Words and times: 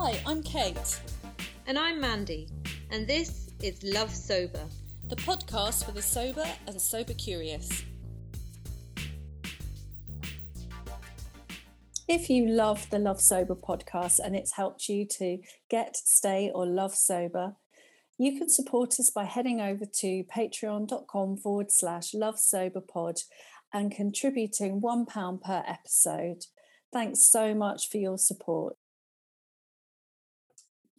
Hi, 0.00 0.16
I'm 0.24 0.44
Kate. 0.44 1.00
And 1.66 1.76
I'm 1.76 2.00
Mandy, 2.00 2.46
and 2.92 3.04
this 3.04 3.50
is 3.60 3.82
Love 3.82 4.14
Sober, 4.14 4.64
the 5.08 5.16
podcast 5.16 5.84
for 5.84 5.90
the 5.90 6.00
sober 6.00 6.44
and 6.68 6.80
sober 6.80 7.14
curious. 7.14 7.82
If 12.06 12.30
you 12.30 12.46
love 12.46 12.88
the 12.90 13.00
Love 13.00 13.20
Sober 13.20 13.56
podcast 13.56 14.20
and 14.20 14.36
it's 14.36 14.52
helped 14.52 14.88
you 14.88 15.04
to 15.18 15.38
get, 15.68 15.96
stay, 15.96 16.52
or 16.54 16.64
love 16.64 16.94
sober, 16.94 17.56
you 18.18 18.38
can 18.38 18.48
support 18.48 19.00
us 19.00 19.10
by 19.10 19.24
heading 19.24 19.60
over 19.60 19.84
to 19.84 20.22
patreon.com 20.32 21.38
forward 21.38 21.72
slash 21.72 22.14
love 22.14 22.38
sober 22.38 22.80
pod 22.80 23.22
and 23.74 23.90
contributing 23.90 24.80
£1 24.80 25.42
per 25.42 25.64
episode. 25.66 26.44
Thanks 26.92 27.28
so 27.28 27.52
much 27.52 27.90
for 27.90 27.96
your 27.96 28.16
support. 28.16 28.76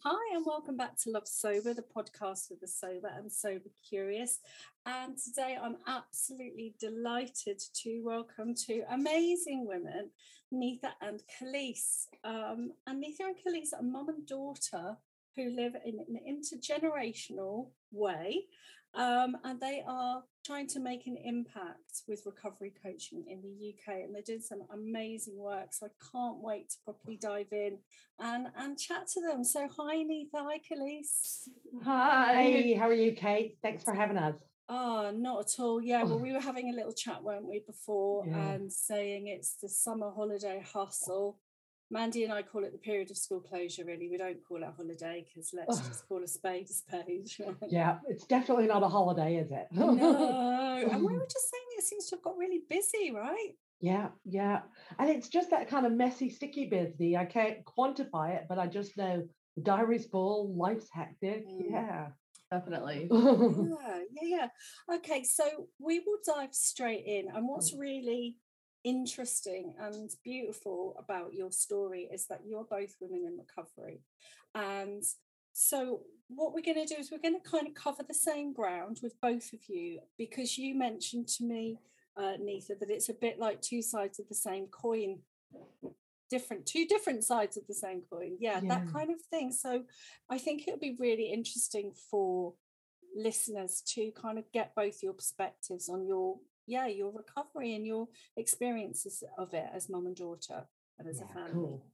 Hi, 0.02 0.34
and 0.34 0.46
welcome 0.46 0.78
back 0.78 0.96
to 1.02 1.10
Love 1.10 1.28
Sober, 1.28 1.74
the 1.74 1.84
podcast 1.94 2.48
for 2.48 2.54
the 2.58 2.66
sober 2.66 3.10
and 3.14 3.30
sober 3.30 3.68
curious. 3.86 4.38
And 4.86 5.18
today 5.18 5.58
I'm 5.62 5.76
absolutely 5.86 6.74
delighted 6.80 7.60
to 7.82 8.00
welcome 8.02 8.54
two 8.54 8.82
amazing 8.90 9.66
women, 9.66 10.08
Neetha 10.54 10.92
and 11.02 11.22
Khalees. 11.28 12.06
Um, 12.24 12.72
and 12.86 13.04
Neetha 13.04 13.26
and 13.26 13.36
Khalees 13.36 13.78
are 13.78 13.82
mum 13.82 14.08
and 14.08 14.26
daughter 14.26 14.96
who 15.36 15.50
live 15.50 15.74
in 15.84 15.98
an 15.98 16.18
intergenerational 16.26 17.68
way. 17.92 18.46
Um, 18.94 19.36
and 19.44 19.60
they 19.60 19.84
are 19.86 20.22
trying 20.44 20.66
to 20.68 20.80
make 20.80 21.06
an 21.06 21.16
impact 21.24 22.02
with 22.08 22.24
recovery 22.26 22.72
coaching 22.82 23.24
in 23.28 23.42
the 23.42 23.74
UK. 23.74 24.02
And 24.04 24.14
they're 24.14 24.22
doing 24.22 24.40
some 24.40 24.62
amazing 24.72 25.36
work. 25.36 25.72
So 25.72 25.86
I 25.86 25.90
can't 26.12 26.38
wait 26.42 26.70
to 26.70 26.76
properly 26.84 27.16
dive 27.16 27.52
in 27.52 27.78
and, 28.18 28.48
and 28.56 28.78
chat 28.78 29.06
to 29.14 29.20
them. 29.20 29.44
So, 29.44 29.68
hi, 29.76 29.96
Neetha. 29.96 30.36
Hi, 30.36 30.58
Khalees. 30.58 31.48
Hi, 31.84 32.76
how 32.78 32.88
are 32.88 32.94
you, 32.94 33.12
Kate? 33.12 33.58
Thanks 33.62 33.84
for 33.84 33.94
having 33.94 34.16
us. 34.16 34.36
Oh, 34.68 35.10
not 35.12 35.40
at 35.40 35.60
all. 35.60 35.82
Yeah, 35.82 36.04
well, 36.04 36.14
oh. 36.14 36.18
we 36.18 36.32
were 36.32 36.40
having 36.40 36.70
a 36.72 36.76
little 36.76 36.92
chat, 36.92 37.24
weren't 37.24 37.48
we, 37.48 37.60
before, 37.66 38.24
yeah. 38.24 38.52
and 38.52 38.72
saying 38.72 39.26
it's 39.26 39.54
the 39.54 39.68
summer 39.68 40.12
holiday 40.14 40.64
hustle. 40.64 41.38
Mandy 41.90 42.24
and 42.24 42.32
I 42.32 42.42
call 42.42 42.64
it 42.64 42.72
the 42.72 42.78
period 42.78 43.10
of 43.10 43.16
school 43.16 43.40
closure, 43.40 43.84
really. 43.84 44.08
We 44.08 44.16
don't 44.16 44.38
call 44.46 44.58
it 44.58 44.68
a 44.68 44.70
holiday 44.70 45.26
because 45.26 45.52
let's 45.52 45.80
just 45.80 46.08
call 46.08 46.22
a 46.22 46.28
spade 46.28 46.68
a 46.70 46.72
spade. 46.72 47.30
Yeah, 47.68 47.98
it's 48.08 48.26
definitely 48.26 48.66
not 48.66 48.82
a 48.82 48.88
holiday, 48.88 49.36
is 49.36 49.50
it? 49.50 49.66
no. 49.72 49.90
And 50.90 51.04
we 51.04 51.12
were 51.12 51.26
just 51.26 51.50
saying 51.50 51.64
it 51.76 51.84
seems 51.84 52.06
to 52.06 52.16
have 52.16 52.22
got 52.22 52.38
really 52.38 52.62
busy, 52.68 53.10
right? 53.10 53.50
Yeah, 53.80 54.08
yeah. 54.24 54.60
And 54.98 55.10
it's 55.10 55.28
just 55.28 55.50
that 55.50 55.68
kind 55.68 55.84
of 55.84 55.92
messy, 55.92 56.30
sticky 56.30 56.66
busy. 56.66 57.16
I 57.16 57.24
can't 57.24 57.64
quantify 57.64 58.36
it, 58.36 58.46
but 58.48 58.58
I 58.58 58.66
just 58.66 58.96
know 58.96 59.26
the 59.56 59.62
diary's 59.62 60.06
full, 60.06 60.54
life's 60.54 60.88
hectic. 60.92 61.46
Mm. 61.46 61.70
Yeah. 61.70 62.06
Definitely. 62.50 63.08
yeah, 63.12 64.00
yeah, 64.10 64.48
yeah. 64.88 64.96
Okay, 64.96 65.22
so 65.22 65.68
we 65.78 66.00
will 66.00 66.18
dive 66.26 66.52
straight 66.52 67.04
in. 67.06 67.28
And 67.32 67.46
what's 67.46 67.72
mm. 67.72 67.78
really 67.78 68.36
interesting 68.84 69.74
and 69.78 70.10
beautiful 70.24 70.96
about 70.98 71.34
your 71.34 71.50
story 71.50 72.08
is 72.12 72.26
that 72.26 72.40
you're 72.46 72.64
both 72.64 72.96
women 73.00 73.24
in 73.26 73.38
recovery. 73.38 74.00
And 74.54 75.04
so, 75.52 76.00
what 76.28 76.54
we're 76.54 76.62
going 76.62 76.86
to 76.86 76.94
do 76.94 77.00
is 77.00 77.10
we're 77.10 77.18
going 77.18 77.40
to 77.40 77.50
kind 77.50 77.66
of 77.66 77.74
cover 77.74 78.04
the 78.06 78.14
same 78.14 78.52
ground 78.52 79.00
with 79.02 79.20
both 79.20 79.52
of 79.52 79.60
you 79.68 80.00
because 80.16 80.56
you 80.56 80.74
mentioned 80.76 81.28
to 81.28 81.44
me, 81.44 81.78
uh, 82.16 82.36
Neetha, 82.40 82.78
that 82.78 82.90
it's 82.90 83.08
a 83.08 83.14
bit 83.14 83.38
like 83.38 83.60
two 83.60 83.82
sides 83.82 84.18
of 84.18 84.28
the 84.28 84.34
same 84.34 84.66
coin. 84.66 85.18
Different, 86.30 86.64
two 86.64 86.86
different 86.86 87.24
sides 87.24 87.56
of 87.56 87.66
the 87.66 87.74
same 87.74 88.02
coin. 88.08 88.36
Yeah, 88.38 88.60
yeah. 88.62 88.68
that 88.68 88.92
kind 88.92 89.10
of 89.10 89.20
thing. 89.30 89.52
So, 89.52 89.82
I 90.30 90.38
think 90.38 90.66
it 90.66 90.70
would 90.70 90.80
be 90.80 90.96
really 90.98 91.32
interesting 91.32 91.92
for 92.10 92.54
listeners 93.16 93.82
to 93.94 94.12
kind 94.12 94.38
of 94.38 94.44
get 94.52 94.74
both 94.74 95.02
your 95.02 95.12
perspectives 95.12 95.88
on 95.88 96.06
your 96.06 96.38
yeah 96.70 96.86
your 96.86 97.12
recovery 97.12 97.74
and 97.74 97.84
your 97.84 98.06
experiences 98.36 99.22
of 99.36 99.52
it 99.52 99.66
as 99.74 99.90
mum 99.90 100.06
and 100.06 100.16
daughter 100.16 100.64
and 100.98 101.08
as 101.08 101.18
yeah, 101.18 101.24
a 101.24 101.34
family. 101.34 101.52
cool. 101.52 101.84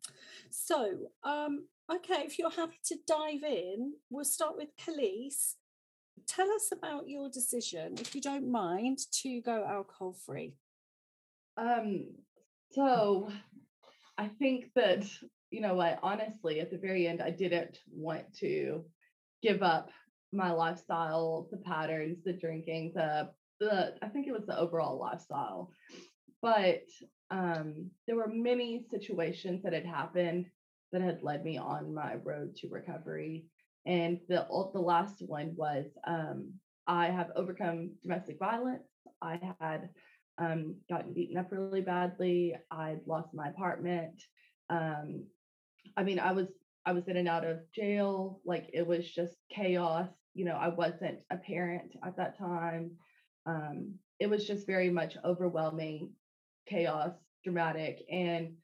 so 0.50 0.98
um 1.24 1.66
okay 1.90 2.22
if 2.24 2.38
you're 2.38 2.50
happy 2.50 2.78
to 2.84 2.96
dive 3.06 3.42
in 3.42 3.94
we'll 4.10 4.24
start 4.24 4.56
with 4.56 4.68
Khalees. 4.76 5.54
Tell 6.26 6.50
us 6.50 6.70
about 6.72 7.08
your 7.08 7.28
decision 7.30 7.94
if 7.98 8.14
you 8.14 8.20
don't 8.20 8.50
mind 8.50 8.98
to 9.22 9.40
go 9.42 9.64
alcohol 9.68 10.16
free 10.24 10.54
um 11.56 12.06
so 12.72 13.30
i 14.18 14.26
think 14.26 14.70
that 14.74 15.04
you 15.50 15.60
know 15.60 15.74
what 15.74 15.98
honestly 16.02 16.60
at 16.60 16.70
the 16.70 16.78
very 16.78 17.06
end 17.06 17.22
i 17.22 17.30
didn't 17.30 17.78
want 17.92 18.24
to 18.34 18.84
give 19.42 19.62
up 19.62 19.90
my 20.32 20.50
lifestyle 20.50 21.48
the 21.50 21.58
patterns 21.58 22.18
the 22.24 22.32
drinking 22.32 22.92
the 22.94 23.28
the 23.60 23.94
I 24.02 24.08
think 24.08 24.26
it 24.26 24.32
was 24.32 24.46
the 24.46 24.58
overall 24.58 24.98
lifestyle. 24.98 25.70
But 26.42 26.84
um, 27.30 27.90
there 28.06 28.16
were 28.16 28.28
many 28.28 28.84
situations 28.90 29.62
that 29.62 29.72
had 29.72 29.86
happened 29.86 30.46
that 30.92 31.02
had 31.02 31.22
led 31.22 31.44
me 31.44 31.58
on 31.58 31.94
my 31.94 32.14
road 32.16 32.56
to 32.56 32.68
recovery. 32.68 33.46
And 33.86 34.20
the 34.28 34.46
the 34.72 34.80
last 34.80 35.22
one 35.26 35.54
was 35.56 35.86
um, 36.06 36.52
I 36.86 37.06
have 37.06 37.30
overcome 37.36 37.92
domestic 38.02 38.38
violence. 38.38 38.88
I 39.22 39.40
had 39.60 39.88
um, 40.38 40.76
gotten 40.88 41.14
beaten 41.14 41.36
up 41.36 41.50
really 41.50 41.80
badly. 41.80 42.54
I'd 42.70 43.00
lost 43.06 43.34
my 43.34 43.48
apartment. 43.48 44.22
Um, 44.68 45.24
I 45.96 46.02
mean, 46.02 46.18
I 46.18 46.32
was 46.32 46.48
I 46.84 46.92
was 46.92 47.08
in 47.08 47.16
and 47.16 47.28
out 47.28 47.44
of 47.44 47.60
jail. 47.74 48.40
Like 48.44 48.70
it 48.72 48.86
was 48.86 49.10
just 49.10 49.36
chaos. 49.50 50.08
You 50.34 50.44
know, 50.44 50.56
I 50.56 50.68
wasn't 50.68 51.20
a 51.30 51.36
parent 51.36 51.92
at 52.04 52.16
that 52.16 52.38
time 52.38 52.92
um, 53.46 53.94
it 54.18 54.28
was 54.28 54.46
just 54.46 54.66
very 54.66 54.90
much 54.90 55.16
overwhelming, 55.24 56.12
chaos, 56.66 57.14
dramatic. 57.44 58.02
And 58.10 58.56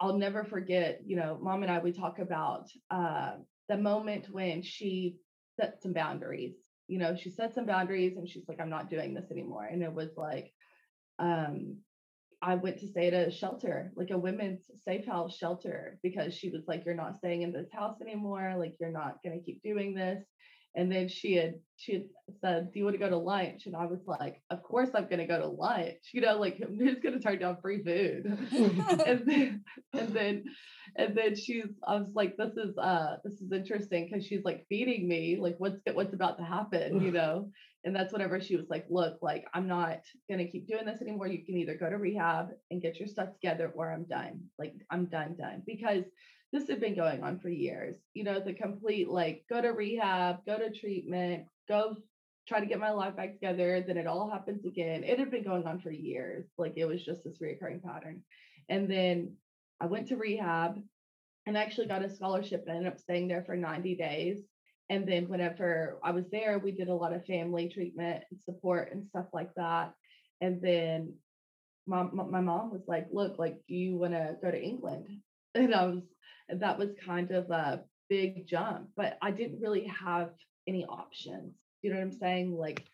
I'll 0.00 0.18
never 0.18 0.44
forget, 0.44 1.00
you 1.06 1.16
know, 1.16 1.38
mom 1.40 1.62
and 1.62 1.70
I, 1.70 1.78
we 1.78 1.92
talk 1.92 2.18
about 2.18 2.68
uh, 2.90 3.34
the 3.68 3.76
moment 3.76 4.26
when 4.30 4.62
she 4.62 5.16
set 5.56 5.80
some 5.82 5.92
boundaries. 5.92 6.56
You 6.88 6.98
know, 6.98 7.16
she 7.16 7.30
set 7.30 7.54
some 7.54 7.66
boundaries 7.66 8.16
and 8.16 8.28
she's 8.28 8.48
like, 8.48 8.60
I'm 8.60 8.70
not 8.70 8.90
doing 8.90 9.14
this 9.14 9.30
anymore. 9.30 9.64
And 9.64 9.82
it 9.82 9.92
was 9.92 10.10
like, 10.16 10.52
um, 11.18 11.78
I 12.42 12.56
went 12.56 12.78
to 12.80 12.88
stay 12.88 13.08
at 13.08 13.28
a 13.28 13.30
shelter, 13.30 13.92
like 13.96 14.10
a 14.10 14.18
women's 14.18 14.70
safe 14.84 15.06
house 15.06 15.34
shelter, 15.34 15.98
because 16.02 16.34
she 16.34 16.50
was 16.50 16.64
like, 16.68 16.84
You're 16.84 16.94
not 16.94 17.16
staying 17.16 17.40
in 17.40 17.52
this 17.52 17.72
house 17.72 18.02
anymore. 18.02 18.54
Like, 18.58 18.74
you're 18.78 18.90
not 18.90 19.22
going 19.24 19.38
to 19.38 19.44
keep 19.44 19.62
doing 19.62 19.94
this. 19.94 20.22
And 20.76 20.90
then 20.90 21.08
she 21.08 21.34
had 21.34 21.54
she 21.76 21.92
had 21.94 22.04
said, 22.40 22.72
"Do 22.72 22.78
you 22.78 22.84
want 22.84 22.94
to 22.94 22.98
go 22.98 23.10
to 23.10 23.16
lunch?" 23.16 23.66
And 23.66 23.76
I 23.76 23.86
was 23.86 24.00
like, 24.06 24.42
"Of 24.50 24.62
course 24.62 24.90
I'm 24.94 25.04
going 25.04 25.18
to 25.18 25.26
go 25.26 25.38
to 25.38 25.46
lunch." 25.46 26.10
You 26.12 26.20
know, 26.20 26.38
like 26.38 26.58
who's 26.58 26.98
going 27.00 27.14
to 27.14 27.20
turn 27.20 27.38
down 27.38 27.58
free 27.62 27.82
food? 27.82 28.26
and 29.06 29.22
then 29.26 29.64
and 29.92 30.08
then 30.08 30.44
and 30.96 31.16
then 31.16 31.36
she's 31.36 31.66
I 31.86 31.96
was 31.96 32.10
like, 32.14 32.36
"This 32.36 32.56
is 32.56 32.76
uh 32.76 33.16
this 33.24 33.34
is 33.34 33.52
interesting 33.52 34.08
because 34.10 34.26
she's 34.26 34.44
like 34.44 34.66
feeding 34.68 35.06
me 35.06 35.38
like 35.40 35.56
what's 35.58 35.80
what's 35.92 36.14
about 36.14 36.38
to 36.38 36.44
happen?" 36.44 37.00
You 37.00 37.12
know. 37.12 37.50
And 37.86 37.94
that's 37.94 38.14
whenever 38.14 38.40
she 38.40 38.56
was 38.56 38.70
like, 38.70 38.86
"Look, 38.88 39.18
like 39.20 39.44
I'm 39.52 39.68
not 39.68 40.00
going 40.28 40.38
to 40.38 40.50
keep 40.50 40.66
doing 40.66 40.86
this 40.86 41.02
anymore. 41.02 41.26
You 41.26 41.44
can 41.44 41.58
either 41.58 41.76
go 41.76 41.90
to 41.90 41.98
rehab 41.98 42.48
and 42.70 42.80
get 42.80 42.98
your 42.98 43.06
stuff 43.06 43.34
together, 43.34 43.70
or 43.74 43.92
I'm 43.92 44.04
done. 44.04 44.40
Like 44.58 44.72
I'm 44.90 45.04
done, 45.04 45.36
done." 45.38 45.62
Because 45.66 46.04
this 46.54 46.68
had 46.68 46.80
been 46.80 46.94
going 46.94 47.24
on 47.24 47.40
for 47.40 47.48
years. 47.48 47.96
You 48.14 48.22
know, 48.22 48.38
the 48.38 48.54
complete 48.54 49.08
like 49.08 49.44
go 49.50 49.60
to 49.60 49.70
rehab, 49.70 50.46
go 50.46 50.56
to 50.56 50.70
treatment, 50.70 51.46
go 51.68 51.96
try 52.46 52.60
to 52.60 52.66
get 52.66 52.78
my 52.78 52.92
life 52.92 53.16
back 53.16 53.32
together. 53.32 53.82
Then 53.84 53.96
it 53.96 54.06
all 54.06 54.30
happens 54.30 54.64
again. 54.64 55.02
It 55.02 55.18
had 55.18 55.32
been 55.32 55.42
going 55.42 55.66
on 55.66 55.80
for 55.80 55.90
years. 55.90 56.46
Like 56.56 56.74
it 56.76 56.84
was 56.84 57.04
just 57.04 57.24
this 57.24 57.38
reoccurring 57.42 57.82
pattern. 57.82 58.22
And 58.68 58.88
then 58.88 59.34
I 59.80 59.86
went 59.86 60.06
to 60.08 60.16
rehab 60.16 60.78
and 61.44 61.58
I 61.58 61.62
actually 61.62 61.88
got 61.88 62.04
a 62.04 62.14
scholarship 62.14 62.62
and 62.68 62.76
ended 62.76 62.92
up 62.92 63.00
staying 63.00 63.26
there 63.26 63.42
for 63.42 63.56
90 63.56 63.96
days. 63.96 64.38
And 64.88 65.08
then 65.08 65.28
whenever 65.28 65.98
I 66.04 66.12
was 66.12 66.26
there, 66.30 66.60
we 66.60 66.70
did 66.70 66.88
a 66.88 66.94
lot 66.94 67.12
of 67.12 67.26
family 67.26 67.68
treatment 67.68 68.22
and 68.30 68.40
support 68.40 68.92
and 68.92 69.04
stuff 69.08 69.26
like 69.32 69.50
that. 69.56 69.92
And 70.40 70.62
then 70.62 71.14
my, 71.84 72.04
my 72.04 72.40
mom 72.40 72.70
was 72.70 72.82
like, 72.86 73.08
look, 73.10 73.40
like, 73.40 73.56
do 73.66 73.74
you 73.74 73.96
want 73.96 74.12
to 74.12 74.36
go 74.40 74.52
to 74.52 74.62
England? 74.62 75.08
And 75.56 75.72
I 75.72 75.86
was 75.86 76.02
that 76.48 76.78
was 76.78 76.90
kind 77.04 77.30
of 77.30 77.50
a 77.50 77.82
big 78.08 78.46
jump, 78.46 78.88
but 78.96 79.18
I 79.22 79.30
didn't 79.30 79.60
really 79.60 79.86
have 79.86 80.30
any 80.66 80.84
options. 80.84 81.54
You 81.82 81.90
know 81.90 81.96
what 81.96 82.04
I'm 82.04 82.12
saying? 82.12 82.56
Like 82.56 82.84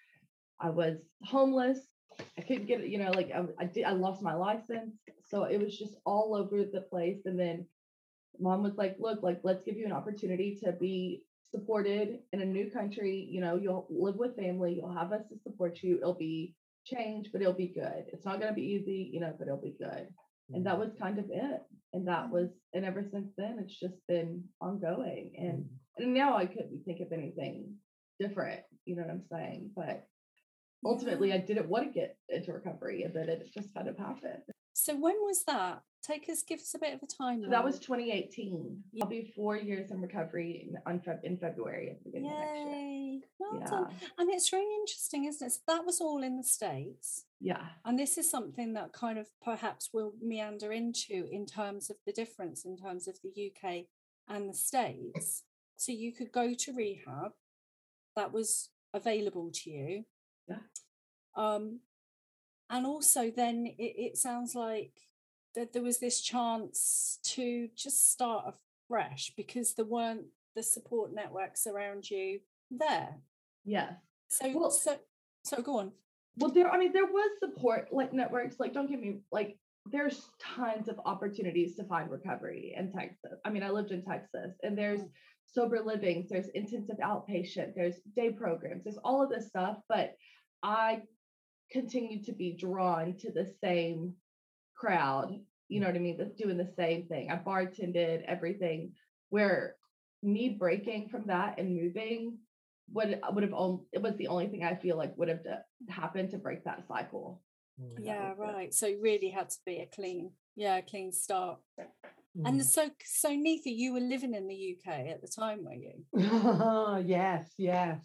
I 0.61 0.70
was 0.70 0.99
homeless. 1.25 1.79
I 2.38 2.43
couldn't 2.43 2.67
get 2.67 2.87
you 2.88 2.99
know, 2.99 3.11
like 3.11 3.31
I, 3.35 3.44
I 3.58 3.64
did, 3.64 3.85
I 3.85 3.93
lost 3.93 4.23
my 4.23 4.35
license. 4.35 4.94
So 5.29 5.44
it 5.44 5.58
was 5.58 5.76
just 5.76 5.94
all 6.05 6.35
over 6.35 6.64
the 6.64 6.82
place. 6.82 7.23
And 7.25 7.38
then 7.38 7.67
mom 8.38 8.62
was 8.62 8.76
like, 8.76 8.97
look, 8.99 9.23
like, 9.23 9.41
let's 9.43 9.64
give 9.64 9.76
you 9.76 9.87
an 9.87 9.93
opportunity 9.93 10.58
to 10.64 10.73
be 10.73 11.23
supported 11.50 12.20
in 12.32 12.41
a 12.41 12.44
new 12.44 12.70
country. 12.70 13.29
You 13.31 13.41
know, 13.41 13.56
you'll 13.56 13.87
live 13.91 14.17
with 14.17 14.37
family, 14.37 14.75
you'll 14.75 14.94
have 14.94 15.12
us 15.12 15.23
to 15.29 15.38
support 15.38 15.82
you. 15.82 15.97
It'll 15.97 16.14
be 16.14 16.55
change, 16.85 17.31
but 17.32 17.41
it'll 17.41 17.52
be 17.52 17.69
good. 17.69 18.06
It's 18.12 18.25
not 18.25 18.41
going 18.41 18.49
to 18.49 18.55
be 18.55 18.62
easy, 18.62 19.11
you 19.12 19.20
know, 19.20 19.35
but 19.38 19.47
it'll 19.47 19.61
be 19.61 19.76
good. 19.79 20.08
And 20.55 20.67
that 20.67 20.76
mm. 20.76 20.81
was 20.81 20.91
kind 21.00 21.19
of 21.19 21.26
it. 21.31 21.62
And 21.93 22.06
that 22.08 22.26
mm. 22.26 22.31
was 22.31 22.49
and 22.75 22.85
ever 22.85 23.05
since 23.12 23.31
then 23.37 23.58
it's 23.61 23.79
just 23.79 23.94
been 24.08 24.44
ongoing. 24.61 25.32
And 25.37 25.58
mm. 25.64 25.69
and 25.99 26.14
now 26.14 26.37
i 26.37 26.47
couldn't 26.47 26.82
think 26.85 27.00
of 27.00 27.12
anything 27.12 27.75
different 28.19 28.61
you 28.85 28.97
know 28.97 29.02
what 29.02 29.11
i'm 29.11 29.25
saying? 29.31 29.70
But 29.75 30.06
ultimately 30.85 31.32
i 31.32 31.38
didn't 31.38 31.69
want 31.69 31.87
to 31.87 31.99
get 31.99 32.17
into 32.29 32.52
recovery 32.52 33.02
and 33.02 33.14
then 33.14 33.29
it 33.29 33.49
just 33.52 33.75
kind 33.75 33.88
of 33.88 33.97
happened. 33.97 34.43
So 34.73 34.94
when 34.94 35.17
was 35.20 35.44
that? 35.47 35.82
Take 36.02 36.29
us, 36.31 36.43
give 36.43 36.61
us 36.61 36.75
a 36.75 36.79
bit 36.79 36.94
of 36.94 37.02
a 37.02 37.06
time. 37.06 37.43
so 37.44 37.50
that 37.50 37.62
was 37.64 37.79
2018 37.79 38.82
i'll 39.02 39.08
be 39.08 39.32
four 39.37 39.56
years 39.56 39.91
in 39.91 40.00
recovery 40.00 40.67
in, 40.69 40.76
on 40.91 40.99
Feb- 41.00 41.23
in 41.25 41.37
february 41.37 41.91
at 41.91 41.99
the 42.02 42.11
beginning 42.11 42.32
of 42.32 42.38
next 42.38 42.58
year 42.58 43.20
Well 43.38 43.61
yeah 43.61 43.67
done. 43.67 43.94
And 44.19 44.31
it's 44.31 44.52
really 44.52 44.75
interesting, 44.81 45.26
isn't 45.26 45.47
it? 45.47 45.50
So 45.52 45.61
that 45.69 45.85
was 45.85 46.00
all 46.00 46.23
in 46.23 46.37
the 46.37 46.44
States. 46.44 47.25
yeah 47.41 47.64
And 47.85 47.99
this 47.99 48.17
is 48.19 48.31
something 48.31 48.73
that 48.75 48.93
kind 48.93 49.19
of 49.19 49.29
perhaps 49.43 49.91
we'll 49.93 50.14
meander 50.23 50.73
into 50.73 51.29
in 51.31 51.44
terms 51.47 51.91
of 51.91 51.97
the 52.06 52.12
difference 52.12 52.64
in 52.64 52.76
terms 52.76 53.06
of 53.06 53.19
the 53.23 53.50
UK 53.50 53.85
and 54.29 54.49
the 54.49 54.55
States. 54.55 55.44
So 55.76 55.93
you 55.93 56.12
could 56.12 56.32
go 56.32 56.55
to 56.55 56.73
rehab, 56.73 57.32
that 58.17 58.32
was 58.32 58.70
available 58.93 59.50
to 59.52 59.70
you. 59.70 60.05
Yeah. 60.49 60.56
Um, 61.37 61.81
and 62.69 62.87
also, 62.87 63.31
then 63.31 63.67
it, 63.67 63.94
it 64.06 64.17
sounds 64.17 64.55
like 64.55 64.93
that 65.55 65.73
there 65.73 65.82
was 65.82 65.99
this 65.99 66.20
chance 66.20 67.19
to 67.25 67.69
just 67.76 68.11
start 68.12 68.55
afresh 68.88 69.32
because 69.37 69.75
there 69.75 69.85
weren't 69.85 70.25
the 70.56 70.62
support 70.62 71.12
networks 71.14 71.67
around 71.67 72.08
you 72.11 72.41
there. 72.70 73.17
Yeah. 73.64 73.94
So, 74.29 74.50
Well- 74.56 74.70
so, 74.70 74.99
so 75.44 75.62
go 75.62 75.79
on. 75.79 75.93
Well, 76.37 76.50
there, 76.50 76.70
I 76.70 76.79
mean, 76.79 76.93
there 76.93 77.06
was 77.06 77.31
support 77.41 77.88
like 77.93 78.12
networks. 78.12 78.61
Like, 78.61 78.73
don't 78.73 78.88
get 78.88 79.00
me 79.00 79.20
like, 79.32 79.58
there's 79.87 80.29
tons 80.41 80.88
of 80.88 81.00
opportunities 81.05 81.75
to 81.76 81.85
find 81.85 82.11
recovery 82.11 82.75
in 82.76 82.93
Texas. 82.93 83.38
I 83.44 83.50
mean, 83.50 83.62
I 83.62 83.70
lived 83.70 83.91
in 83.91 84.05
Texas, 84.05 84.55
and 84.62 84.79
there's 84.79 85.00
Mm. 85.00 85.11
sober 85.47 85.81
livings, 85.81 86.29
there's 86.29 86.49
intensive 86.50 86.99
outpatient, 86.99 87.75
there's 87.75 88.00
day 88.14 88.31
programs, 88.31 88.85
there's 88.85 88.99
all 88.99 89.20
of 89.23 89.31
this 89.31 89.49
stuff. 89.49 89.79
But 89.88 90.14
I 90.62 91.02
continue 91.73 92.23
to 92.25 92.32
be 92.32 92.56
drawn 92.56 93.17
to 93.19 93.32
the 93.32 93.47
same 93.62 94.14
crowd. 94.81 95.38
You 95.69 95.81
know 95.81 95.87
what 95.87 95.97
I 95.97 96.00
mean? 96.00 96.17
That's 96.17 96.35
doing 96.35 96.56
the 96.56 96.73
same 96.77 97.06
thing. 97.06 97.31
I 97.31 97.37
bartended 97.37 98.25
everything. 98.27 98.93
Where 99.29 99.77
me 100.23 100.49
breaking 100.49 101.09
from 101.09 101.25
that 101.27 101.59
and 101.59 101.77
moving 101.77 102.38
would 102.93 103.21
would 103.32 103.44
have 103.44 103.55
only 103.55 103.85
it 103.93 104.03
was 104.03 104.17
the 104.17 104.29
only 104.29 104.49
thing 104.49 104.65
I 104.65 104.75
feel 104.75 104.97
like 104.97 105.17
would 105.17 105.29
have 105.29 105.44
to 105.44 105.62
happen 105.88 106.29
to 106.31 106.38
break 106.38 106.65
that 106.65 106.87
cycle. 106.88 107.43
Mm, 107.81 108.05
Yeah, 108.05 108.31
was 108.31 108.38
it. 108.38 108.43
right. 108.43 108.75
So 108.75 108.87
it 108.87 108.99
really 109.00 109.31
had 109.31 109.50
to 109.50 109.59
be 109.65 109.77
a 109.79 109.88
clean, 109.94 110.32
yeah, 110.56 110.79
a 110.79 110.83
clean 110.83 111.12
start. 111.12 111.59
And 112.44 112.61
mm. 112.61 112.65
so, 112.65 112.88
so 113.05 113.29
Neetha, 113.31 113.67
you 113.67 113.93
were 113.93 114.00
living 114.00 114.35
in 114.35 114.47
the 114.47 114.76
UK 114.76 115.09
at 115.09 115.21
the 115.21 115.29
time, 115.29 115.65
were 115.65 115.75
you? 115.75 116.05
yes, 117.05 117.50
yes. 117.59 117.99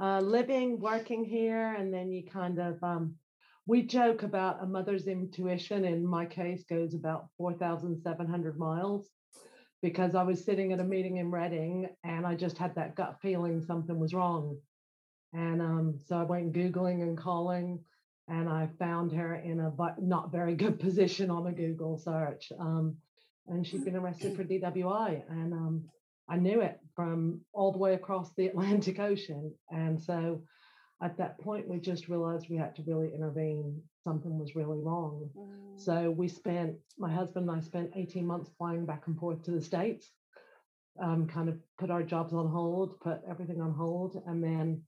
Uh, 0.00 0.20
living, 0.20 0.80
working 0.80 1.24
here, 1.24 1.74
and 1.78 1.92
then 1.92 2.10
you 2.10 2.22
kind 2.24 2.58
of 2.58 2.82
um, 2.82 3.16
we 3.68 3.82
joke 3.82 4.22
about 4.22 4.62
a 4.62 4.66
mother's 4.66 5.06
intuition. 5.06 5.84
In 5.84 6.04
my 6.04 6.24
case, 6.24 6.64
goes 6.68 6.94
about 6.94 7.26
four 7.36 7.52
thousand 7.52 8.00
seven 8.00 8.26
hundred 8.26 8.58
miles, 8.58 9.10
because 9.82 10.14
I 10.14 10.22
was 10.22 10.42
sitting 10.44 10.72
at 10.72 10.80
a 10.80 10.84
meeting 10.84 11.18
in 11.18 11.30
Reading, 11.30 11.86
and 12.02 12.26
I 12.26 12.34
just 12.34 12.56
had 12.56 12.74
that 12.76 12.96
gut 12.96 13.18
feeling 13.20 13.60
something 13.60 13.98
was 13.98 14.14
wrong, 14.14 14.56
and 15.34 15.60
um, 15.60 15.98
so 16.06 16.16
I 16.16 16.22
went 16.22 16.54
googling 16.54 17.02
and 17.02 17.16
calling, 17.16 17.78
and 18.26 18.48
I 18.48 18.70
found 18.78 19.12
her 19.12 19.34
in 19.34 19.60
a 19.60 19.70
not 20.00 20.32
very 20.32 20.54
good 20.54 20.80
position 20.86 21.30
on 21.30 21.46
a 21.46 21.52
Google 21.52 21.98
search, 21.98 22.50
um, 22.58 22.96
and 23.48 23.66
she'd 23.66 23.84
been 23.84 23.96
arrested 23.96 24.34
for 24.34 24.44
DWI, 24.44 25.22
and 25.28 25.52
um, 25.52 25.84
I 26.26 26.36
knew 26.36 26.62
it 26.62 26.80
from 26.96 27.42
all 27.52 27.72
the 27.72 27.78
way 27.78 27.92
across 27.92 28.32
the 28.32 28.46
Atlantic 28.48 28.98
Ocean. 28.98 29.54
And 29.70 30.00
so 30.00 30.42
at 31.00 31.16
that 31.18 31.38
point, 31.40 31.68
we 31.68 31.78
just 31.78 32.08
realized 32.08 32.48
we 32.48 32.56
had 32.56 32.74
to 32.76 32.82
really 32.86 33.14
intervene. 33.14 33.80
Something 34.02 34.38
was 34.38 34.56
really 34.56 34.80
wrong. 34.80 35.30
Mm, 35.36 35.78
So 35.78 36.10
we 36.10 36.26
spent, 36.28 36.74
my 36.98 37.12
husband 37.12 37.48
and 37.48 37.58
I 37.58 37.62
spent 37.62 37.92
18 37.94 38.26
months 38.26 38.50
flying 38.58 38.84
back 38.84 39.06
and 39.06 39.16
forth 39.18 39.42
to 39.44 39.52
the 39.52 39.60
States, 39.60 40.10
um, 41.00 41.28
kind 41.28 41.48
of 41.48 41.56
put 41.78 41.90
our 41.90 42.02
jobs 42.02 42.34
on 42.34 42.48
hold, 42.48 42.98
put 43.00 43.20
everything 43.30 43.60
on 43.60 43.72
hold, 43.72 44.20
and 44.26 44.42
then 44.42 44.82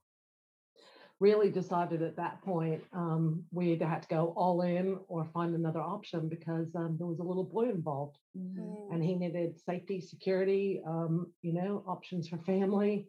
really 1.21 1.51
decided 1.51 2.03
at 2.03 2.17
that 2.17 2.43
point 2.43 2.83
um, 2.95 3.45
we 3.53 3.73
either 3.73 3.87
had 3.87 4.03
to 4.03 4.09
go 4.09 4.33
all 4.37 4.63
in 4.63 4.99
or 5.07 5.29
find 5.35 5.55
another 5.55 5.81
option 5.81 6.29
because 6.29 6.75
um, 6.75 6.97
there 6.99 7.07
was 7.07 7.19
a 7.19 7.23
little 7.23 7.45
boy 7.45 7.69
involved 7.69 8.19
mm, 8.37 8.93
and 8.93 9.05
he 9.05 9.15
needed 9.15 9.61
safety, 9.61 10.01
security, 10.01 10.81
um, 10.87 11.31
you 11.43 11.53
know, 11.53 11.85
options 11.87 12.27
for 12.27 12.39
family. 12.39 13.07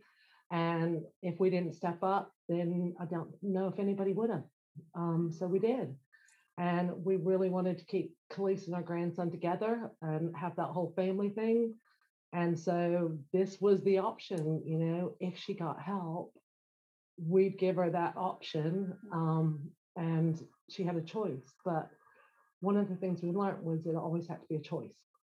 And 0.51 1.03
if 1.21 1.39
we 1.39 1.50
didn't 1.50 1.75
step 1.75 2.03
up, 2.03 2.33
then 2.51 2.94
I 3.00 3.06
don't 3.06 3.30
know 3.42 3.68
if 3.68 3.80
anybody 3.80 4.13
would 4.13 4.30
have. 4.30 4.44
Um, 4.95 5.31
so 5.31 5.48
we 5.48 5.59
did. 5.59 5.95
And 6.57 6.92
we 7.03 7.15
really 7.15 7.50
wanted 7.50 7.80
to 7.80 7.86
keep 7.86 8.13
Khalees 8.31 8.65
and 8.65 8.75
our 8.75 8.81
grandson 8.81 9.31
together 9.31 9.89
and 10.01 10.36
have 10.36 10.56
that 10.57 10.68
whole 10.68 10.94
family 10.95 11.30
thing. 11.30 11.74
And 12.33 12.57
so 12.57 13.18
this 13.33 13.59
was 13.59 13.81
the 13.83 14.00
option, 14.00 14.62
you 14.65 14.77
know, 14.77 15.15
if 15.19 15.38
she 15.38 15.53
got 15.53 15.81
help, 15.81 16.33
we'd 17.18 17.57
give 17.57 17.77
her 17.77 17.89
that 17.89 18.13
option. 18.15 18.94
Um, 19.12 19.71
and 19.95 20.39
she 20.69 20.83
had 20.83 20.95
a 20.95 21.01
choice. 21.01 21.53
But 21.65 21.89
one 22.62 22.77
of 22.77 22.89
the 22.89 22.95
things 22.95 23.21
we 23.21 23.31
learned 23.31 23.63
was 23.63 23.86
it 23.86 23.95
always 23.95 24.27
had 24.27 24.39
to 24.42 24.48
be 24.48 24.56
a 24.56 24.62
choice 24.62 24.94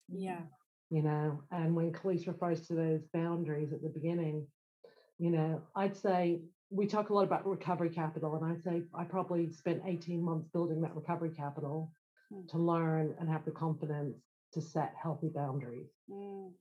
yeah. 0.09 0.41
you 0.89 1.01
know 1.01 1.41
and 1.51 1.75
when 1.75 1.91
Khalees 1.91 2.27
refers 2.27 2.67
to 2.67 2.73
those 2.73 3.01
boundaries 3.13 3.73
at 3.73 3.81
the 3.81 3.89
beginning 3.89 4.47
you 5.19 5.31
know 5.31 5.61
i'd 5.75 5.95
say 5.95 6.41
we 6.69 6.85
talk 6.87 7.09
a 7.09 7.13
lot 7.13 7.23
about 7.23 7.47
recovery 7.47 7.89
capital 7.89 8.35
and 8.35 8.45
i'd 8.45 8.63
say 8.63 8.81
i 8.93 9.03
probably 9.03 9.49
spent 9.51 9.81
18 9.85 10.21
months 10.21 10.47
building 10.51 10.81
that 10.81 10.95
recovery 10.95 11.29
capital 11.31 11.91
Mm. 12.29 12.45
to 12.49 12.57
learn 12.57 13.15
and 13.21 13.29
have 13.29 13.45
the 13.45 13.51
confidence 13.51 14.17
to 14.51 14.59
set 14.61 14.93
healthy 15.01 15.29
boundaries 15.29 15.87
Mm. 16.09 16.51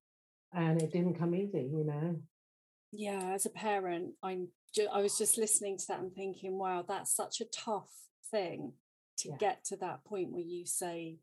and 0.52 0.80
it 0.80 0.92
didn't 0.92 1.18
come 1.18 1.34
easy 1.34 1.62
you 1.72 1.82
know 1.84 2.22
Yeah, 2.92 3.32
as 3.34 3.46
a 3.46 3.50
parent, 3.50 4.14
I'm. 4.22 4.48
Ju- 4.72 4.88
I 4.92 5.00
was 5.02 5.18
just 5.18 5.36
listening 5.38 5.76
to 5.78 5.86
that 5.88 5.98
and 6.00 6.14
thinking, 6.14 6.56
wow, 6.56 6.82
that's 6.86 7.12
such 7.12 7.40
a 7.40 7.44
tough 7.46 7.90
thing 8.30 8.74
to 9.18 9.28
Yeah. 9.30 9.36
get 9.38 9.64
to 9.64 9.76
that 9.78 10.04
point 10.04 10.30
where 10.30 10.40
you 10.54 10.64
say 10.66 11.18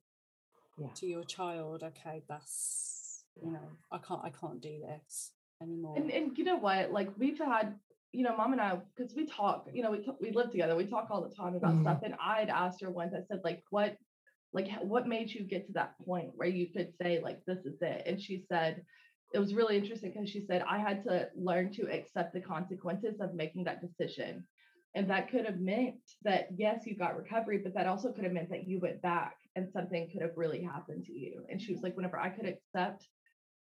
Yeah. 0.78 0.90
to 0.96 1.06
your 1.08 1.24
child, 1.24 1.82
"Okay, 1.84 2.24
that's 2.28 3.24
you 3.42 3.50
know, 3.50 3.68
I 3.92 3.98
can't, 4.00 4.24
I 4.26 4.30
can't 4.30 4.60
do 4.60 4.80
this 4.82 5.32
anymore." 5.62 5.96
And 5.98 6.12
and 6.12 6.38
you 6.38 6.44
know 6.44 6.58
what? 6.58 6.92
Like 6.92 7.18
we've 7.18 7.40
had, 7.40 7.80
you 8.14 8.24
know, 8.24 8.38
mom 8.38 8.54
and 8.54 8.62
I, 8.62 8.80
because 8.96 9.16
we 9.16 9.26
talk, 9.26 9.68
you 9.74 9.82
know, 9.82 9.92
we 9.92 10.08
we 10.22 10.32
live 10.32 10.52
together, 10.52 10.76
we 10.76 10.86
talk 10.86 11.08
all 11.10 11.28
the 11.28 11.36
time 11.36 11.56
about 11.56 11.74
Mhm. 11.76 11.82
stuff. 11.82 12.04
And 12.04 12.16
I'd 12.22 12.50
asked 12.50 12.82
her 12.82 12.92
once, 12.92 13.14
I 13.14 13.24
said, 13.24 13.42
like, 13.44 13.64
what, 13.72 13.98
like, 14.54 14.70
what 14.82 15.08
made 15.08 15.32
you 15.32 15.44
get 15.44 15.66
to 15.68 15.74
that 15.74 15.98
point 15.98 16.32
where 16.36 16.48
you 16.48 16.72
could 16.72 16.94
say, 17.02 17.20
like, 17.20 17.44
this 17.46 17.66
is 17.66 17.82
it? 17.82 18.04
And 18.06 18.22
she 18.22 18.46
said, 18.48 18.86
it 19.34 19.40
was 19.40 19.56
really 19.56 19.78
interesting 19.78 20.12
because 20.12 20.30
she 20.30 20.46
said 20.46 20.62
I 20.62 20.78
had 20.78 21.04
to 21.06 21.30
learn 21.36 21.72
to 21.74 21.92
accept 21.92 22.34
the 22.34 22.42
consequences 22.42 23.20
of 23.20 23.34
making 23.34 23.64
that 23.64 23.82
decision. 23.82 24.48
And 24.94 25.10
that 25.10 25.30
could 25.32 25.46
have 25.46 25.60
meant 25.60 26.02
that 26.22 26.50
yes, 26.56 26.86
you 26.86 26.96
got 26.96 27.18
recovery, 27.18 27.58
but 27.58 27.74
that 27.74 27.88
also 27.88 28.12
could 28.14 28.26
have 28.26 28.34
meant 28.34 28.52
that 28.52 28.68
you 28.68 28.80
went 28.80 29.02
back 29.02 29.38
and 29.56 29.68
something 29.72 30.12
could 30.12 30.22
have 30.22 30.38
really 30.38 30.62
happened 30.62 31.06
to 31.06 31.14
you. 31.14 31.48
And 31.50 31.60
she 31.60 31.74
was 31.74 31.82
like, 31.82 31.96
whenever 31.96 32.20
I 32.20 32.30
could 32.30 32.46
accept 32.46 33.08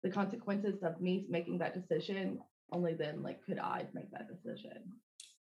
the 0.02 0.10
consequences 0.10 0.82
of 0.82 1.00
me 1.00 1.24
making 1.28 1.58
that 1.58 1.72
decision, 1.72 2.40
only 2.72 2.94
then 2.94 3.22
like 3.22 3.44
could 3.44 3.58
I 3.58 3.86
make 3.94 4.10
that 4.12 4.28
decision. 4.28 4.82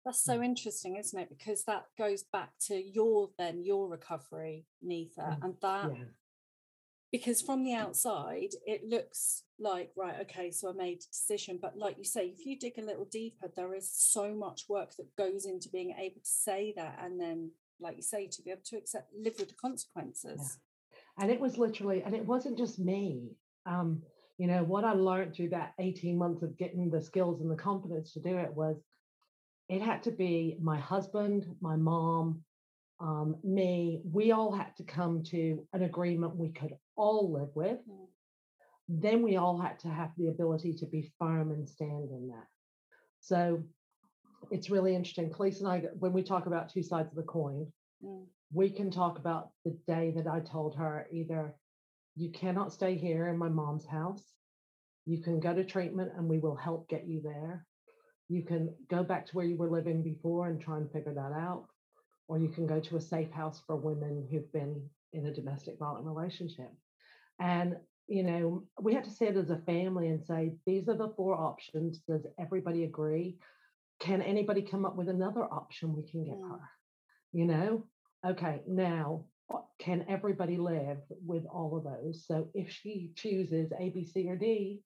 That's 0.06 0.24
so 0.24 0.42
interesting, 0.44 0.98
isn't 0.98 1.20
it? 1.20 1.30
Because 1.30 1.64
that 1.64 1.86
goes 1.98 2.24
back 2.32 2.52
to 2.68 2.76
your 2.76 3.30
then 3.40 3.64
your 3.64 3.88
recovery, 3.90 4.66
Neetha, 4.86 5.18
Mm, 5.18 5.44
and 5.44 5.54
that 5.64 5.92
yeah. 5.96 6.04
because 7.12 7.42
from 7.42 7.64
the 7.64 7.74
outside 7.74 8.50
it 8.68 8.82
looks 8.88 9.44
like 9.58 9.90
right 9.96 10.16
okay 10.22 10.52
so 10.52 10.70
i 10.70 10.74
made 10.74 10.98
a 10.98 11.12
decision 11.12 11.58
but 11.62 11.78
like 11.78 11.98
you 11.98 12.04
say 12.04 12.26
if 12.28 12.46
you 12.46 12.60
dig 12.60 12.78
a 12.78 12.82
little 12.82 13.06
deeper 13.06 13.48
there 13.56 13.74
is 13.74 13.90
so 13.90 14.34
much 14.36 14.66
work 14.68 14.94
that 14.98 15.16
goes 15.16 15.46
into 15.46 15.70
being 15.70 15.96
able 15.98 16.20
to 16.20 16.30
say 16.30 16.74
that 16.76 17.00
and 17.02 17.18
then 17.20 17.50
like 17.80 17.96
you 17.96 18.02
say 18.02 18.28
to 18.28 18.42
be 18.42 18.52
able 18.52 18.62
to 18.66 18.76
accept 18.78 19.10
live 19.18 19.34
with 19.40 19.48
the 19.48 19.56
consequences. 19.56 20.60
And 21.18 21.32
it 21.32 21.40
was 21.40 21.58
literally 21.58 22.04
and 22.04 22.14
it 22.14 22.26
wasn't 22.26 22.58
just 22.58 22.80
me 22.80 23.32
um 23.66 24.02
you 24.38 24.48
know 24.48 24.64
what 24.64 24.84
i 24.84 24.94
learned 24.94 25.34
through 25.34 25.50
that 25.50 25.74
18 25.80 26.18
months 26.18 26.44
of 26.44 26.58
getting 26.58 26.90
the 26.90 27.02
skills 27.02 27.42
and 27.42 27.50
the 27.50 27.56
confidence 27.56 28.14
to 28.14 28.20
do 28.20 28.38
it 28.38 28.54
was 28.54 28.78
it 29.70 29.82
had 29.82 30.04
to 30.04 30.12
be 30.12 30.58
my 30.62 30.78
husband 30.78 31.46
my 31.62 31.76
mom 31.76 32.42
um, 33.02 33.36
me 33.44 34.02
we 34.10 34.32
all 34.32 34.54
had 34.54 34.76
to 34.78 34.84
come 34.84 35.22
to 35.24 35.68
an 35.74 35.84
agreement 35.84 36.36
we 36.36 36.50
could 36.50 36.76
all 36.96 37.32
live 37.32 37.50
with 37.56 37.80
Mm. 37.90 38.08
then 38.88 39.22
we 39.24 39.36
all 39.38 39.60
had 39.60 39.80
to 39.80 39.88
have 39.88 40.12
the 40.18 40.28
ability 40.28 40.74
to 40.74 40.86
be 40.86 41.12
firm 41.20 41.52
and 41.52 41.68
stand 41.68 42.12
in 42.12 42.28
that 42.28 42.48
so 43.20 43.64
it's 44.52 44.70
really 44.70 44.96
interesting 44.96 45.30
Khalees 45.30 45.60
and 45.60 45.68
i 45.68 45.80
when 46.00 46.14
we 46.14 46.24
talk 46.24 46.46
about 46.46 46.70
two 46.70 46.84
sides 46.84 47.10
of 47.10 47.16
the 47.16 47.24
coin 47.24 47.72
Mm. 48.04 48.26
We 48.54 48.70
can 48.70 48.92
talk 48.92 49.18
about 49.18 49.50
the 49.64 49.78
day 49.88 50.12
that 50.16 50.28
I 50.28 50.40
told 50.40 50.76
her 50.76 51.08
either 51.12 51.56
you 52.16 52.32
cannot 52.32 52.72
stay 52.74 52.96
here 52.96 53.28
in 53.28 53.38
my 53.38 53.50
mom's 53.50 53.86
house, 53.86 54.24
you 55.06 55.22
can 55.22 55.40
go 55.40 55.54
to 55.54 55.64
treatment 55.64 56.12
and 56.16 56.28
we 56.28 56.40
will 56.40 56.56
help 56.56 56.90
get 56.90 57.06
you 57.08 57.22
there. 57.22 57.66
You 58.28 58.44
can 58.44 58.76
go 58.90 59.04
back 59.04 59.28
to 59.28 59.36
where 59.36 59.46
you 59.46 59.58
were 59.58 59.70
living 59.70 60.02
before 60.02 60.48
and 60.48 60.60
try 60.60 60.78
and 60.78 60.92
figure 60.92 61.14
that 61.14 61.32
out. 61.32 61.68
Or 62.28 62.40
you 62.40 62.50
can 62.50 62.66
go 62.66 62.80
to 62.80 62.96
a 62.96 63.02
safe 63.02 63.32
house 63.32 63.62
for 63.68 63.76
women 63.76 64.28
who've 64.30 64.52
been 64.52 64.90
in 65.14 65.28
a 65.28 65.34
domestic 65.34 65.78
violent 65.78 66.06
relationship. 66.06 66.72
And, 67.40 67.78
you 68.08 68.24
know, 68.24 68.68
we 68.82 68.94
had 68.96 69.04
to 69.04 69.12
sit 69.12 69.36
as 69.36 69.52
a 69.52 69.58
family 69.60 70.08
and 70.08 70.24
say, 70.24 70.58
these 70.66 70.90
are 70.90 70.98
the 70.98 71.14
four 71.16 71.36
options. 71.36 72.00
Does 72.00 72.26
everybody 72.40 72.84
agree? 72.84 73.38
Can 74.00 74.22
anybody 74.22 74.64
come 74.64 74.86
up 74.86 74.96
with 74.96 75.10
another 75.10 75.44
option 75.44 75.96
we 75.96 76.10
can 76.10 76.24
give 76.24 76.36
Mm. 76.36 76.50
her? 76.50 76.70
You 77.32 77.46
know, 77.46 77.90
okay, 78.26 78.64
now 78.68 79.26
can 79.80 80.06
everybody 80.10 80.58
live 80.58 80.98
with 81.26 81.46
all 81.46 81.78
of 81.78 81.84
those? 81.84 82.26
So 82.26 82.50
if 82.54 82.70
she 82.72 83.12
chooses 83.16 83.72
A, 83.80 83.90
B, 83.90 84.06
C, 84.06 84.28
or 84.28 84.36
D, 84.36 84.82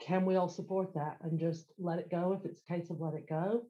can 0.00 0.24
we 0.24 0.36
all 0.36 0.48
support 0.48 0.94
that 0.94 1.18
and 1.22 1.38
just 1.38 1.66
let 1.78 1.98
it 1.98 2.10
go 2.10 2.32
if 2.32 2.44
it's 2.44 2.60
a 2.60 2.72
case 2.72 2.90
of 2.90 3.00
let 3.00 3.14
it 3.14 3.28
go? 3.28 3.66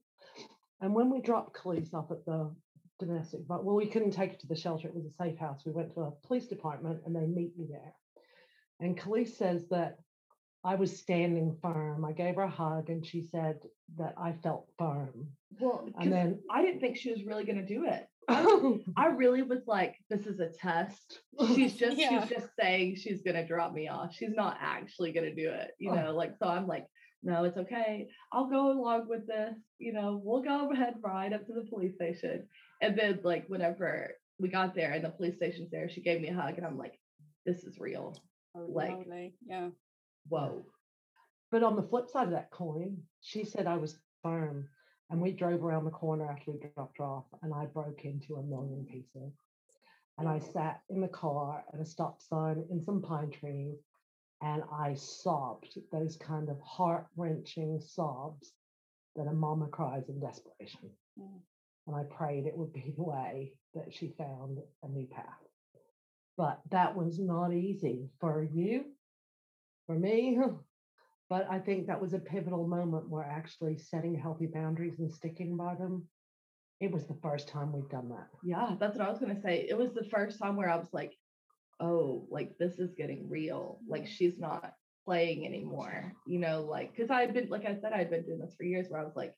And 0.81 0.95
when 0.95 1.11
we 1.11 1.21
dropped 1.21 1.57
Khalees 1.57 1.93
off 1.95 2.11
at 2.11 2.25
the 2.25 2.55
domestic, 2.99 3.47
but 3.47 3.64
well, 3.64 3.76
we 3.76 3.87
couldn't 3.87 4.12
take 4.12 4.33
her 4.33 4.38
to 4.38 4.47
the 4.47 4.57
shelter. 4.57 4.88
It 4.88 4.95
was 4.95 5.07
a 5.07 5.11
safe 5.11 5.38
house. 5.38 5.62
We 5.67 5.73
went 5.73 5.93
to 5.95 6.02
a 6.02 6.26
police 6.26 6.47
department 6.47 7.00
and 7.05 7.14
they 7.14 7.26
meet 7.26 7.52
you 7.57 7.67
there. 7.69 7.95
And 8.81 8.99
Khalees 8.99 9.37
says 9.37 9.69
that 9.71 9.99
I 10.64 10.76
was 10.76 10.97
standing 10.97 11.57
firm. 11.61 12.05
I 12.05 12.12
gave 12.12 12.37
her 12.37 12.43
a 12.43 12.50
hug 12.50 12.88
and 12.88 13.05
she 13.05 13.23
said 13.23 13.59
that 13.97 14.14
I 14.17 14.33
felt 14.33 14.69
firm. 14.79 15.29
Well, 15.61 15.88
And 15.99 16.12
then 16.12 16.41
I 16.50 16.62
didn't 16.62 16.81
think 16.81 16.97
she 16.97 17.11
was 17.11 17.25
really 17.25 17.45
going 17.45 17.59
to 17.59 17.67
do 17.67 17.85
it. 17.85 18.07
Oh. 18.29 18.79
I 18.97 19.07
really 19.07 19.43
was 19.43 19.62
like, 19.67 19.97
this 20.11 20.26
is 20.26 20.41
a 20.41 20.49
test. 20.49 21.21
She's 21.55 21.75
just 21.76 21.97
Yeah. 21.97 22.21
she's 22.26 22.31
just 22.38 22.49
saying 22.59 22.97
she's 22.97 23.23
gonna 23.23 23.47
drop 23.47 23.73
me 23.73 23.88
off. 23.88 24.14
She's 24.14 24.35
not 24.35 24.57
actually 24.61 25.12
gonna 25.12 25.35
do 25.35 25.50
it, 25.50 25.73
you 25.79 25.91
Oh. 25.91 25.95
know. 25.95 26.14
Like 26.14 26.35
so, 26.38 26.47
I'm 26.49 26.67
like, 26.67 26.87
no, 27.23 27.45
it's 27.45 27.57
okay. 27.59 28.09
I'll 28.33 28.49
go 28.50 28.73
along 28.73 29.09
with 29.09 29.26
this. 29.26 29.55
You 29.79 29.93
know, 29.93 30.21
we'll 30.25 30.43
go 30.43 30.71
ahead 30.73 30.95
and 30.95 31.02
ride 31.05 31.33
up 31.33 31.47
to 31.47 31.52
the 31.52 31.69
police 31.69 31.95
station. 31.95 32.47
And 32.81 32.99
then 32.99 33.21
like 33.23 33.45
whenever 33.49 34.12
we 34.38 34.49
got 34.49 34.75
there 34.75 34.93
and 34.93 35.05
the 35.05 35.11
police 35.11 35.37
station's 35.37 35.71
there, 35.71 35.88
she 35.88 36.00
gave 36.02 36.21
me 36.21 36.29
a 36.29 36.35
hug, 36.35 36.57
and 36.59 36.67
I'm 36.67 36.79
like, 36.79 36.99
this 37.47 37.64
is 37.64 37.79
real. 37.79 38.17
Oh, 38.57 38.67
Like- 38.69 38.91
moly, 38.91 39.35
yeah. 39.47 39.71
Whoa. 40.29 40.64
But 41.50 41.62
on 41.62 41.76
the 41.76 41.83
flip 41.83 42.09
side 42.09 42.29
of 42.29 42.33
that 42.33 42.50
coin, 42.50 42.97
she 43.21 43.45
said 43.45 43.67
I 43.67 43.76
was 43.76 43.97
firm. 44.23 44.69
And 45.12 45.21
we 45.21 45.31
drove 45.31 45.62
around 45.62 45.85
the 45.85 45.90
corner 45.90 46.25
after 46.25 46.52
we 46.52 46.59
dropped 46.75 46.97
her 46.97 47.04
off, 47.04 47.26
and 47.42 47.52
I 47.52 47.66
broke 47.66 48.07
into 48.07 48.37
a 48.37 48.42
million 48.42 48.87
pieces. 48.87 49.35
And 50.16 50.26
I 50.26 50.38
sat 50.38 50.81
in 50.88 51.02
the 51.02 51.09
car 51.09 51.64
at 51.73 51.81
a 51.81 51.85
stop 51.85 52.23
sign 52.23 52.64
in 52.71 52.81
some 52.81 53.02
pine 53.02 53.31
trees, 53.31 53.76
and 54.40 54.62
I 54.73 54.95
sobbed 54.95 55.78
those 55.92 56.16
kind 56.16 56.49
of 56.49 56.59
heart 56.62 57.09
wrenching 57.14 57.78
sobs 57.78 58.54
that 59.14 59.26
a 59.26 59.35
mama 59.35 59.66
cries 59.66 60.09
in 60.09 60.19
desperation. 60.19 60.88
Mm. 61.21 61.40
And 61.88 61.95
I 61.95 62.04
prayed 62.04 62.47
it 62.47 62.57
would 62.57 62.73
be 62.73 62.95
the 62.97 63.02
way 63.02 63.52
that 63.75 63.92
she 63.92 64.14
found 64.16 64.61
a 64.83 64.88
new 64.88 65.07
path. 65.07 65.26
But 66.38 66.62
that 66.71 66.97
was 66.97 67.19
not 67.19 67.52
easy 67.52 68.09
for 68.19 68.42
you, 68.42 68.87
for 69.87 69.95
me. 69.95 70.38
But 71.33 71.47
I 71.51 71.61
think 71.61 71.87
that 71.87 71.99
was 71.99 72.12
a 72.12 72.19
pivotal 72.19 72.67
moment 72.67 73.09
where 73.09 73.25
actually 73.25 73.79
setting 73.79 74.15
healthy 74.15 74.45
boundaries 74.45 74.99
and 74.99 75.11
sticking 75.11 75.57
by 75.57 75.75
them. 75.75 76.07
It 76.79 76.93
was 76.93 77.07
the 77.07 77.17
first 77.23 77.49
time 77.49 77.73
we've 77.73 77.89
done 77.89 78.11
that. 78.11 78.29
Yeah, 78.45 78.77
that's 78.79 78.99
what 78.99 79.07
I 79.07 79.11
was 79.11 79.19
gonna 79.19 79.41
say. 79.41 79.67
It 79.67 79.79
was 79.79 79.95
the 79.95 80.05
first 80.11 80.39
time 80.39 80.57
where 80.57 80.69
I 80.69 80.77
was 80.77 80.93
like, 80.93 81.15
oh, 81.81 82.27
like 82.31 82.59
this 82.59 82.79
is 82.79 82.93
getting 82.93 83.31
real. 83.31 83.81
Like 83.89 84.07
she's 84.07 84.39
not 84.39 84.75
playing 85.07 85.47
anymore, 85.47 86.12
you 86.27 86.39
know, 86.39 86.67
like 86.69 86.95
because 86.95 87.09
I 87.09 87.23
had 87.23 87.33
been, 87.33 87.49
like 87.49 87.65
I 87.65 87.77
said, 87.81 87.95
I'd 87.95 88.11
been 88.11 88.25
doing 88.25 88.41
this 88.41 88.55
for 88.55 88.65
years 88.65 88.89
where 88.91 89.01
I 89.01 89.05
was 89.05 89.17
like, 89.17 89.35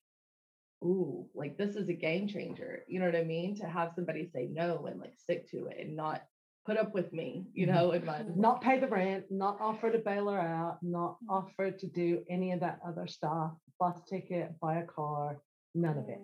ooh, 0.82 1.28
like 1.32 1.56
this 1.56 1.76
is 1.76 1.88
a 1.88 1.94
game 1.94 2.26
changer. 2.26 2.82
You 2.88 2.98
know 2.98 3.06
what 3.06 3.14
I 3.14 3.22
mean? 3.22 3.54
To 3.58 3.68
have 3.68 3.92
somebody 3.94 4.26
say 4.26 4.48
no 4.50 4.86
and 4.86 4.98
like 4.98 5.14
stick 5.16 5.48
to 5.52 5.66
it 5.66 5.76
and 5.78 5.94
not 5.94 6.22
put 6.64 6.76
up 6.78 6.94
with 6.94 7.12
me, 7.12 7.46
you 7.52 7.66
Mhm. 7.66 7.74
know, 7.74 7.92
in 7.92 8.04
my 8.04 8.22
Not 8.22 8.62
pay 8.62 8.78
the 8.80 8.88
rent, 8.88 9.30
not 9.30 9.60
offer 9.60 9.90
to 9.90 9.98
bail 9.98 10.28
her 10.28 10.40
out, 10.40 10.82
not 10.82 11.18
offer 11.28 11.70
to 11.70 11.86
do 11.86 12.24
any 12.28 12.52
of 12.52 12.60
that 12.60 12.80
other 12.82 13.06
stuff, 13.06 13.54
bus 13.78 14.02
ticket, 14.04 14.58
buy 14.60 14.78
a 14.78 14.86
car, 14.86 15.42
none 15.74 15.98
of 15.98 16.08
it. 16.08 16.20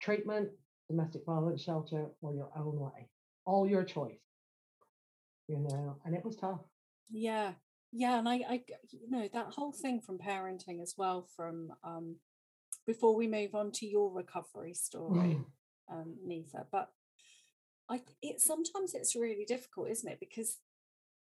Treatment, 0.00 0.52
domestic 0.88 1.24
violence 1.24 1.62
shelter, 1.62 2.14
or 2.20 2.34
your 2.34 2.50
own 2.56 2.78
way. 2.78 3.08
All 3.46 3.66
your 3.66 3.84
choice. 3.84 4.20
You 5.48 5.58
know, 5.58 6.00
and 6.04 6.14
it 6.14 6.24
was 6.24 6.36
tough. 6.36 6.60
Yeah, 7.08 7.54
yeah, 7.92 8.18
and 8.18 8.28
I, 8.28 8.34
I 8.48 8.64
you 8.90 9.10
know, 9.10 9.28
that 9.28 9.52
whole 9.52 9.72
thing 9.72 10.00
from 10.00 10.18
parenting 10.18 10.82
as 10.82 10.94
well. 10.96 11.22
From 11.36 11.72
um, 11.82 12.20
before 12.86 13.14
we 13.14 13.26
move 13.28 13.54
on 13.54 13.72
to 13.72 13.86
your 13.86 14.10
recovery 14.10 14.74
story, 14.74 15.38
um, 15.88 16.18
Neva, 16.24 16.66
but 16.70 16.92
I, 17.88 18.00
it 18.22 18.40
sometimes 18.40 18.94
it's 18.94 19.14
really 19.14 19.44
difficult, 19.44 19.90
isn't 19.90 20.10
it? 20.10 20.20
Because 20.20 20.58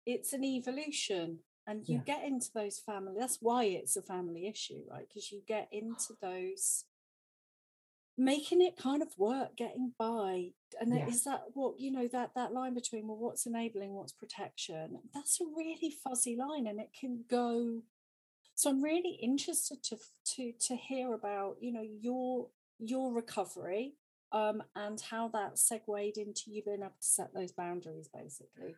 it's 0.07 0.33
an 0.33 0.45
evolution, 0.45 1.41
and 1.67 1.87
you 1.89 1.97
Yeah. 1.97 2.05
get 2.05 2.25
into 2.25 2.49
those 2.55 2.79
family. 2.79 3.15
That's 3.19 3.39
why 3.43 3.65
it's 3.65 3.97
a 3.97 4.03
family 4.03 4.47
issue, 4.47 4.83
right? 4.91 5.07
Because 5.09 5.33
you 5.33 5.43
get 5.47 5.69
into 5.73 6.15
those 6.23 6.85
making 8.19 8.63
it 8.63 8.77
kind 8.77 9.03
of 9.03 9.09
work 9.19 9.57
getting 9.57 9.93
by 9.99 10.53
and 10.81 10.93
Yeah. 10.93 11.07
is 11.07 11.25
that 11.25 11.43
what 11.53 11.79
you 11.79 11.91
know 11.91 12.09
that 12.09 12.31
that 12.35 12.53
line 12.53 12.73
between 12.73 13.07
well 13.07 13.19
what's 13.19 13.45
enabling 13.47 13.93
what's 13.93 14.13
protection 14.13 14.99
that's 15.13 15.41
a 15.41 15.45
really 15.45 15.91
fuzzy 15.91 16.35
line 16.35 16.67
and 16.67 16.81
it 16.81 16.91
can 16.99 17.25
go 17.29 17.83
so 18.55 18.71
i'm 18.71 18.83
really 18.83 19.19
interested 19.21 19.83
to 19.83 19.99
to 20.25 20.53
to 20.59 20.75
hear 20.77 21.13
about 21.13 21.57
you 21.61 21.71
know 21.71 21.85
your 22.01 22.49
your 22.79 23.13
recovery 23.13 23.95
um 24.33 24.63
and 24.75 25.01
how 25.01 25.29
that 25.29 25.59
segued 25.59 26.19
into 26.19 26.51
you 26.51 26.63
being 26.63 26.81
able 26.81 26.91
to 26.91 27.07
set 27.07 27.33
those 27.35 27.53
boundaries 27.53 28.09
basically 28.13 28.75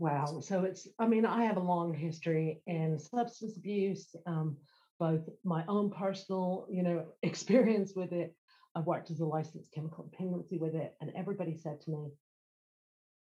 Wow. 0.00 0.40
So 0.40 0.64
it's, 0.64 0.88
I 0.98 1.06
mean, 1.06 1.26
I 1.26 1.44
have 1.44 1.58
a 1.58 1.60
long 1.60 1.92
history 1.92 2.62
in 2.66 2.98
substance 2.98 3.58
abuse, 3.58 4.16
um, 4.24 4.56
both 4.98 5.20
my 5.44 5.62
own 5.68 5.90
personal, 5.90 6.66
you 6.70 6.82
know, 6.82 7.04
experience 7.22 7.92
with 7.94 8.12
it. 8.12 8.34
I've 8.74 8.86
worked 8.86 9.10
as 9.10 9.20
a 9.20 9.26
licensed 9.26 9.70
chemical 9.74 10.04
dependency 10.04 10.56
with 10.56 10.74
it. 10.74 10.94
And 11.02 11.12
everybody 11.14 11.54
said 11.54 11.82
to 11.82 11.90
me, 11.90 12.12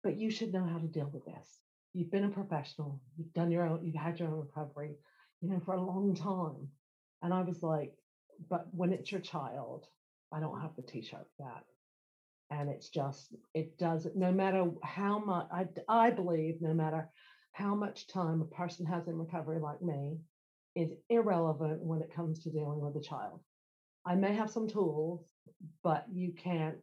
but 0.04 0.18
you 0.18 0.32
should 0.32 0.52
know 0.52 0.66
how 0.66 0.80
to 0.80 0.88
deal 0.88 1.12
with 1.14 1.26
this. 1.26 1.60
You've 1.94 2.12
been 2.12 2.24
a 2.24 2.30
professional, 2.30 3.00
you've 3.18 3.34
done 3.34 3.52
your 3.52 3.68
own, 3.68 3.86
you've 3.86 3.94
had 3.94 4.20
your 4.20 4.30
own 4.30 4.40
recovery, 4.40 4.96
you 5.42 5.50
know, 5.50 5.62
for 5.64 5.76
a 5.76 5.82
long 5.82 6.16
time. 6.16 6.70
And 7.22 7.32
I 7.32 7.44
was 7.44 7.62
like, 7.62 7.94
but 8.50 8.66
when 8.72 8.94
it's 8.94 9.12
your 9.12 9.22
child, 9.22 9.86
I 10.34 10.40
don't 10.40 10.62
have 10.62 10.76
the 10.76 10.82
t-shirt 10.82 11.28
for 11.38 11.46
that 11.46 11.64
and 12.50 12.70
it's 12.70 12.90
just 12.90 13.34
it 13.54 13.78
does 13.78 14.08
no 14.16 14.32
matter 14.32 14.70
how 14.84 15.20
much 15.20 15.48
I, 15.52 15.68
I 15.88 16.10
believe 16.10 16.62
no 16.62 16.74
matter 16.74 17.10
how 17.52 17.76
much 17.76 18.08
time 18.08 18.42
a 18.42 18.56
person 18.56 18.86
has 18.86 19.08
in 19.08 19.18
recovery 19.18 19.60
like 19.60 19.82
me 19.82 20.18
is 20.76 20.92
irrelevant 21.10 21.82
when 21.82 22.02
it 22.02 22.14
comes 22.14 22.40
to 22.40 22.50
dealing 22.50 22.80
with 22.80 22.96
a 22.96 23.02
child. 23.02 23.42
I 24.06 24.16
may 24.16 24.34
have 24.34 24.50
some 24.50 24.68
tools 24.68 25.26
but 25.84 26.06
you 26.12 26.34
can't 26.34 26.78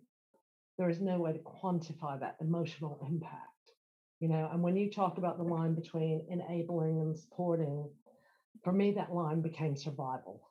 there 0.79 0.89
is 0.89 1.01
no 1.01 1.19
way 1.19 1.33
to 1.33 1.39
quantify 1.41 2.19
that 2.21 2.37
emotional 2.41 2.99
impact 3.09 3.47
you 4.21 4.29
know? 4.29 4.51
And 4.53 4.63
when 4.63 4.77
you 4.77 4.91
talk 4.91 5.17
about 5.17 5.39
the 5.39 5.45
line 5.45 5.75
between 5.75 6.27
enabling 6.29 7.01
and 7.01 7.17
supporting 7.17 7.89
for 8.63 8.73
me 8.73 8.93
that 8.93 9.15
line 9.15 9.41
became 9.41 9.77
survival 9.77 10.50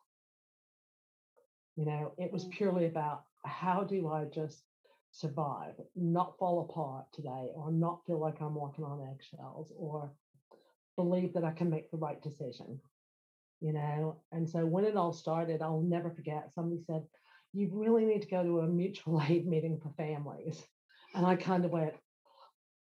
you 1.79 1.85
know 1.85 2.03
it 2.17 2.31
was 2.33 2.45
Mm. 2.45 2.51
purely 2.57 2.85
about 2.93 3.19
how 3.45 3.83
do 3.83 3.99
i 4.09 4.25
just 4.25 4.65
survive, 5.11 5.75
not 5.95 6.37
fall 6.37 6.57
apart 6.69 7.05
today, 7.13 7.51
or 7.55 7.71
not 7.71 8.05
feel 8.05 8.19
like 8.19 8.39
I'm 8.41 8.53
walking 8.55 8.85
on 8.85 9.07
eggshells, 9.11 9.71
or 9.75 10.13
believe 10.95 11.33
that 11.33 11.43
I 11.43 11.51
can 11.51 11.69
make 11.69 11.89
the 11.89 11.97
right 11.97 12.21
decision. 12.21 12.79
You 13.61 13.73
know, 13.73 14.23
and 14.31 14.47
so 14.49 14.65
when 14.65 14.85
it 14.85 14.95
all 14.97 15.13
started, 15.13 15.61
I'll 15.61 15.81
never 15.81 16.11
forget. 16.11 16.53
Somebody 16.53 16.81
said, 16.83 17.03
"You 17.53 17.69
really 17.73 18.05
need 18.05 18.21
to 18.23 18.27
go 18.37 18.43
to 18.43 18.59
a 18.59 18.67
mutual 18.67 19.21
aid 19.29 19.47
meeting 19.47 19.79
for 19.79 19.89
families," 20.05 20.57
and 21.15 21.25
I 21.25 21.35
kind 21.35 21.65
of 21.65 21.71
went, 21.71 21.95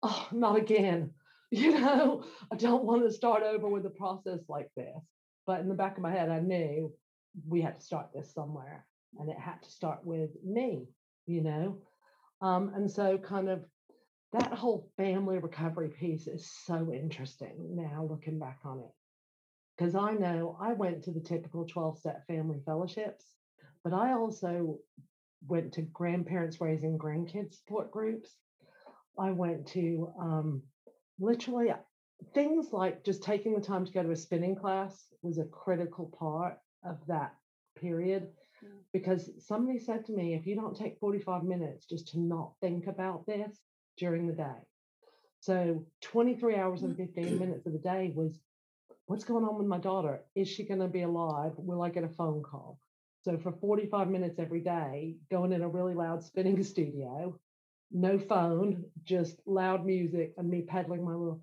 "Oh, 0.02 0.28
not 0.32 0.56
again." 0.56 1.14
You 1.52 1.70
know, 1.80 2.24
I 2.52 2.56
don't 2.56 2.84
want 2.84 3.02
to 3.04 3.12
start 3.12 3.44
over 3.44 3.68
with 3.68 3.86
a 3.86 3.90
process 3.90 4.40
like 4.48 4.68
this. 4.74 5.00
But 5.46 5.60
in 5.60 5.68
the 5.68 5.76
back 5.82 5.96
of 5.96 6.02
my 6.02 6.10
head, 6.10 6.28
I 6.28 6.40
knew 6.40 6.92
we 7.46 7.60
had 7.60 7.76
to 7.76 7.84
start 7.84 8.08
this 8.14 8.32
somewhere, 8.32 8.86
and 9.18 9.28
it 9.28 9.38
had 9.38 9.62
to 9.62 9.70
start 9.70 10.04
with 10.04 10.30
me. 10.44 10.88
You 11.26 11.42
know, 11.42 11.78
um, 12.40 12.72
and 12.74 12.90
so, 12.90 13.18
kind 13.18 13.48
of, 13.48 13.64
that 14.32 14.52
whole 14.52 14.90
family 14.96 15.38
recovery 15.38 15.88
piece 15.88 16.26
is 16.26 16.50
so 16.64 16.92
interesting 16.92 17.74
now 17.74 18.06
looking 18.08 18.38
back 18.38 18.60
on 18.64 18.80
it. 18.80 18.92
Because 19.76 19.94
I 19.94 20.12
know 20.12 20.56
I 20.60 20.72
went 20.72 21.04
to 21.04 21.12
the 21.12 21.20
typical 21.20 21.66
12 21.66 21.98
step 21.98 22.26
family 22.26 22.60
fellowships, 22.64 23.24
but 23.84 23.92
I 23.92 24.12
also 24.12 24.78
went 25.46 25.72
to 25.74 25.82
grandparents 25.82 26.60
raising 26.60 26.98
grandkids 26.98 27.54
support 27.54 27.90
groups. 27.90 28.36
I 29.18 29.30
went 29.30 29.66
to 29.68 30.12
um, 30.20 30.62
literally 31.18 31.70
uh, 31.70 31.76
things 32.34 32.72
like 32.72 33.04
just 33.04 33.22
taking 33.22 33.54
the 33.54 33.60
time 33.60 33.84
to 33.84 33.92
go 33.92 34.02
to 34.02 34.10
a 34.10 34.16
spinning 34.16 34.56
class 34.56 35.06
was 35.22 35.38
a 35.38 35.44
critical 35.44 36.12
part 36.18 36.58
of 36.86 36.98
that 37.06 37.34
period 37.76 38.28
Mm. 38.64 38.68
because 38.92 39.30
somebody 39.38 39.78
said 39.78 40.06
to 40.06 40.12
me, 40.12 40.34
if 40.34 40.46
you 40.46 40.54
don't 40.54 40.76
take 40.76 40.98
45 40.98 41.44
minutes 41.44 41.84
just 41.84 42.08
to 42.08 42.20
not 42.20 42.52
think 42.60 42.86
about 42.86 43.26
this 43.26 43.60
during 43.98 44.26
the 44.26 44.32
day. 44.32 44.60
So 45.40 45.84
23 46.00 46.56
hours 46.56 46.82
and 46.82 46.96
15 46.96 47.38
minutes 47.38 47.66
of 47.66 47.72
the 47.72 47.78
day 47.78 48.12
was 48.14 48.40
what's 49.06 49.24
going 49.24 49.44
on 49.44 49.58
with 49.58 49.66
my 49.66 49.78
daughter? 49.78 50.22
Is 50.34 50.48
she 50.48 50.64
going 50.64 50.80
to 50.80 50.88
be 50.88 51.02
alive? 51.02 51.52
Will 51.58 51.82
I 51.82 51.90
get 51.90 52.04
a 52.04 52.08
phone 52.08 52.42
call? 52.42 52.78
So 53.22 53.36
for 53.38 53.52
45 53.52 54.08
minutes 54.08 54.38
every 54.38 54.60
day, 54.60 55.16
going 55.30 55.52
in 55.52 55.62
a 55.62 55.68
really 55.68 55.94
loud 55.94 56.22
spinning 56.24 56.62
studio, 56.72 57.38
no 57.92 58.18
phone, 58.18 58.84
just 59.04 59.40
loud 59.46 59.84
music 59.84 60.32
and 60.38 60.48
me 60.48 60.62
pedaling 60.62 61.04
my 61.04 61.12
little, 61.12 61.42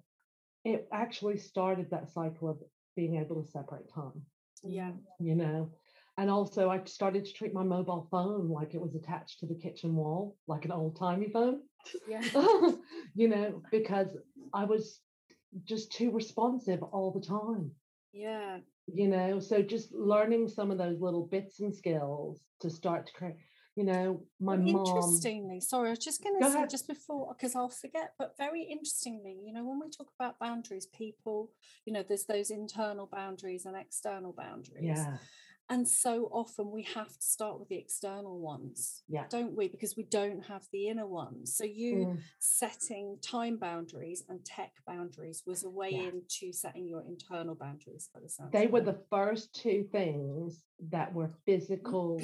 it 0.66 0.88
actually 0.92 1.38
started 1.38 1.90
that 1.92 2.10
cycle 2.12 2.50
of 2.50 2.58
being 2.96 3.18
able 3.18 3.42
to 3.42 3.50
separate 3.52 3.90
time, 3.94 4.26
Yeah. 4.64 4.92
you 5.20 5.36
know. 5.36 5.70
And 6.18 6.30
also 6.30 6.70
I 6.70 6.84
started 6.86 7.26
to 7.26 7.34
treat 7.34 7.54
my 7.54 7.64
mobile 7.64 8.08
phone 8.12 8.50
like 8.50 8.74
it 8.76 8.82
was 8.82 8.96
attached 8.96 9.40
to 9.40 9.48
the 9.48 9.56
kitchen 9.56 9.96
wall, 9.96 10.38
like 10.48 10.66
an 10.66 10.72
old 10.72 10.98
timey 10.98 11.30
phone. 11.30 11.62
Yeah. 12.08 12.22
you 13.16 13.28
know, 13.28 13.62
because 13.72 14.16
I 14.54 14.66
was 14.66 15.02
just 15.66 15.92
too 15.92 16.12
responsive 16.12 16.84
all 16.84 17.12
the 17.12 17.26
time, 17.26 17.72
Yeah. 18.14 18.60
you 18.88 19.08
know. 19.08 19.40
So 19.40 19.62
just 19.62 19.94
learning 19.94 20.48
some 20.48 20.72
of 20.72 20.78
those 20.78 21.02
little 21.02 21.26
bits 21.28 21.60
and 21.60 21.74
skills 21.74 22.42
to 22.62 22.70
start 22.70 23.08
to 23.08 23.14
create, 23.14 23.36
you 23.76 23.84
know, 23.84 24.22
my 24.40 24.56
Well, 24.56 24.66
mom. 24.66 24.80
Interestingly, 24.80 25.60
sorry, 25.62 25.88
I 25.88 25.92
was 25.92 26.00
just 26.00 26.24
going 26.24 26.36
Go 26.40 26.46
to 26.46 26.52
say 26.52 26.58
ahead. 26.58 26.70
just 26.70 26.88
before 26.88 27.34
because 27.34 27.56
I'll 27.56 27.70
forget, 27.70 28.14
but 28.20 28.36
very 28.38 28.64
interestingly, 28.64 29.38
you 29.46 29.54
know, 29.54 29.64
when 29.64 29.80
we 29.80 29.90
talk 29.90 30.10
about 30.20 30.40
boundaries, 30.40 30.86
people, 30.88 31.52
you 31.86 31.94
know, 31.94 32.04
there's 32.04 32.26
those 32.26 32.52
internal 32.52 33.08
boundaries 33.12 33.66
and 33.66 33.76
external 33.76 34.34
boundaries. 34.34 34.84
Yeah, 34.84 35.18
And 35.70 35.88
so 35.88 36.30
often 36.32 36.72
we 36.72 36.84
have 36.84 37.08
to 37.08 37.22
start 37.26 37.60
with 37.60 37.70
the 37.70 37.78
external 37.78 38.40
ones, 38.40 39.04
yeah. 39.08 39.24
don't 39.30 39.56
we? 39.56 39.70
Because 39.70 39.96
we 39.96 40.04
don't 40.04 40.44
have 40.46 40.68
the 40.72 40.90
inner 40.90 41.08
ones. 41.08 41.56
So 41.56 41.64
you 41.64 41.96
Mm, 41.96 42.18
setting 42.40 43.18
time 43.22 43.58
boundaries 43.58 44.24
and 44.30 44.44
tech 44.46 44.74
boundaries 44.86 45.44
was 45.48 45.64
a 45.64 45.70
way 45.70 45.92
Yeah. 45.92 46.10
into 46.12 46.54
setting 46.54 46.88
your 46.88 47.04
internal 47.08 47.56
boundaries 47.56 48.10
by 48.14 48.20
the 48.20 48.50
They 48.52 48.68
were 48.68 48.82
the 48.82 49.02
first 49.10 49.54
two 49.54 49.88
things 49.92 50.66
that 50.92 51.14
were 51.14 51.32
physical 51.46 52.20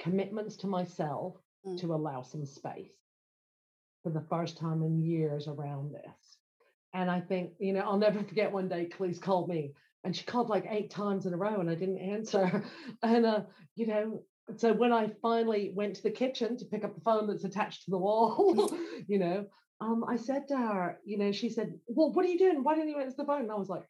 commitments 0.00 0.56
to 0.56 0.66
myself 0.66 1.36
Mm. 1.66 1.78
to 1.80 1.92
allow 1.94 2.22
some 2.22 2.46
space 2.46 2.96
for 4.02 4.08
the 4.08 4.22
first 4.30 4.56
time 4.56 4.82
in 4.82 4.98
years 4.98 5.46
around 5.46 5.92
this. 5.92 6.38
And 6.94 7.10
I 7.10 7.20
think, 7.20 7.52
you 7.58 7.74
know, 7.74 7.80
I'll 7.80 7.98
never 7.98 8.22
forget 8.30 8.50
one 8.50 8.66
day 8.68 8.88
Khalees 8.88 9.20
called 9.20 9.48
me 9.50 9.74
and 10.02 10.16
she 10.16 10.24
called 10.24 10.48
like 10.48 10.64
eight 10.70 10.90
times 10.90 11.26
in 11.26 11.34
a 11.34 11.36
row 11.36 11.60
and 11.60 11.68
I 11.68 11.74
didn't 11.74 11.98
answer. 11.98 12.64
And, 13.02 13.26
uh, 13.26 13.42
you 13.76 13.86
know, 13.88 14.22
so 14.56 14.72
when 14.72 14.90
I 14.92 15.10
finally 15.20 15.72
went 15.76 15.96
to 15.96 16.02
the 16.02 16.10
kitchen 16.10 16.56
to 16.56 16.64
pick 16.64 16.82
up 16.82 16.94
the 16.94 17.02
phone 17.02 17.26
that's 17.26 17.44
attached 17.44 17.84
to 17.84 17.90
the 17.90 17.98
wall, 17.98 18.74
you 19.06 19.18
know, 19.18 19.46
um, 19.82 20.04
I 20.08 20.16
said 20.16 20.48
to 20.48 20.56
her, 20.56 20.98
you 21.04 21.18
know, 21.18 21.30
she 21.30 21.50
said, 21.50 21.78
Well, 21.88 22.12
what 22.12 22.24
are 22.24 22.28
you 22.28 22.38
doing? 22.38 22.64
Why 22.64 22.74
didn't 22.74 22.88
you 22.90 23.00
answer 23.00 23.16
the 23.18 23.26
phone? 23.26 23.42
And 23.42 23.52
I 23.52 23.56
was 23.56 23.68
like, 23.68 23.84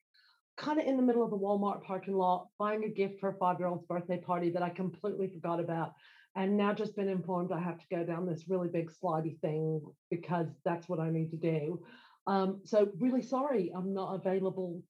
kind 0.60 0.78
of 0.78 0.86
in 0.86 0.96
the 0.96 1.02
middle 1.02 1.24
of 1.24 1.30
the 1.30 1.38
Walmart 1.38 1.82
parking 1.82 2.14
lot, 2.14 2.48
buying 2.58 2.84
a 2.84 2.88
gift 2.88 3.18
for 3.18 3.30
a 3.30 3.34
five 3.34 3.58
year 3.58 3.68
old's 3.68 3.86
birthday 3.86 4.18
party 4.18 4.50
that 4.50 4.62
I 4.62 4.68
completely 4.68 5.28
forgot 5.28 5.58
about. 5.58 5.94
And 6.36 6.56
now 6.56 6.72
just 6.72 6.94
been 6.94 7.08
informed 7.08 7.50
I 7.50 7.58
have 7.58 7.78
to 7.78 7.86
go 7.90 8.04
down 8.04 8.26
this 8.26 8.44
really 8.48 8.68
big 8.68 8.90
slidey 8.92 9.40
thing 9.40 9.80
because 10.10 10.48
that's 10.64 10.88
what 10.88 11.00
I 11.00 11.10
need 11.10 11.30
to 11.30 11.36
do. 11.36 11.82
Um, 12.26 12.60
so, 12.64 12.90
really 12.98 13.22
sorry, 13.22 13.72
I'm 13.74 13.92
not 13.92 14.14
available 14.14 14.82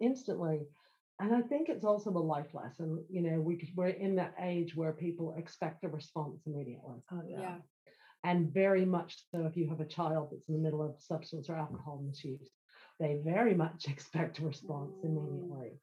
instantly. 0.00 0.60
And 1.20 1.34
I 1.34 1.40
think 1.40 1.68
it's 1.68 1.84
also 1.84 2.10
a 2.10 2.18
life 2.18 2.52
lesson. 2.52 3.04
You 3.08 3.22
know, 3.22 3.40
we, 3.40 3.70
we're 3.76 3.88
in 3.88 4.16
that 4.16 4.34
age 4.40 4.74
where 4.74 4.92
people 4.92 5.34
expect 5.38 5.84
a 5.84 5.88
response 5.88 6.42
immediately. 6.46 6.96
Oh 7.12 7.22
yeah. 7.26 7.56
And 8.24 8.52
very 8.52 8.84
much 8.84 9.16
so 9.30 9.46
if 9.46 9.56
you 9.56 9.68
have 9.68 9.80
a 9.80 9.86
child 9.86 10.28
that's 10.30 10.48
in 10.48 10.54
the 10.54 10.60
middle 10.60 10.82
of 10.82 11.00
substance 11.00 11.48
or 11.48 11.56
alcohol 11.56 12.02
misuse, 12.04 12.50
they 12.98 13.20
very 13.24 13.54
much 13.54 13.86
expect 13.88 14.38
a 14.38 14.44
response 14.46 14.94
Mm. 15.02 15.04
immediately. 15.04 15.80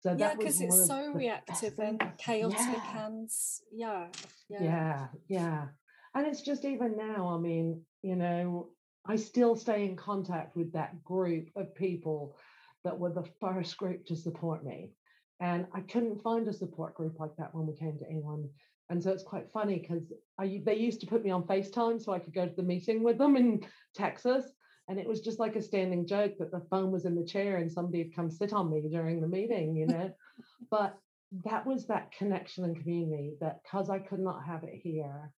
So 0.00 0.14
Yeah, 0.16 0.34
because 0.34 0.60
it's 0.60 0.86
so 0.86 1.12
reactive 1.12 1.78
and 1.78 2.00
chaotic 2.18 2.58
Yeah. 2.60 3.06
and 3.06 3.30
yeah, 3.72 4.08
yeah. 4.48 4.62
Yeah, 4.62 5.08
yeah. 5.28 5.68
And 6.14 6.26
it's 6.26 6.42
just 6.42 6.64
even 6.64 6.96
now, 6.96 7.28
I 7.28 7.38
mean, 7.38 7.82
you 8.02 8.16
know, 8.16 8.70
I 9.04 9.16
still 9.16 9.56
stay 9.56 9.84
in 9.84 9.96
contact 9.96 10.56
with 10.56 10.72
that 10.72 11.02
group 11.04 11.48
of 11.56 11.74
people 11.74 12.36
that 12.84 12.98
were 12.98 13.12
the 13.12 13.28
first 13.40 13.76
group 13.76 14.04
to 14.06 14.16
support 14.16 14.64
me. 14.64 14.92
And 15.40 15.66
I 15.74 15.80
couldn't 15.80 16.22
find 16.22 16.46
a 16.48 16.52
support 16.52 16.94
group 16.94 17.18
like 17.18 17.36
that 17.36 17.54
when 17.54 17.66
we 17.66 17.74
came 17.74 17.98
to 17.98 18.08
England. 18.08 18.48
And 18.88 19.02
so 19.02 19.10
it's 19.10 19.24
quite 19.24 19.50
funny 19.50 19.78
because 19.80 20.12
I 20.38 20.62
they 20.64 20.76
used 20.76 21.00
to 21.00 21.06
put 21.06 21.24
me 21.24 21.30
on 21.30 21.42
FaceTime 21.42 22.00
so 22.00 22.12
I 22.12 22.20
could 22.20 22.34
go 22.34 22.46
to 22.46 22.54
the 22.54 22.62
meeting 22.62 23.02
with 23.02 23.18
them 23.18 23.36
in 23.36 23.66
Texas. 23.94 24.44
And 24.88 24.98
it 24.98 25.08
was 25.08 25.20
just 25.20 25.40
like 25.40 25.56
a 25.56 25.62
standing 25.62 26.06
joke 26.06 26.34
that 26.38 26.52
the 26.52 26.64
phone 26.70 26.92
was 26.92 27.06
in 27.06 27.16
the 27.16 27.24
chair 27.24 27.56
and 27.56 27.70
somebody 27.70 28.04
had 28.04 28.14
come 28.14 28.30
sit 28.30 28.52
on 28.52 28.70
me 28.70 28.82
during 28.88 29.20
the 29.20 29.28
meeting, 29.28 29.74
you 29.76 29.86
know. 29.86 30.12
but 30.70 30.96
that 31.44 31.66
was 31.66 31.86
that 31.86 32.12
connection 32.12 32.64
and 32.64 32.80
community 32.80 33.34
that 33.40 33.60
because 33.62 33.90
I 33.90 33.98
could 33.98 34.20
not 34.20 34.44
have 34.44 34.62
it 34.62 34.74
here, 34.74 35.32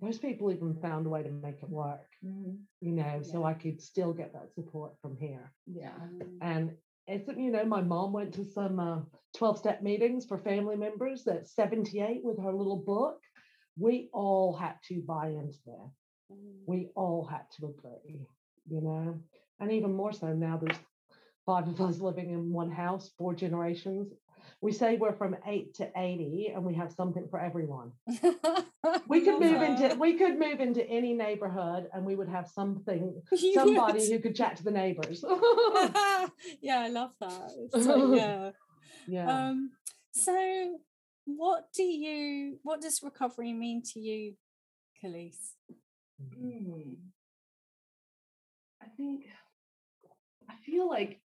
those 0.00 0.18
people 0.18 0.50
even 0.52 0.74
found 0.80 1.06
a 1.06 1.10
way 1.10 1.22
to 1.22 1.30
make 1.30 1.62
it 1.62 1.68
work, 1.68 2.08
Mhm. 2.24 2.58
you 2.80 2.92
know, 2.92 3.20
so 3.22 3.44
I 3.44 3.54
could 3.54 3.80
still 3.80 4.12
get 4.12 4.32
that 4.32 4.52
support 4.54 4.96
from 5.02 5.16
here. 5.16 5.52
Yeah. 5.66 5.98
Mm. 5.98 6.38
And 6.40 6.76
it's, 7.06 7.28
you 7.28 7.50
know, 7.50 7.64
my 7.64 7.82
mom 7.82 8.12
went 8.12 8.32
to 8.34 8.44
some 8.44 9.10
12 9.34 9.58
step 9.58 9.82
meetings 9.82 10.24
for 10.24 10.38
family 10.38 10.76
members 10.76 11.26
at 11.26 11.46
78 11.48 12.24
with 12.24 12.38
her 12.38 12.52
little 12.52 12.78
book. 12.78 13.20
We 13.78 14.08
all 14.12 14.54
had 14.54 14.76
to 14.88 15.02
buy 15.02 15.28
into 15.28 15.58
that. 15.66 15.90
Mm. 16.32 16.62
We 16.66 16.90
all 16.94 17.26
had 17.26 17.50
to 17.58 17.66
agree, 17.66 18.26
you 18.68 18.80
know, 18.80 19.18
and 19.60 19.72
even 19.72 19.94
more 19.94 20.12
so 20.12 20.28
now 20.28 20.58
there's 20.62 20.78
five 21.46 21.68
of 21.68 21.80
us 21.80 21.98
living 21.98 22.30
in 22.30 22.52
one 22.52 22.70
house, 22.70 23.10
four 23.18 23.34
generations. 23.34 24.12
We 24.60 24.72
say 24.72 24.96
we're 24.96 25.12
from 25.12 25.36
eight 25.46 25.74
to 25.74 25.90
80 25.96 26.52
and 26.54 26.64
we 26.64 26.74
have 26.74 26.92
something 26.92 27.28
for 27.30 27.40
everyone. 27.40 27.92
We 29.08 29.22
could 29.22 29.40
move 29.40 29.60
that. 29.60 29.80
into 29.80 29.98
we 29.98 30.14
could 30.14 30.38
move 30.38 30.60
into 30.60 30.86
any 30.86 31.14
neighborhood 31.14 31.88
and 31.92 32.04
we 32.04 32.16
would 32.16 32.28
have 32.28 32.48
something 32.48 33.22
somebody 33.54 33.98
would. 34.00 34.10
who 34.10 34.18
could 34.18 34.34
chat 34.34 34.56
to 34.56 34.64
the 34.64 34.70
neighbors. 34.70 35.24
yeah, 36.60 36.80
I 36.80 36.88
love 36.88 37.12
that. 37.20 37.50
It's 37.72 37.86
like, 37.86 38.18
yeah. 38.18 38.50
yeah. 39.06 39.48
Um, 39.48 39.70
so 40.12 40.78
what 41.24 41.68
do 41.74 41.82
you 41.82 42.58
what 42.62 42.80
does 42.80 43.02
recovery 43.02 43.52
mean 43.52 43.82
to 43.92 44.00
you, 44.00 44.34
Khalees? 45.02 45.52
Mm. 46.38 46.96
I 48.94 48.96
think 48.96 49.24
I 50.48 50.54
feel 50.64 50.88
like 50.88 51.20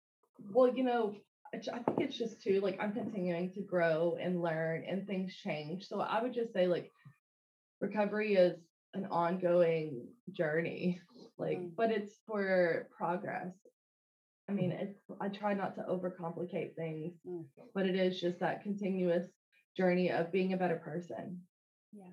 well, 0.53 0.69
you 0.73 0.85
know, 0.85 1.15
I 1.55 1.59
think 1.59 2.01
it's 2.01 2.19
just 2.19 2.43
too 2.43 2.61
like 2.61 2.79
I'm 2.81 2.93
continuing 2.93 3.53
to 3.55 3.61
grow 3.63 4.17
and 4.21 4.41
learn 4.43 4.85
and 4.89 5.07
things 5.07 5.35
change. 5.35 5.89
So 5.89 6.01
I 6.01 6.23
would 6.23 6.35
just 6.35 6.53
say 6.53 6.67
like 6.67 6.91
recovery 7.81 8.35
is 8.35 8.59
an 8.95 9.07
ongoing 9.07 10.09
journey, 10.33 11.01
like, 11.39 11.59
Mm. 11.59 11.77
but 11.77 11.91
it's 11.91 12.15
for 12.27 12.89
progress. 12.97 13.55
I 14.49 14.53
mean, 14.53 14.71
it's 14.71 14.99
I 15.21 15.29
try 15.29 15.55
not 15.55 15.75
to 15.77 15.83
overcomplicate 15.83 16.77
things, 16.77 17.15
Mm. 17.27 17.47
but 17.75 17.87
it 17.87 17.97
is 17.97 18.21
just 18.21 18.39
that 18.41 18.63
continuous 18.63 19.27
journey 19.77 20.11
of 20.11 20.31
being 20.31 20.53
a 20.53 20.57
better 20.57 20.77
person. 20.77 21.47
Yeah. 21.93 22.11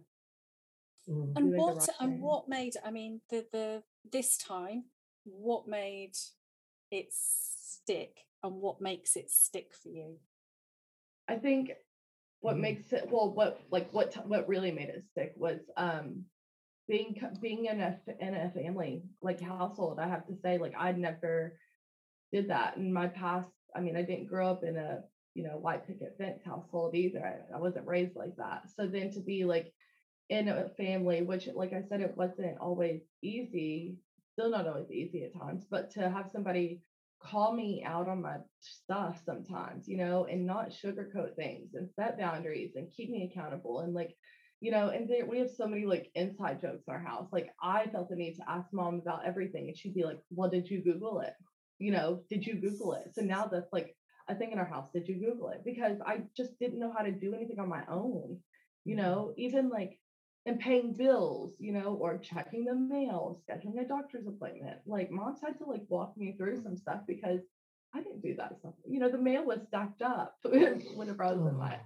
Mm. 1.08 1.34
And 1.38 1.56
what 1.58 1.78
right 1.78 1.90
and 2.00 2.12
thing. 2.14 2.22
what 2.22 2.48
made 2.50 2.76
I 2.84 2.92
mean 2.92 3.22
the 3.30 3.46
the 3.52 3.84
this 4.12 4.38
time 4.38 4.86
what 5.26 5.68
made 5.68 6.14
it 6.92 7.08
stick 7.12 8.18
and 8.44 8.56
what 8.56 8.82
makes 8.82 9.16
it 9.16 9.30
stick 9.32 9.74
for 9.74 9.90
you? 9.90 10.20
I 11.28 11.38
think 11.38 11.72
what 12.42 12.58
Mhm. 12.58 12.62
makes 12.62 12.94
it 12.94 13.10
well, 13.10 13.34
what 13.34 13.62
like 13.72 13.92
what 13.94 14.12
t- 14.12 14.20
what 14.22 14.48
really 14.48 14.72
made 14.72 14.90
it 14.90 15.06
stick 15.12 15.34
was 15.38 15.62
um 15.78 16.26
being 16.88 17.16
being 17.42 17.66
in 17.66 17.82
a 17.82 18.00
in 18.20 18.36
a 18.36 18.52
family 18.52 19.04
like 19.22 19.40
household. 19.40 20.00
I 20.00 20.08
have 20.08 20.28
to 20.28 20.36
say, 20.36 20.58
like 20.58 20.74
I 20.78 20.92
never 20.92 21.60
did 22.32 22.50
that 22.50 22.78
in 22.78 22.92
my 22.94 23.08
past. 23.08 23.50
I 23.76 23.82
mean, 23.82 23.96
I 23.96 24.04
didn't 24.04 24.28
grow 24.28 24.50
up 24.50 24.64
in 24.64 24.78
a 24.78 25.02
you 25.34 25.44
know 25.44 25.58
white 25.58 25.88
picket 25.88 26.18
fence 26.18 26.44
household 26.46 26.96
either. 26.96 27.26
I, 27.26 27.56
I 27.56 27.60
wasn't 27.60 27.88
raised 27.88 28.16
like 28.16 28.36
that. 28.38 28.70
So 28.76 28.88
then 28.88 29.12
to 29.14 29.22
be 29.22 29.46
like 29.46 29.74
in 30.30 30.50
a 30.50 30.70
family, 30.78 31.22
which 31.24 31.48
like 31.54 31.74
I 31.74 31.84
said, 31.90 32.02
it 32.02 32.18
wasn't 32.18 32.60
always 32.60 33.02
easy. 33.22 33.98
Still 34.34 34.50
not 34.50 34.68
always 34.68 34.92
easy 34.92 35.24
at 35.24 35.34
times, 35.34 35.66
but 35.70 35.90
to 35.92 36.10
have 36.10 36.30
somebody 36.30 36.84
call 37.20 37.54
me 37.54 37.84
out 37.86 38.08
on 38.10 38.22
my 38.22 38.38
stuff 38.60 39.24
sometimes, 39.24 39.88
you 39.88 39.98
know, 39.98 40.26
and 40.26 40.46
not 40.46 40.70
sugarcoat 40.70 41.36
things 41.36 41.74
and 41.76 41.90
set 41.90 42.18
boundaries 42.18 42.76
and 42.76 42.92
keep 42.92 43.10
me 43.10 43.30
accountable 43.32 43.80
and 43.80 43.94
like, 43.94 44.16
you 44.62 44.72
know, 44.72 44.90
and 44.90 45.10
there, 45.10 45.26
we 45.26 45.40
have 45.40 45.50
so 45.52 45.68
many 45.68 45.86
like 45.86 46.12
inside 46.16 46.62
jokes 46.62 46.86
in 46.88 46.94
our 46.94 47.00
house. 47.00 47.30
Like 47.32 47.54
I 47.62 47.88
felt 47.88 48.10
the 48.10 48.16
need 48.16 48.36
to 48.36 48.50
ask 48.50 48.74
mom 48.74 49.00
about 49.00 49.26
everything, 49.26 49.68
and 49.68 49.78
she'd 49.78 49.94
be 49.94 50.04
like, 50.06 50.20
"Well, 50.30 50.50
did 50.50 50.70
you 50.70 50.82
Google 50.84 51.20
it? 51.22 51.34
You 51.80 51.92
know, 51.92 52.24
did 52.30 52.46
you 52.46 52.56
Google 52.62 52.94
it?" 52.94 53.14
So 53.14 53.22
now 53.22 53.48
that's 53.48 53.74
like 53.74 53.96
a 54.30 54.36
thing 54.36 54.52
in 54.52 54.60
our 54.60 54.66
house. 54.66 54.90
Did 54.94 55.08
you 55.08 55.20
Google 55.20 55.50
it? 55.50 55.64
Because 55.66 56.00
I 56.02 56.24
just 56.36 56.58
didn't 56.60 56.80
know 56.80 56.94
how 56.94 57.04
to 57.04 57.12
do 57.12 57.34
anything 57.34 57.60
on 57.60 57.70
my 57.70 57.86
own. 57.88 58.42
You 58.86 58.96
Mm-hmm. 58.96 58.96
know, 58.96 59.34
even 59.38 59.70
like 59.70 60.00
and 60.46 60.60
paying 60.60 60.94
bills, 60.96 61.54
you 61.60 61.72
know, 61.74 61.96
or 61.96 62.18
checking 62.18 62.66
the 62.66 62.76
mail, 62.76 63.30
scheduling 63.48 63.80
a 63.82 63.88
doctor's 63.88 64.28
appointment. 64.28 64.72
Like 64.86 65.10
mom's 65.12 65.40
had 65.42 65.58
to 65.58 65.66
like 65.66 65.84
walk 65.90 66.16
me 66.18 66.34
through 66.38 66.58
some 66.58 66.76
stuff 66.76 67.02
because 67.08 67.42
I 67.94 68.02
didn't 68.02 68.22
do 68.22 68.36
that 68.38 68.58
stuff. 68.60 68.74
You 68.86 69.00
know, 69.00 69.10
the 69.10 69.18
mail 69.18 69.46
was 69.46 69.64
stacked 69.68 70.02
up 70.02 70.38
whenever 70.44 71.24
I 71.24 71.34
was 71.34 71.46
in 71.46 71.58
my 71.58 71.80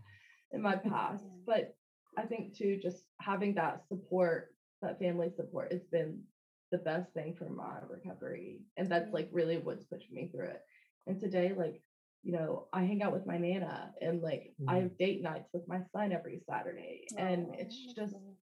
in 0.51 0.61
my 0.61 0.75
past. 0.75 1.25
But 1.45 1.75
I 2.17 2.25
think 2.25 2.53
too, 2.55 2.77
just 2.81 3.05
having 3.19 3.55
that 3.55 3.87
support, 3.87 4.49
that 4.81 4.99
family 4.99 5.29
support 5.29 5.71
has 5.71 5.83
been 5.85 6.23
the 6.71 6.77
best 6.77 7.13
thing 7.13 7.35
for 7.37 7.49
my 7.49 7.79
recovery. 7.89 8.61
And 8.77 8.89
that's 8.89 9.11
like 9.13 9.29
really 9.31 9.57
what's 9.57 9.83
pushed 9.85 10.11
me 10.11 10.27
through 10.27 10.47
it. 10.47 10.61
And 11.07 11.19
today, 11.19 11.53
like, 11.55 11.81
you 12.23 12.33
know, 12.33 12.67
I 12.73 12.83
hang 12.83 13.01
out 13.03 13.13
with 13.13 13.25
my 13.27 13.37
nana 13.37 13.93
and 14.01 14.21
like 14.21 14.53
I 14.67 14.77
Mhm. 14.77 14.79
have 14.79 14.97
date 14.97 15.21
nights 15.21 15.49
with 15.53 15.67
my 15.67 15.81
son 15.93 16.11
every 16.11 16.41
Saturday. 16.49 17.13
And 17.17 17.49
it's 17.57 17.75
Oh, 17.77 17.93
just 17.95 18.13
lovely. 18.13 18.31
Mm. 18.31 18.35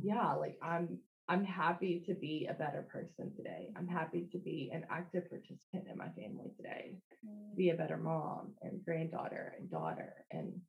Yeah, 0.00 0.34
like 0.34 0.58
I'm 0.62 0.98
I'm 1.28 1.44
happy 1.44 2.02
to 2.06 2.14
be 2.14 2.48
a 2.50 2.54
better 2.54 2.86
person 2.90 3.32
today. 3.36 3.70
I'm 3.76 3.86
happy 3.86 4.26
to 4.32 4.38
be 4.38 4.70
an 4.72 4.86
active 4.90 5.28
participant 5.28 5.86
in 5.90 5.96
my 5.96 6.08
family 6.08 6.50
today, 6.56 6.96
Mm. 7.26 7.56
be 7.56 7.70
a 7.70 7.74
better 7.74 7.96
mom 7.96 8.54
and 8.62 8.84
granddaughter 8.84 9.54
and 9.58 9.70
daughter. 9.70 10.24
And 10.30 10.60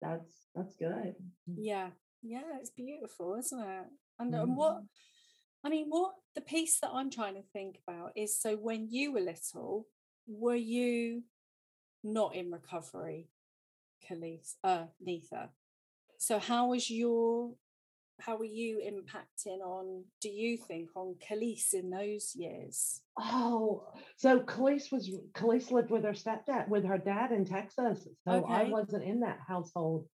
that's 0.00 0.48
that's 0.54 0.76
good. 0.76 1.14
Yeah, 1.46 1.90
yeah, 2.22 2.58
it's 2.60 2.70
beautiful, 2.70 3.34
isn't 3.36 3.58
it? 3.60 3.86
And, 4.18 4.34
and 4.34 4.56
what 4.56 4.82
I 5.64 5.68
mean, 5.68 5.86
what 5.88 6.14
the 6.34 6.40
piece 6.40 6.78
that 6.80 6.90
I'm 6.92 7.10
trying 7.10 7.34
to 7.34 7.42
think 7.52 7.78
about 7.86 8.12
is 8.16 8.38
so 8.38 8.56
when 8.56 8.88
you 8.90 9.12
were 9.12 9.20
little, 9.20 9.86
were 10.26 10.54
you 10.56 11.22
not 12.04 12.34
in 12.34 12.50
recovery, 12.50 13.28
Khalees, 14.08 14.54
uh, 14.64 14.86
Neetha? 15.06 15.50
So 16.18 16.38
how 16.38 16.68
was 16.68 16.88
your 16.90 17.54
how 18.24 18.36
were 18.36 18.44
you 18.44 18.78
impacting 18.78 19.60
on, 19.60 20.04
do 20.20 20.28
you 20.28 20.56
think, 20.56 20.90
on 20.94 21.16
Khalees 21.28 21.74
in 21.74 21.90
those 21.90 22.34
years? 22.34 23.00
Oh, 23.18 23.84
so 24.16 24.40
Khalees 24.40 24.92
was 24.92 25.10
Khalees 25.34 25.70
lived 25.70 25.90
with 25.90 26.04
her 26.04 26.12
stepdad, 26.12 26.68
with 26.68 26.84
her 26.84 26.98
dad 26.98 27.32
in 27.32 27.44
Texas. 27.44 28.06
So 28.26 28.44
I 28.44 28.64
wasn't 28.64 29.04
in 29.04 29.20
that 29.20 29.38
household 29.46 30.06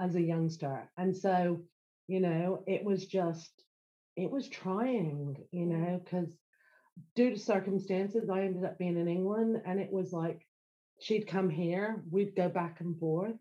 as 0.00 0.16
a 0.16 0.20
youngster. 0.20 0.90
And 0.96 1.16
so, 1.16 1.62
you 2.08 2.20
know, 2.20 2.64
it 2.66 2.84
was 2.84 3.06
just, 3.06 3.50
it 4.16 4.30
was 4.30 4.48
trying, 4.48 5.36
you 5.52 5.66
mm. 5.66 5.68
know, 5.68 6.00
because 6.04 6.36
due 7.14 7.30
to 7.30 7.38
circumstances, 7.38 8.28
I 8.28 8.42
ended 8.42 8.64
up 8.64 8.78
being 8.78 8.98
in 8.98 9.08
England 9.08 9.62
and 9.64 9.78
it 9.80 9.92
was 9.92 10.12
like 10.12 10.46
she'd 11.00 11.26
come 11.26 11.48
here, 11.48 12.02
we'd 12.10 12.36
go 12.36 12.48
back 12.48 12.80
and 12.80 12.98
forth. 12.98 13.36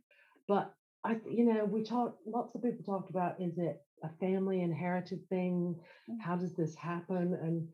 But 0.48 0.72
I, 1.04 1.18
you 1.30 1.46
know, 1.46 1.66
we 1.66 1.84
talked, 1.84 2.20
lots 2.28 2.54
of 2.54 2.62
people 2.62 2.84
talked 2.84 3.10
about 3.10 3.42
is 3.42 3.58
it 3.58 3.78
a 4.04 4.10
family 4.20 4.62
inherited 4.62 5.28
thing? 5.30 5.76
Mm. 6.10 6.20
How 6.22 6.36
does 6.36 6.56
this 6.56 6.76
happen? 6.76 7.38
And, 7.42 7.68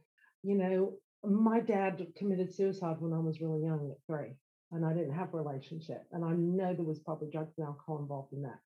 you 0.44 0.56
know, 0.56 0.94
my 1.24 1.60
dad 1.60 2.06
committed 2.16 2.54
suicide 2.54 2.98
when 3.00 3.14
I 3.14 3.20
was 3.20 3.42
really 3.42 3.64
young 3.64 3.92
at 3.92 4.06
three, 4.06 4.36
and 4.72 4.86
I 4.86 4.94
didn't 4.94 5.16
have 5.16 5.34
a 5.34 5.38
relationship. 5.38 6.04
And 6.12 6.24
I 6.24 6.34
know 6.34 6.74
there 6.74 6.86
was 6.86 7.00
probably 7.00 7.30
drugs 7.32 7.54
and 7.58 7.68
alcohol 7.68 8.00
involved 8.00 8.34
in 8.34 8.44
that. 8.44 8.60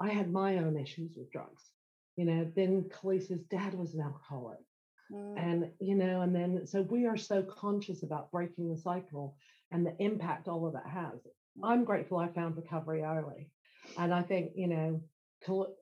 I 0.00 0.08
had 0.08 0.32
my 0.32 0.58
own 0.58 0.76
issues 0.76 1.12
with 1.16 1.30
drugs. 1.30 1.62
You 2.16 2.24
know, 2.26 2.50
then 2.56 2.90
Khalees's 2.90 3.42
dad 3.50 3.74
was 3.74 3.94
an 3.94 4.00
alcoholic. 4.00 4.58
Mm, 5.10 5.38
And, 5.38 5.70
you 5.80 5.94
know, 5.94 6.22
and 6.22 6.34
then 6.34 6.66
so 6.66 6.82
we 6.82 7.06
are 7.06 7.16
so 7.16 7.42
conscious 7.42 8.02
about 8.02 8.30
breaking 8.30 8.68
the 8.68 8.76
cycle 8.80 9.36
and 9.70 9.86
the 9.86 9.96
impact 9.98 10.48
all 10.48 10.66
of 10.66 10.74
that 10.74 10.86
has. 10.86 11.20
I'm 11.62 11.84
grateful 11.84 12.18
I 12.18 12.28
found 12.28 12.56
recovery 12.56 13.02
early. 13.02 13.50
And 13.98 14.12
I 14.12 14.22
think, 14.22 14.52
you 14.54 14.68
know, 14.68 15.00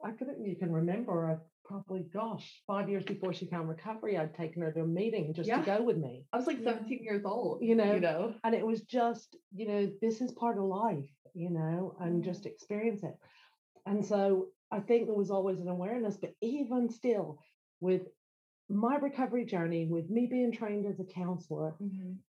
I 0.04 0.10
could 0.12 0.28
you 0.42 0.56
can 0.56 0.72
remember 0.72 1.30
uh, 1.30 1.36
probably, 1.64 2.04
gosh, 2.12 2.62
five 2.66 2.88
years 2.88 3.04
before 3.04 3.32
she 3.32 3.46
found 3.46 3.68
recovery, 3.68 4.18
I'd 4.18 4.34
taken 4.34 4.62
her 4.62 4.72
to 4.72 4.80
a 4.82 4.86
meeting 4.86 5.32
just 5.34 5.48
Yeah. 5.48 5.60
to 5.60 5.66
go 5.66 5.82
with 5.82 5.98
me. 5.98 6.24
I 6.32 6.36
was 6.36 6.46
like 6.46 6.62
17 6.62 7.02
years 7.02 7.24
old, 7.24 7.62
You 7.62 7.76
know, 7.76 7.94
you 7.94 8.00
know. 8.00 8.34
and 8.44 8.54
it 8.54 8.66
was 8.66 8.82
just 8.82 9.36
you 9.54 9.66
know 9.68 9.90
this 10.00 10.20
is 10.20 10.32
part 10.32 10.58
of 10.58 10.64
life 10.64 11.08
you 11.34 11.50
know 11.50 11.94
and 12.00 12.24
just 12.24 12.44
experience 12.44 13.04
it 13.04 13.14
and 13.86 14.04
so 14.04 14.48
i 14.72 14.80
think 14.80 15.06
there 15.06 15.14
was 15.14 15.30
always 15.30 15.60
an 15.60 15.68
awareness 15.68 16.16
but 16.16 16.32
even 16.40 16.88
still 16.88 17.38
with 17.80 18.02
my 18.68 18.96
recovery 18.96 19.44
journey 19.44 19.86
with 19.86 20.10
me 20.10 20.26
being 20.26 20.50
trained 20.50 20.86
as 20.86 20.98
a 20.98 21.04
counselor 21.04 21.76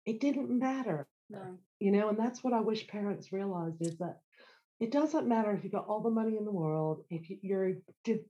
it 0.04 0.18
didn't 0.20 0.50
matter 0.50 1.06
no. 1.30 1.56
you 1.78 1.92
know 1.92 2.08
and 2.08 2.18
that's 2.18 2.42
what 2.42 2.52
i 2.52 2.60
wish 2.60 2.88
parents 2.88 3.32
realized 3.32 3.80
is 3.80 3.96
that 3.98 4.18
it 4.80 4.90
doesn't 4.92 5.26
matter 5.26 5.52
if 5.52 5.64
you've 5.64 5.72
got 5.72 5.86
all 5.86 6.00
the 6.00 6.10
money 6.10 6.36
in 6.36 6.44
the 6.44 6.52
world 6.52 7.04
if 7.10 7.28
you- 7.30 7.38
you're 7.42 7.74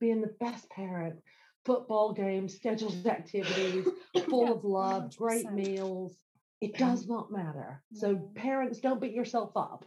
being 0.01 0.21
the 0.21 0.35
best 0.41 0.69
parent 0.71 1.23
football 1.65 2.13
games 2.13 2.55
scheduled 2.55 3.07
activities 3.07 3.87
full 4.31 4.45
Yeah, 4.47 4.53
of 4.53 4.65
love 4.65 5.17
great 5.17 5.47
100%. 5.47 5.55
meals 5.55 6.17
it 6.61 6.77
does 6.77 7.07
not 7.07 7.31
matter 7.31 7.83
so 7.93 8.17
parents 8.35 8.81
don't 8.81 9.01
beat 9.01 9.13
yourself 9.13 9.53
up 9.57 9.85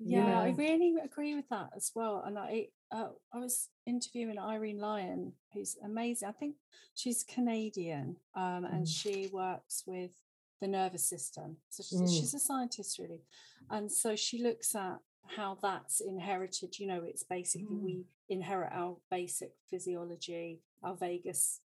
you 0.00 0.16
Yeah, 0.18 0.40
I 0.40 0.50
really 0.50 0.94
agree 1.02 1.34
with 1.34 1.48
that 1.48 1.70
as 1.74 1.90
well. 1.92 2.22
And 2.24 2.38
I, 2.38 2.68
uh, 2.92 3.08
I 3.32 3.38
was 3.38 3.68
interviewing 3.84 4.38
Irene 4.38 4.78
Lyon, 4.78 5.32
who's 5.52 5.76
amazing. 5.82 6.28
I 6.28 6.32
think 6.32 6.54
she's 6.94 7.24
Canadian, 7.24 8.16
um, 8.36 8.64
and 8.64 8.86
Mm. 8.86 8.88
she 8.88 9.26
works 9.32 9.82
with 9.88 10.12
the 10.60 10.68
nervous 10.68 11.04
system. 11.04 11.56
So 11.68 11.82
she's, 11.82 12.00
Mm. 12.00 12.16
she's 12.20 12.32
a 12.32 12.38
scientist, 12.38 13.00
really. 13.00 13.24
And 13.70 13.90
so 13.90 14.14
she 14.14 14.40
looks 14.40 14.72
at 14.76 14.98
how 15.36 15.58
that's 15.60 16.00
inherited. 16.00 16.78
You 16.78 16.86
know, 16.86 17.02
it's 17.04 17.22
basically 17.24 17.76
Mm. 17.76 17.82
we 17.82 18.06
inherit 18.28 18.72
our 18.72 18.96
basic 19.10 19.52
physiology, 19.70 20.62
our 20.82 20.94
vagus 20.96 21.60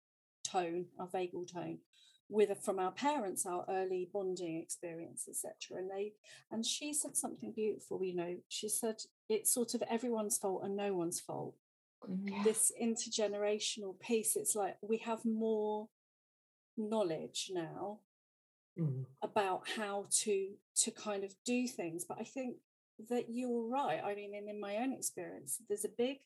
tone, 0.44 0.86
our 0.98 1.08
vagal 1.08 1.52
tone, 1.52 1.78
with 2.28 2.56
from 2.62 2.78
our 2.78 2.92
parents, 2.92 3.46
our 3.46 3.64
early 3.68 4.06
bonding 4.12 4.56
experience, 4.58 5.28
etc. 5.28 5.78
And 5.78 5.90
they 5.90 6.14
and 6.50 6.64
she 6.64 6.92
said 6.92 7.16
something 7.16 7.52
beautiful, 7.52 8.02
you 8.02 8.14
know, 8.14 8.36
she 8.48 8.68
said 8.68 8.96
it's 9.28 9.52
sort 9.52 9.74
of 9.74 9.82
everyone's 9.82 10.38
fault 10.38 10.62
and 10.64 10.76
no 10.76 10.94
one's 10.94 11.20
fault. 11.20 11.54
Mhm. 12.02 12.44
This 12.44 12.70
intergenerational 12.80 13.98
piece, 13.98 14.36
it's 14.36 14.54
like 14.54 14.76
we 14.82 14.98
have 14.98 15.24
more 15.24 15.88
knowledge 16.76 17.50
now 17.52 18.00
Mm. 18.78 19.06
about 19.22 19.68
how 19.70 20.06
to 20.10 20.56
to 20.76 20.90
kind 20.92 21.24
of 21.24 21.34
do 21.44 21.66
things. 21.66 22.04
But 22.04 22.18
I 22.20 22.24
think 22.24 22.58
that 23.10 23.26
you're 23.28 23.68
right. 23.68 24.00
I 24.04 24.14
mean, 24.14 24.34
and 24.34 24.48
in 24.48 24.60
my 24.60 24.76
own 24.76 24.92
experience, 24.92 25.60
there's 25.68 25.84
a 25.84 25.90
big 25.96 26.18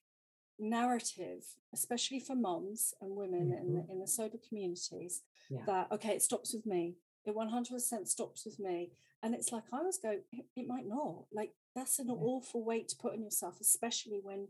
narrative, 0.58 1.44
especially 1.72 2.20
for 2.20 2.34
moms 2.34 2.94
and 3.00 3.16
women 3.16 3.52
in 3.52 3.64
mm-hmm. 3.66 3.74
the 3.74 3.92
in 3.92 4.00
the 4.00 4.06
sober 4.06 4.38
communities, 4.48 5.22
Yeah. 5.50 5.64
that 5.66 5.92
okay, 5.92 6.14
it 6.14 6.22
stops 6.22 6.54
with 6.54 6.66
me. 6.66 6.96
It 7.24 7.34
100% 7.36 8.08
stops 8.08 8.44
with 8.44 8.58
me. 8.58 8.92
And 9.22 9.34
it's 9.34 9.52
like 9.52 9.64
I 9.72 9.78
always 9.78 9.98
go, 9.98 10.18
it, 10.32 10.46
it 10.56 10.66
might 10.66 10.86
not. 10.86 11.24
Like 11.32 11.52
that's 11.74 11.98
an 11.98 12.08
Yeah. 12.08 12.14
awful 12.14 12.64
weight 12.64 12.88
to 12.88 12.96
put 12.96 13.12
on 13.12 13.22
yourself, 13.22 13.60
especially 13.60 14.20
when 14.22 14.48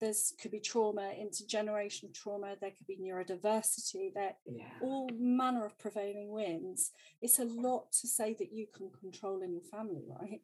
there's 0.00 0.34
could 0.40 0.50
be 0.50 0.60
trauma, 0.60 1.12
intergenerational 1.18 2.12
trauma, 2.12 2.56
there 2.60 2.72
could 2.72 2.86
be 2.86 2.96
neurodiversity, 2.96 4.12
there 4.12 4.34
yeah 4.46 4.64
all 4.80 5.08
manner 5.18 5.64
of 5.64 5.78
prevailing 5.78 6.30
winds. 6.30 6.90
It's 7.22 7.38
a 7.38 7.44
lot 7.44 7.92
to 8.00 8.06
say 8.08 8.34
that 8.34 8.52
you 8.52 8.66
can 8.74 8.90
control 8.90 9.42
in 9.42 9.52
your 9.52 9.62
family, 9.62 10.04
right? 10.08 10.42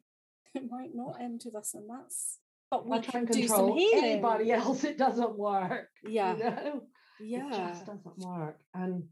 It 0.55 0.69
might 0.69 0.93
not 0.93 1.21
end 1.21 1.41
with 1.45 1.55
us, 1.55 1.73
and 1.73 1.89
that's 1.89 2.39
but 2.69 2.87
we 2.87 2.97
I 2.97 3.01
can 3.01 3.21
and 3.21 3.27
do 3.27 3.47
some 3.47 3.57
control 3.57 3.77
healing. 3.77 4.03
anybody 4.05 4.51
else 4.51 4.83
it 4.83 4.97
doesn't 4.97 5.37
work 5.37 5.89
Yeah, 6.03 6.35
you 6.35 6.43
know? 6.43 6.81
It 7.19 7.49
just 7.51 7.85
doesn't 7.85 8.17
work 8.17 8.59
and 8.73 9.03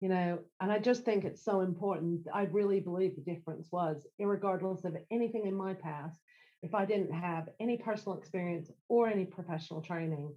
you 0.00 0.08
know 0.08 0.38
and 0.60 0.70
i 0.72 0.78
just 0.78 1.04
think 1.04 1.24
it's 1.24 1.44
so 1.44 1.60
important 1.60 2.26
i 2.32 2.44
really 2.44 2.80
believe 2.80 3.14
the 3.16 3.34
difference 3.34 3.68
was 3.72 4.06
irregardless 4.20 4.84
of 4.84 4.96
anything 5.10 5.44
in 5.46 5.54
my 5.54 5.74
past 5.74 6.18
if 6.62 6.74
i 6.74 6.84
didn't 6.86 7.12
have 7.12 7.48
any 7.60 7.76
personal 7.76 8.16
experience 8.16 8.70
or 8.88 9.08
any 9.08 9.24
professional 9.24 9.82
training 9.82 10.32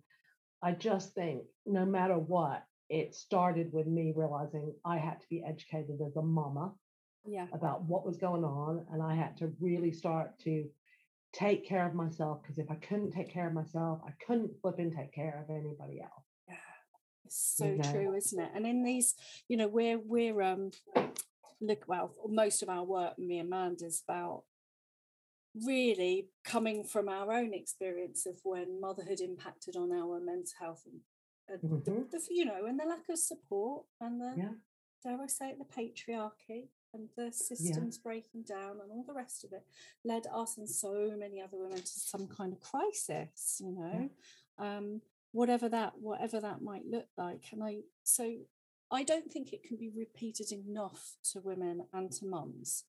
i 0.63 0.71
just 0.71 1.13
think 1.13 1.43
no 1.65 1.85
matter 1.85 2.15
what 2.17 2.63
it 2.89 3.13
started 3.15 3.71
with 3.71 3.87
me 3.87 4.11
realizing 4.15 4.73
i 4.83 4.97
had 4.97 5.19
to 5.21 5.29
be 5.29 5.43
educated 5.47 5.99
as 6.05 6.15
a 6.17 6.21
mama 6.21 6.73
yeah, 7.25 7.47
about 7.53 7.83
what 7.83 8.05
was 8.05 8.17
going 8.17 8.43
on 8.43 8.85
and 8.91 9.01
i 9.01 9.13
had 9.13 9.35
to 9.37 9.51
really 9.59 9.91
start 9.91 10.37
to 10.39 10.67
take 11.33 11.65
care 11.65 11.85
of 11.85 11.93
myself 11.93 12.41
because 12.41 12.57
if 12.57 12.69
i 12.71 12.75
couldn't 12.75 13.11
take 13.11 13.29
care 13.31 13.47
of 13.47 13.53
myself 13.53 13.99
i 14.07 14.11
couldn't 14.25 14.51
flip 14.61 14.79
and 14.79 14.95
take 14.95 15.13
care 15.13 15.43
of 15.43 15.49
anybody 15.55 16.01
else 16.01 16.25
yeah. 16.47 16.55
It's 17.25 17.55
so 17.57 17.65
You 17.65 17.77
know. 17.77 17.91
true, 17.91 18.15
isn't 18.15 18.39
it? 18.41 18.51
And 18.55 18.65
in 18.65 18.83
these, 18.83 19.15
you 19.47 19.55
know, 19.55 19.67
we're 19.67 19.99
we're 19.99 20.41
um 20.41 20.71
look 21.61 21.83
well, 21.87 22.13
most 22.27 22.63
of 22.63 22.69
our 22.69 22.83
work, 22.83 23.17
me 23.19 23.37
and 23.39 23.47
Amanda's 23.47 24.01
about 24.05 24.43
really 25.65 26.27
coming 26.43 26.83
from 26.83 27.07
our 27.09 27.31
own 27.31 27.53
experience 27.53 28.25
of 28.25 28.39
when 28.43 28.79
motherhood 28.81 29.19
impacted 29.21 29.75
on 29.75 29.91
our 29.91 30.19
mental 30.19 30.53
health 30.59 30.83
and, 30.85 31.01
and 31.47 31.71
Mhm. 31.71 32.09
the, 32.11 32.17
the, 32.17 32.27
you 32.33 32.45
know, 32.45 32.65
and 32.65 32.79
the 32.79 32.85
lack 32.85 33.07
of 33.09 33.19
support 33.19 33.85
and 33.99 34.19
the, 34.19 34.33
Yeah. 34.37 34.53
dare 35.03 35.21
I 35.21 35.27
say 35.27 35.49
it, 35.51 35.59
the 35.59 35.65
patriarchy 35.65 36.69
and 36.93 37.09
the 37.15 37.31
systems 37.31 37.97
breaking 37.97 38.43
down 38.43 38.71
and 38.81 38.91
all 38.91 39.03
the 39.07 39.13
rest 39.13 39.43
of 39.43 39.53
it 39.53 39.63
led 40.03 40.23
us 40.33 40.57
and 40.57 40.69
so 40.69 41.11
many 41.17 41.41
other 41.41 41.57
women 41.57 41.77
to 41.77 41.87
some 41.87 42.27
kind 42.27 42.53
of 42.53 42.59
crisis, 42.59 43.61
you 43.63 43.71
know, 43.71 44.09
um, 44.59 45.01
whatever 45.31 45.69
that 45.69 45.93
whatever 45.99 46.39
that 46.39 46.61
might 46.61 46.85
look 46.85 47.07
like. 47.17 47.45
And 47.51 47.63
I 47.63 47.79
so 48.03 48.35
I 48.91 49.03
don't 49.03 49.31
think 49.31 49.53
it 49.53 49.63
can 49.63 49.77
be 49.77 49.89
repeated 49.95 50.51
enough 50.51 51.15
to 51.31 51.39
women 51.39 51.85
and 51.93 52.11
to 52.11 52.25
mums 52.25 52.83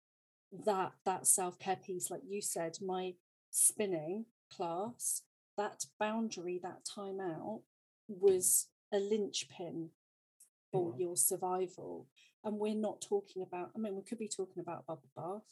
that 0.65 0.93
that 1.05 1.27
self-care 1.27 1.77
piece 1.77 2.11
like 2.11 2.23
you 2.27 2.43
said 2.43 2.77
my 2.85 3.15
spinning 3.51 4.25
class 4.53 5.23
that 5.57 5.85
boundary 5.99 6.59
that 6.63 6.85
time 6.85 7.21
out 7.21 7.61
was 8.09 8.67
a 8.93 8.99
linchpin 8.99 9.91
for 10.71 10.95
your 10.99 11.17
survival 11.17 12.07
and 12.45 12.59
we're 12.59 12.75
not 12.75 13.01
talking 13.01 13.43
about 13.43 13.71
i 13.75 13.79
mean 13.79 13.95
we 13.95 14.03
could 14.03 14.19
be 14.19 14.29
talking 14.29 14.61
about 14.61 14.87
bubble 14.87 15.11
bath 15.17 15.43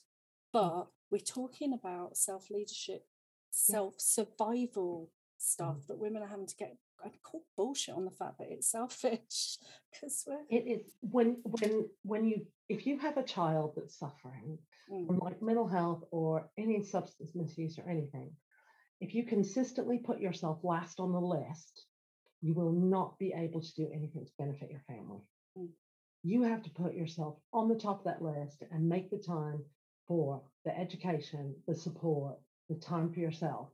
but 0.52 0.87
we're 1.11 1.18
talking 1.18 1.72
about 1.72 2.16
self-leadership 2.16 3.04
self-survival 3.50 5.11
stuff 5.38 5.76
that 5.88 5.98
women 5.98 6.22
are 6.22 6.28
having 6.28 6.46
to 6.46 6.57
get 6.57 6.76
I 7.04 7.11
call 7.22 7.44
bullshit 7.57 7.94
on 7.94 8.04
the 8.04 8.11
fact 8.11 8.38
that 8.38 8.48
it's 8.50 8.72
selfish 8.72 9.59
because 9.92 10.24
we're 10.26 10.40
It 10.50 10.66
is 10.66 10.92
when 11.00 11.37
when 11.44 11.88
when 12.02 12.24
you 12.24 12.44
if 12.68 12.87
you 12.87 12.98
have 12.98 13.16
a 13.16 13.22
child 13.22 13.74
that's 13.76 13.98
suffering 13.98 14.59
Mm. 14.90 15.07
from 15.07 15.18
like 15.18 15.42
mental 15.42 15.68
health 15.68 16.02
or 16.11 16.50
any 16.57 16.83
substance 16.83 17.35
misuse 17.35 17.78
or 17.78 17.90
anything, 17.90 18.31
if 19.00 19.14
you 19.14 19.22
consistently 19.22 19.98
put 19.98 20.18
yourself 20.18 20.64
last 20.64 20.98
on 20.98 21.12
the 21.12 21.20
list, 21.20 21.85
you 22.40 22.55
will 22.55 22.72
not 22.72 23.18
be 23.18 23.33
able 23.37 23.61
to 23.61 23.74
do 23.74 23.88
anything 23.92 24.24
to 24.24 24.33
benefit 24.38 24.70
your 24.70 24.83
family. 24.87 25.20
Mm. 25.59 25.68
You 26.22 26.42
have 26.42 26.62
to 26.62 26.70
put 26.70 26.94
yourself 26.94 27.37
on 27.53 27.68
the 27.68 27.74
top 27.74 28.01
of 28.01 28.05
that 28.05 28.22
list 28.22 28.62
and 28.70 28.88
make 28.88 29.11
the 29.11 29.18
time 29.18 29.62
for 30.07 30.42
the 30.64 30.77
education, 30.77 31.55
the 31.66 31.74
support, 31.74 32.37
the 32.68 32.77
time 32.77 33.12
for 33.12 33.20
yourself. 33.20 33.68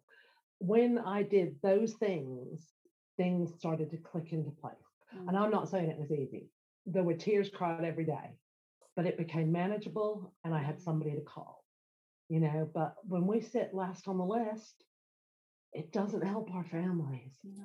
When 0.58 0.98
I 0.98 1.22
did 1.22 1.56
those 1.62 1.94
things, 1.94 2.72
things 3.16 3.54
started 3.58 3.90
to 3.90 3.96
click 3.96 4.32
into 4.32 4.50
place. 4.50 4.74
Mm. 5.16 5.28
And 5.28 5.36
I'm 5.36 5.50
not 5.50 5.68
saying 5.68 5.90
it 5.90 5.98
was 5.98 6.10
easy. 6.10 6.48
There 6.86 7.02
were 7.02 7.14
tears 7.14 7.50
cried 7.52 7.84
every 7.84 8.04
day, 8.04 8.36
but 8.96 9.06
it 9.06 9.18
became 9.18 9.52
manageable 9.52 10.32
and 10.44 10.54
I 10.54 10.62
had 10.62 10.80
somebody 10.80 11.14
to 11.14 11.22
call, 11.22 11.64
you 12.28 12.40
know. 12.40 12.68
But 12.74 12.96
when 13.04 13.26
we 13.26 13.40
sit 13.40 13.74
last 13.74 14.06
on 14.06 14.18
the 14.18 14.24
list, 14.24 14.84
it 15.72 15.92
doesn't 15.92 16.26
help 16.26 16.52
our 16.54 16.64
families. 16.64 17.32
No, 17.42 17.64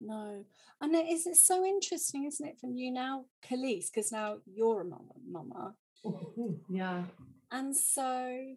no. 0.00 0.44
And 0.80 0.94
it 0.94 1.08
is 1.08 1.26
it's 1.26 1.44
so 1.44 1.64
interesting, 1.64 2.24
isn't 2.24 2.46
it, 2.46 2.58
from 2.58 2.74
you 2.76 2.90
now, 2.90 3.26
Khalees, 3.46 3.90
because 3.92 4.10
now 4.12 4.38
you're 4.46 4.80
a 4.80 4.84
mama, 4.84 5.12
mama. 5.28 5.74
Yeah. 6.70 7.04
And 7.52 7.76
so 7.76 8.54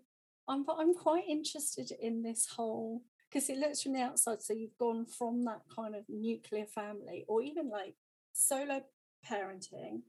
I'm 0.47 0.65
I'm 0.69 0.93
quite 0.93 1.27
interested 1.27 1.91
in 1.99 2.21
this 2.23 2.47
whole 2.47 3.01
because 3.29 3.49
it 3.49 3.57
looks 3.57 3.81
from 3.81 3.93
the 3.93 4.01
outside. 4.01 4.41
So 4.41 4.53
you've 4.53 4.77
gone 4.77 5.05
from 5.05 5.43
that 5.45 5.61
kind 5.75 5.95
of 5.95 6.03
nuclear 6.07 6.65
family 6.65 7.25
or 7.27 7.41
even 7.41 7.69
like 7.69 7.95
solo 8.33 8.83
parenting 9.29 10.01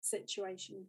situation 0.00 0.86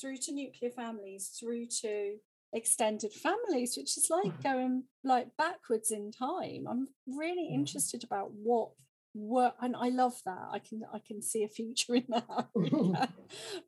through 0.00 0.16
to 0.18 0.32
nuclear 0.32 0.70
families, 0.70 1.28
through 1.38 1.66
to 1.66 2.16
extended 2.52 3.12
families, 3.12 3.76
which 3.76 3.96
is 3.96 4.08
like 4.10 4.42
going 4.42 4.84
like 5.04 5.36
backwards 5.36 5.90
in 5.90 6.10
time. 6.12 6.66
I'm 6.68 6.88
really 7.06 7.48
Mhm. 7.50 7.54
interested 7.54 8.04
about 8.04 8.30
what 8.32 8.70
work 9.14 9.54
and 9.60 9.76
I 9.76 9.88
love 9.88 10.14
that. 10.24 10.48
I 10.52 10.58
can 10.58 10.82
I 10.92 10.98
can 10.98 11.22
see 11.22 11.44
a 11.44 11.48
future 11.48 11.94
in 11.94 12.04
that. 12.08 12.48
Yeah. 12.56 13.06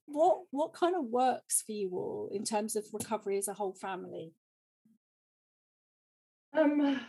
what 0.07 0.43
what 0.51 0.73
kind 0.73 0.95
of 0.97 1.05
works 1.07 1.63
for 1.63 1.73
you 1.73 1.91
all 1.93 2.31
in 2.33 2.45
terms 2.45 2.77
of 2.77 2.87
recovery 2.93 3.39
as 3.39 3.49
a 3.49 3.55
whole 3.55 3.75
family? 3.75 4.33
Um, 6.57 7.01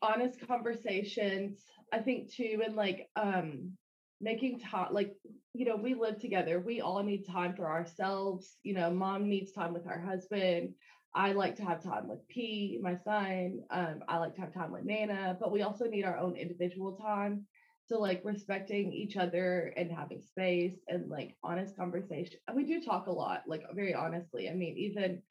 honest 0.00 0.46
conversations. 0.46 1.64
I 1.92 1.98
think 1.98 2.32
too, 2.32 2.62
and 2.64 2.74
like 2.74 3.08
um 3.16 3.72
making 4.20 4.60
time 4.60 4.92
like 4.92 5.14
you 5.54 5.66
know, 5.66 5.76
we 5.76 5.94
live 5.94 6.18
together. 6.18 6.60
We 6.60 6.80
all 6.80 7.02
need 7.02 7.26
time 7.26 7.54
for 7.54 7.68
ourselves. 7.68 8.56
You 8.62 8.74
know, 8.74 8.90
mom 8.90 9.28
needs 9.28 9.52
time 9.52 9.74
with 9.74 9.84
her 9.86 10.00
husband. 10.00 10.74
I 11.14 11.32
like 11.32 11.56
to 11.56 11.64
have 11.64 11.82
time 11.82 12.08
with 12.08 12.26
P, 12.28 12.78
my 12.82 12.96
son. 13.04 13.60
Um, 13.70 14.02
I 14.08 14.16
like 14.18 14.34
to 14.36 14.40
have 14.40 14.54
time 14.54 14.72
with 14.72 14.84
Nana, 14.84 15.36
but 15.38 15.52
we 15.52 15.60
also 15.60 15.84
need 15.84 16.04
our 16.04 16.16
own 16.16 16.36
individual 16.36 16.96
time. 16.96 17.46
So 17.86 17.98
like 17.98 18.22
respecting 18.24 18.92
each 18.92 19.16
other 19.16 19.72
and 19.76 19.90
having 19.90 20.22
space 20.22 20.78
and 20.88 21.08
like 21.08 21.36
honest 21.42 21.76
conversation. 21.76 22.38
And 22.46 22.56
we 22.56 22.64
do 22.64 22.82
talk 22.82 23.06
a 23.06 23.12
lot, 23.12 23.42
like 23.46 23.62
very 23.74 23.94
honestly. 23.94 24.48
I 24.48 24.54
mean, 24.54 24.76
even, 24.78 25.22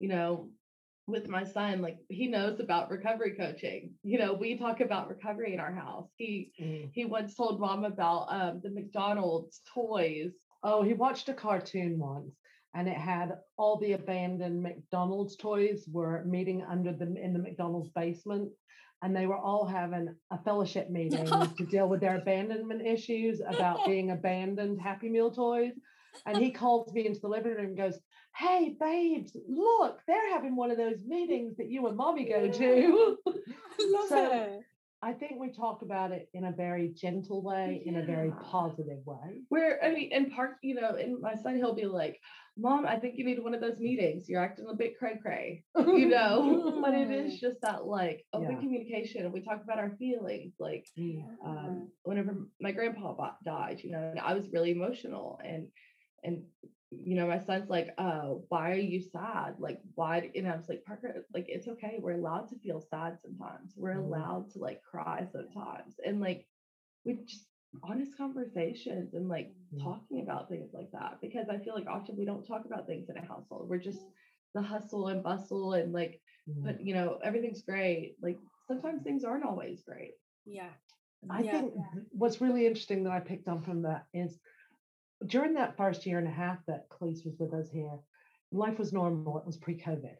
you 0.00 0.08
know, 0.08 0.50
with 1.06 1.28
my 1.28 1.44
son, 1.44 1.80
like 1.80 1.98
he 2.08 2.26
knows 2.28 2.60
about 2.60 2.90
recovery 2.90 3.34
coaching. 3.36 3.94
You 4.02 4.18
know, 4.18 4.34
we 4.34 4.58
talk 4.58 4.80
about 4.80 5.08
recovery 5.08 5.54
in 5.54 5.60
our 5.60 5.72
house. 5.72 6.08
He 6.16 6.52
Mm. 6.60 6.90
he 6.92 7.04
once 7.04 7.34
told 7.34 7.60
mom 7.60 7.84
about 7.84 8.26
um, 8.30 8.60
the 8.62 8.70
McDonald's 8.70 9.62
toys. 9.74 10.32
Oh, 10.62 10.82
he 10.82 10.92
watched 10.94 11.28
a 11.28 11.34
cartoon 11.34 11.98
once 11.98 12.34
and 12.74 12.88
it 12.88 12.96
had 12.96 13.38
all 13.56 13.78
the 13.78 13.92
abandoned 13.92 14.62
McDonald's 14.62 15.36
toys 15.36 15.88
were 15.90 16.24
meeting 16.24 16.64
under 16.68 16.92
the 16.92 17.06
in 17.16 17.32
the 17.32 17.38
McDonald's 17.38 17.90
basement 17.90 18.50
and 19.02 19.14
they 19.14 19.26
were 19.26 19.36
all 19.38 19.64
having 19.66 20.14
a 20.30 20.38
fellowship 20.42 20.90
meeting 20.90 21.26
to 21.26 21.66
deal 21.70 21.88
with 21.88 22.00
their 22.00 22.16
abandonment 22.16 22.86
issues 22.86 23.40
about 23.46 23.84
being 23.86 24.10
abandoned 24.10 24.80
Happy 24.80 25.08
Meal 25.08 25.30
toys. 25.30 25.72
And 26.26 26.38
he 26.38 26.50
calls 26.50 26.92
me 26.92 27.06
into 27.06 27.20
the 27.20 27.28
living 27.28 27.52
room 27.52 27.66
and 27.66 27.76
goes, 27.76 27.98
Hey 28.36 28.76
babes, 28.80 29.36
look, 29.48 30.00
they're 30.06 30.32
having 30.32 30.56
one 30.56 30.70
of 30.70 30.76
those 30.76 30.98
meetings 31.06 31.56
that 31.58 31.68
you 31.70 31.86
and 31.86 31.96
mommy 31.96 32.28
go 32.28 32.50
to. 32.50 33.16
I 33.28 33.32
love 33.80 34.08
So- 34.08 34.32
it. 34.32 34.60
I 35.00 35.12
think 35.12 35.34
we 35.38 35.52
talk 35.52 35.82
about 35.82 36.10
it 36.10 36.28
in 36.34 36.46
a 36.46 36.50
very 36.50 36.88
gentle 36.88 37.40
way, 37.40 37.84
in 37.86 37.98
a 37.98 38.02
very 38.04 38.32
positive 38.42 38.98
way. 39.06 39.42
Where 39.48 39.78
I 39.84 39.92
mean, 39.92 40.10
in 40.10 40.28
part, 40.32 40.56
you 40.60 40.74
know, 40.74 40.96
and 40.96 41.20
my 41.20 41.36
son, 41.36 41.54
he'll 41.54 41.72
be 41.76 41.84
like, 41.84 42.18
"Mom, 42.58 42.86
I 42.86 42.96
think 42.98 43.16
you 43.16 43.24
need 43.24 43.42
one 43.42 43.54
of 43.54 43.60
those 43.60 43.78
meetings. 43.78 44.28
You're 44.28 44.42
acting 44.42 44.66
a 44.68 44.74
bit 44.74 44.98
cray 44.98 45.16
cray." 45.22 45.64
you 45.76 46.08
know 46.08 46.80
but 46.82 46.94
it 46.94 47.10
is 47.10 47.38
just 47.40 47.60
that 47.62 47.86
like 47.86 48.24
open 48.32 48.52
Yeah. 48.52 48.60
communication 48.60 49.24
and 49.24 49.32
we 49.32 49.40
talk 49.40 49.62
about 49.62 49.78
our 49.78 49.90
feelings 49.98 50.54
like 50.58 50.86
um 51.44 51.88
whenever 52.02 52.32
my 52.60 52.72
grandpa 52.72 53.14
died 53.44 53.80
you 53.82 53.90
know 53.92 54.02
and 54.02 54.20
i 54.20 54.34
was 54.34 54.50
really 54.52 54.72
emotional 54.72 55.40
and 55.44 55.68
and 56.24 56.42
you 56.90 57.14
know 57.16 57.26
my 57.26 57.38
son's 57.38 57.68
like 57.68 57.88
uh 57.98 58.28
why 58.48 58.70
are 58.72 58.74
you 58.92 59.00
sad 59.00 59.54
like 59.58 59.78
why 59.94 60.20
d-" 60.20 60.30
and 60.38 60.48
i 60.48 60.56
was 60.56 60.68
like 60.68 60.82
parker 60.84 61.24
like 61.34 61.46
it's 61.48 61.68
okay 61.68 61.98
we're 62.00 62.12
allowed 62.22 62.48
to 62.48 62.58
feel 62.58 62.80
sad 62.80 63.18
sometimes 63.20 63.74
we're 63.76 63.94
Mhm. 63.94 64.04
allowed 64.06 64.50
to 64.50 64.58
like 64.58 64.80
cry 64.82 65.26
sometimes 65.32 65.94
and 66.04 66.20
like 66.20 66.46
we 67.04 67.14
just 67.26 67.46
honest 67.82 68.16
conversations 68.16 69.14
and 69.14 69.28
like 69.28 69.54
Mhm. 69.74 69.82
talking 69.82 70.22
about 70.22 70.48
things 70.48 70.72
like 70.72 70.90
that 70.92 71.18
because 71.20 71.48
i 71.48 71.58
feel 71.58 71.74
like 71.74 71.86
often 71.86 72.16
we 72.16 72.24
don't 72.24 72.46
talk 72.46 72.64
about 72.64 72.86
things 72.86 73.08
in 73.10 73.16
a 73.16 73.24
household 73.24 73.68
we're 73.68 73.78
just 73.78 74.00
the 74.54 74.62
hustle 74.62 75.08
and 75.08 75.22
bustle 75.22 75.74
and 75.74 75.92
like 75.92 76.20
Mm. 76.48 76.64
but 76.64 76.80
you 76.80 76.94
know 76.94 77.18
everything's 77.22 77.62
great 77.62 78.16
like 78.22 78.38
sometimes 78.66 79.02
things 79.02 79.22
aren't 79.24 79.44
always 79.44 79.82
great 79.82 80.14
Yeah. 80.46 80.72
I 81.28 81.42
Yeah. 81.42 81.50
think 81.52 81.74
th- 81.74 82.06
what's 82.10 82.40
really 82.40 82.66
interesting 82.66 83.04
that 83.04 83.12
I 83.12 83.20
picked 83.20 83.48
on 83.48 83.60
from 83.60 83.82
that 83.82 84.06
is 84.14 84.40
during 85.26 85.52
that 85.54 85.76
first 85.76 86.06
year 86.06 86.18
and 86.18 86.28
a 86.28 86.30
half 86.30 86.64
that 86.66 86.88
Khalees 86.88 87.24
was 87.26 87.36
with 87.38 87.52
us 87.52 87.68
here, 87.70 87.98
life 88.52 88.78
was 88.78 88.92
normal. 88.92 89.36
It 89.38 89.44
was 89.44 89.58
pre-COVID. 89.58 90.16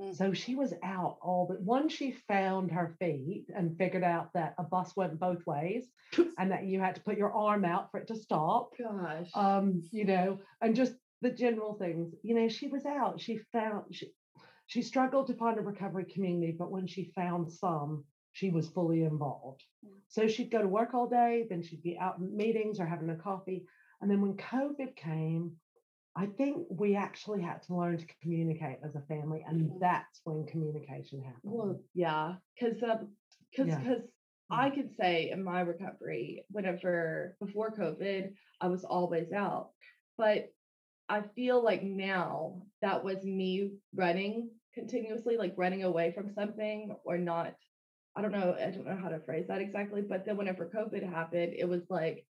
Mm. 0.00 0.14
So 0.16 0.32
she 0.32 0.54
was 0.54 0.72
out 0.82 1.18
all 1.20 1.46
the 1.46 1.58
once 1.60 1.92
she 1.92 2.12
found 2.28 2.70
her 2.70 2.94
feet 2.98 3.46
and 3.54 3.76
figured 3.76 4.04
out 4.04 4.32
that 4.34 4.54
a 4.58 4.62
bus 4.62 4.94
went 4.96 5.18
both 5.18 5.44
ways 5.46 5.86
and 6.38 6.50
that 6.50 6.64
you 6.64 6.80
had 6.80 6.94
to 6.94 7.00
put 7.00 7.18
your 7.18 7.32
arm 7.32 7.64
out 7.64 7.90
for 7.90 7.98
it 7.98 8.08
to 8.08 8.16
stop. 8.16 8.70
gosh 8.78 9.30
Um, 9.34 9.82
you 9.90 10.04
know, 10.04 10.38
and 10.60 10.76
just 10.76 10.94
the 11.20 11.30
general 11.30 11.74
things, 11.74 12.14
you 12.22 12.34
know, 12.34 12.48
she 12.48 12.68
was 12.68 12.86
out. 12.86 13.20
She 13.20 13.38
found 13.52 13.86
she 13.92 14.12
she 14.66 14.82
struggled 14.82 15.26
to 15.28 15.34
find 15.34 15.58
a 15.58 15.62
recovery 15.62 16.04
community, 16.04 16.54
but 16.56 16.70
when 16.70 16.86
she 16.86 17.10
found 17.14 17.50
some, 17.50 18.04
she 18.32 18.50
was 18.50 18.68
fully 18.68 19.02
involved. 19.02 19.64
Mm. 19.84 19.98
So 20.08 20.28
she'd 20.28 20.50
go 20.50 20.62
to 20.62 20.68
work 20.68 20.94
all 20.94 21.08
day, 21.08 21.46
then 21.48 21.62
she'd 21.62 21.82
be 21.82 21.98
out 21.98 22.18
in 22.18 22.36
meetings 22.36 22.78
or 22.78 22.86
having 22.86 23.10
a 23.10 23.16
coffee. 23.16 23.64
And 24.00 24.10
then 24.10 24.20
when 24.20 24.34
COVID 24.34 24.94
came, 24.94 25.52
I 26.18 26.26
think 26.26 26.66
we 26.68 26.96
actually 26.96 27.42
had 27.42 27.62
to 27.66 27.76
learn 27.76 27.96
to 27.98 28.06
communicate 28.20 28.78
as 28.84 28.94
a 28.96 29.00
family, 29.02 29.44
and 29.48 29.70
that's 29.80 30.20
when 30.24 30.46
communication 30.46 31.22
happened. 31.22 31.52
well 31.56 31.80
yeah 31.94 32.34
because 32.54 32.82
um 32.82 33.08
because 33.50 33.68
Yeah. 33.68 33.78
because 33.78 34.02
i 34.50 34.70
could 34.70 34.90
say 35.00 35.30
in 35.30 35.40
my 35.44 35.60
recovery 35.60 36.44
whenever 36.50 37.36
before 37.44 37.70
covid 37.82 38.22
i 38.60 38.66
was 38.74 38.84
always 38.84 39.30
out 39.32 39.66
but 40.16 40.40
i 41.08 41.18
feel 41.36 41.62
like 41.62 41.82
now 41.82 42.62
that 42.82 43.04
was 43.04 43.20
me 43.24 43.52
running 43.94 44.50
continuously 44.74 45.36
like 45.36 45.54
running 45.56 45.82
away 45.82 46.12
from 46.14 46.32
something 46.34 46.94
or 47.04 47.18
not. 47.18 47.54
I 48.16 48.22
don't 48.22 48.32
know. 48.32 48.54
I 48.58 48.70
don't 48.70 48.86
know 48.86 48.96
how 49.02 49.08
to 49.10 49.20
phrase 49.20 49.46
that 49.48 49.60
exactly. 49.60 50.02
But 50.02 50.24
then 50.24 50.36
whenever 50.36 50.70
COVID 50.74 51.02
happened, 51.08 51.52
it 51.56 51.68
was 51.68 51.82
like 51.90 52.26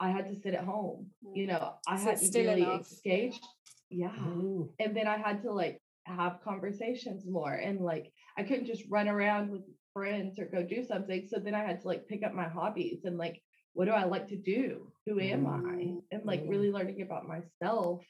I 0.00 0.10
had 0.10 0.26
to 0.28 0.34
sit 0.34 0.54
at 0.54 0.64
home. 0.64 1.06
You 1.34 1.46
know, 1.46 1.74
I 1.86 1.96
Sit 1.98 2.08
had 2.08 2.18
to 2.18 2.24
still 2.26 2.44
really 2.46 2.62
enough. 2.62 2.88
engaged. 3.04 3.44
Yeah. 3.90 4.14
Ooh. 4.28 4.72
And 4.78 4.96
then 4.96 5.06
I 5.06 5.18
had 5.18 5.42
to 5.42 5.52
like 5.52 5.80
have 6.06 6.40
conversations 6.42 7.24
more 7.26 7.52
and 7.52 7.80
like 7.80 8.10
I 8.38 8.42
couldn't 8.42 8.66
just 8.66 8.84
run 8.88 9.08
around 9.08 9.50
with 9.50 9.62
friends 9.92 10.38
or 10.38 10.46
go 10.46 10.62
do 10.62 10.84
something. 10.84 11.26
So 11.28 11.38
then 11.38 11.54
I 11.54 11.64
had 11.64 11.80
to 11.82 11.86
like 11.88 12.06
pick 12.08 12.22
up 12.24 12.32
my 12.32 12.48
hobbies 12.48 13.00
and 13.04 13.18
like 13.18 13.40
what 13.74 13.84
do 13.84 13.92
I 13.92 14.04
like 14.04 14.26
to 14.28 14.36
do? 14.36 14.90
Who 15.06 15.20
am 15.20 15.46
I? 15.46 15.60
Mm, 15.84 15.98
And 16.10 16.24
like 16.24 16.42
mm. 16.44 16.50
really 16.50 16.70
learning 16.72 17.02
about 17.02 17.28
myself 17.28 18.02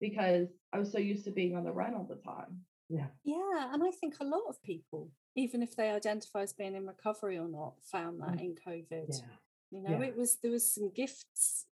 because 0.00 0.48
I 0.72 0.78
was 0.78 0.92
so 0.92 0.98
used 0.98 1.24
to 1.24 1.32
being 1.32 1.56
on 1.56 1.64
the 1.64 1.72
run 1.72 1.94
all 1.94 2.06
the 2.08 2.22
time. 2.22 2.60
Yeah. 2.88 3.06
Yeah, 3.24 3.72
and 3.74 3.82
I 3.82 3.90
think 3.90 4.14
a 4.20 4.24
lot 4.24 4.42
of 4.48 4.62
people, 4.62 5.10
even 5.36 5.62
if 5.62 5.74
they 5.76 5.90
identify 5.90 6.42
as 6.42 6.52
being 6.52 6.74
in 6.76 6.86
recovery 6.86 7.36
or 7.38 7.48
not, 7.48 7.74
found 7.90 8.20
that 8.20 8.36
Mm. 8.38 8.40
in 8.44 8.54
COVID. 8.66 9.06
Yeah. 9.08 9.26
You 9.70 9.82
know, 9.82 9.90
Yeah. 10.00 10.08
it 10.08 10.16
was 10.16 10.36
there 10.36 10.50
was 10.50 10.72
some 10.72 10.90
gifts 10.90 11.66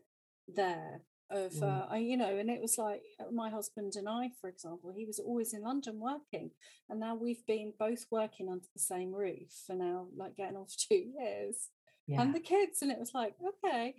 there 0.48 1.02
of 1.30 1.52
Mm. 1.52 1.62
uh, 1.62 1.86
I- 1.90 1.98
you 1.98 2.16
know, 2.16 2.36
and 2.38 2.48
it 2.50 2.60
was 2.60 2.78
like 2.78 3.02
uh, 3.18 3.30
my 3.32 3.50
husband 3.50 3.96
and 3.96 4.08
I, 4.08 4.30
for 4.40 4.48
example, 4.48 4.92
he 4.92 5.04
was 5.06 5.18
always 5.18 5.52
in 5.54 5.62
London 5.62 5.98
working, 5.98 6.52
and 6.88 7.00
now 7.00 7.14
we've 7.16 7.44
been 7.46 7.72
both 7.78 8.06
working 8.10 8.48
under 8.48 8.66
the 8.72 8.78
same 8.78 9.12
roof 9.12 9.50
for 9.66 9.74
now 9.74 10.08
like 10.16 10.36
getting 10.36 10.56
on 10.56 10.66
for 10.70 10.78
two 10.78 10.94
years, 11.18 11.70
Yeah. 12.06 12.20
and 12.22 12.34
the 12.34 12.40
kids, 12.40 12.82
and 12.82 12.92
it 12.92 12.98
was 12.98 13.12
like 13.14 13.34
okay. 13.42 13.94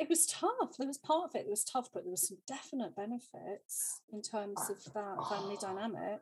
It 0.00 0.08
was 0.08 0.24
tough. 0.26 0.78
There 0.78 0.86
was 0.86 0.96
part 0.96 1.24
of 1.28 1.34
it 1.34 1.44
that 1.44 1.50
was 1.50 1.62
tough, 1.64 1.90
but 1.92 2.04
there 2.04 2.10
was 2.10 2.26
some 2.26 2.38
definite 2.46 2.96
benefits 2.96 4.00
in 4.10 4.22
terms 4.22 4.58
of 4.70 4.82
that 4.94 5.18
family 5.28 5.56
dynamic. 5.60 6.20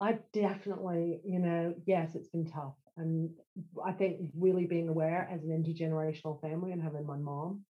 I 0.00 0.20
definitely, 0.32 1.20
you 1.24 1.38
know, 1.38 1.74
yes, 1.86 2.14
it's 2.14 2.28
been 2.28 2.46
tough. 2.46 2.76
And 2.96 3.38
I 3.84 3.92
think 3.92 4.30
really 4.34 4.66
being 4.66 4.88
aware 4.88 5.26
as 5.30 5.44
an 5.44 5.50
intergenerational 5.50 6.40
family 6.40 6.72
and 6.72 6.82
having 6.82 7.06
my 7.06 7.16
mom 7.16 7.64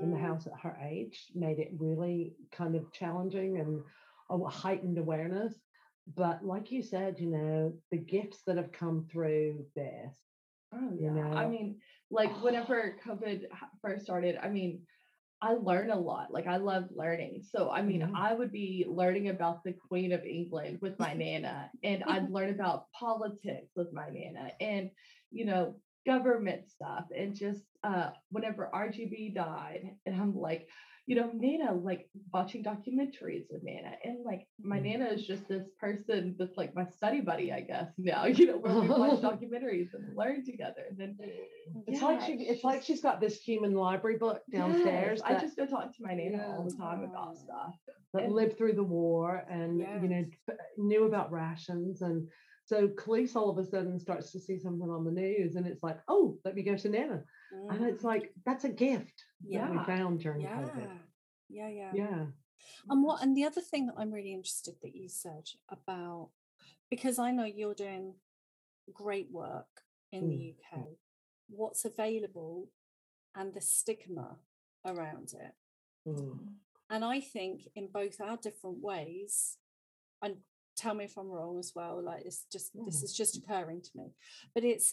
in 0.00 0.10
the 0.10 0.18
Mm. 0.18 0.18
house 0.18 0.46
at 0.46 0.60
her 0.60 0.76
age 0.82 1.30
made 1.34 1.58
it 1.60 1.72
really 1.78 2.36
kind 2.52 2.76
of 2.76 2.92
challenging 2.92 3.58
and 3.58 3.84
a 4.30 4.48
heightened 4.50 4.98
awareness. 4.98 5.62
But 6.06 6.44
like 6.44 6.72
you 6.72 6.82
said, 6.82 7.20
you 7.20 7.30
know, 7.30 7.80
the 7.90 7.98
gifts 7.98 8.42
that 8.46 8.56
have 8.56 8.72
come 8.72 9.06
through 9.06 9.66
this, 9.76 10.16
Oh 10.72 10.90
You 10.96 11.10
know, 11.10 11.22
I 11.32 11.46
mean, 11.46 11.80
like 12.10 12.40
whenever 12.42 12.98
COVID 13.04 13.46
first 13.82 14.04
started, 14.04 14.36
I 14.36 14.48
mean, 14.48 14.86
I 15.44 15.52
learn 15.54 15.90
a 15.90 16.00
lot. 16.00 16.32
Like 16.32 16.46
I 16.46 16.56
love 16.56 16.84
learning. 16.90 17.42
So 17.42 17.70
I 17.70 17.82
mean, 17.82 18.00
Mhm. 18.00 18.14
I 18.16 18.32
would 18.32 18.50
be 18.50 18.86
learning 18.88 19.28
about 19.28 19.62
the 19.62 19.74
Queen 19.74 20.12
of 20.12 20.24
England 20.24 20.78
with 20.80 20.98
my 20.98 21.12
nana, 21.24 21.70
and 21.82 22.02
I'd 22.12 22.30
learn 22.30 22.50
about 22.50 22.90
politics 22.92 23.70
with 23.76 23.92
my 23.92 24.08
nana, 24.08 24.52
and 24.60 24.90
you 25.30 25.44
know, 25.44 25.82
government 26.06 26.68
stuff, 26.70 27.06
and 27.14 27.34
just 27.34 27.64
uh, 27.82 28.10
whenever 28.30 28.70
RBG 28.72 29.34
died, 29.34 29.82
and 30.06 30.14
I'm 30.20 30.34
like, 30.34 30.68
you 31.06 31.16
know, 31.16 31.30
Nana, 31.34 31.74
like 31.74 32.08
watching 32.32 32.64
documentaries 32.64 33.44
with 33.50 33.62
Nana, 33.62 33.92
and 34.04 34.24
like 34.24 34.46
my 34.58 34.78
Mhm. 34.78 34.84
Nana 34.84 35.04
is 35.10 35.26
just 35.26 35.46
this 35.48 35.68
person 35.78 36.34
that's 36.38 36.56
like 36.56 36.74
my 36.74 36.86
study 36.86 37.20
buddy, 37.20 37.52
I 37.52 37.60
guess. 37.60 37.92
Now, 37.98 38.24
you 38.26 38.46
know, 38.46 38.58
where 38.58 38.80
we 38.80 38.88
watch 38.88 39.20
documentaries 39.30 39.92
and 39.92 40.16
learn 40.16 40.44
together, 40.44 40.82
and 40.88 40.98
then 40.98 41.18
it's 41.86 42.00
like 42.02 42.20
she, 42.22 42.32
it's 42.34 42.50
it's 42.52 42.64
like 42.64 42.82
she's 42.82 43.02
got 43.02 43.20
this 43.20 43.40
human 43.42 43.74
library 43.74 44.16
book 44.18 44.40
downstairs 44.50 45.20
Yes, 45.28 45.38
I 45.38 45.40
just 45.40 45.56
go 45.56 45.66
talk 45.66 45.94
to 45.96 46.02
my 46.02 46.14
nana 46.14 46.38
Yeah. 46.38 46.56
all 46.56 46.64
the 46.64 46.76
time 46.76 47.04
about 47.04 47.32
Oh. 47.32 47.34
stuff. 47.44 47.74
that 48.14 48.24
and- 48.24 48.32
lived 48.32 48.56
through 48.56 48.74
the 48.74 48.84
war 48.84 49.44
and 49.50 49.78
you 49.80 50.08
know 50.08 50.24
knew 50.78 51.04
about 51.04 51.32
rations 51.32 52.00
and 52.02 52.28
so 52.64 52.88
Khalees 52.88 53.36
all 53.36 53.50
of 53.50 53.58
a 53.58 53.64
sudden 53.64 53.98
starts 53.98 54.30
to 54.32 54.40
see 54.40 54.58
something 54.58 54.88
on 54.88 55.04
the 55.04 55.10
news 55.10 55.56
and 55.56 55.66
it's 55.66 55.82
like 55.82 55.98
oh 56.08 56.38
let 56.44 56.54
me 56.54 56.62
go 56.62 56.76
to 56.76 56.88
Nana 56.88 57.22
and 57.70 57.80
Mm. 57.80 57.88
it's 57.92 58.04
like 58.04 58.32
that's 58.46 58.64
a 58.64 58.68
gift 58.68 59.24
that 59.52 59.70
we 59.70 59.76
Yeah. 59.76 59.84
found 59.84 60.20
during 60.20 60.40
yeah 60.40 60.56
COVID 60.58 60.90
yeah 61.50 61.68
yeah 61.68 61.92
yeah 61.94 62.26
and 62.88 63.02
what 63.04 63.22
and 63.22 63.36
the 63.36 63.44
other 63.44 63.60
thing 63.60 63.86
that 63.86 63.94
i'm 63.98 64.10
really 64.10 64.32
interested 64.32 64.74
that 64.82 64.96
you 64.96 65.08
said 65.08 65.46
about 65.68 66.30
because 66.90 67.18
i 67.18 67.30
know 67.30 67.44
you're 67.44 67.74
doing 67.74 68.14
great 68.92 69.30
work 69.30 69.82
in 70.12 70.28
the 70.28 70.54
Mm, 70.74 70.78
uk 70.80 70.86
what's 71.50 71.84
available 71.84 72.70
and 73.36 73.52
the 73.52 73.60
stigma 73.60 74.36
around 74.86 75.34
it 75.34 75.52
Mm. 76.06 76.38
and 76.90 77.04
i 77.04 77.20
think 77.20 77.68
in 77.74 77.88
both 77.88 78.20
our 78.20 78.36
different 78.36 78.78
ways 78.82 79.56
and 80.22 80.36
tell 80.76 80.94
me 80.94 81.04
if 81.04 81.16
i'm 81.18 81.28
wrong 81.30 81.58
as 81.58 81.72
well 81.74 82.02
like 82.02 82.24
it's 82.24 82.44
just 82.52 82.72
this 82.74 83.00
Mm. 83.00 83.04
is 83.04 83.14
just 83.16 83.36
occurring 83.36 83.80
to 83.82 83.90
me 83.94 84.12
but 84.54 84.64
it's 84.64 84.92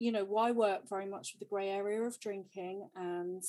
you 0.00 0.10
know 0.10 0.24
why 0.24 0.50
work 0.50 0.88
very 0.88 1.06
much 1.06 1.32
with 1.32 1.40
the 1.40 1.52
grey 1.54 1.68
area 1.68 2.02
of 2.02 2.18
drinking 2.18 2.88
and 2.96 3.44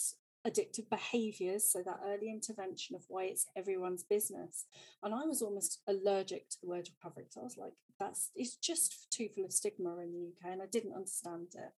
addictive 0.45 0.89
behaviors 0.89 1.67
so 1.71 1.81
that 1.83 1.99
early 2.05 2.29
intervention 2.29 2.95
of 2.95 3.03
why 3.07 3.25
it's 3.25 3.47
everyone's 3.55 4.03
business. 4.03 4.65
And 5.01 5.13
i 5.13 5.25
was 5.25 5.41
almost 5.41 5.81
allergic 5.87 6.49
to 6.49 6.57
the 6.61 6.67
word 6.67 6.89
recovery 6.89 7.23
because 7.23 7.37
i 7.37 7.43
was 7.43 7.57
like 7.57 7.73
that's 7.99 8.31
it's 8.35 8.57
just 8.57 9.11
too 9.11 9.29
full 9.33 9.45
of 9.45 9.53
stigma 9.53 9.97
in 9.99 10.11
the 10.11 10.27
uk 10.27 10.51
and 10.51 10.61
i 10.61 10.65
didn't 10.71 10.93
understand 10.93 11.47
it. 11.55 11.71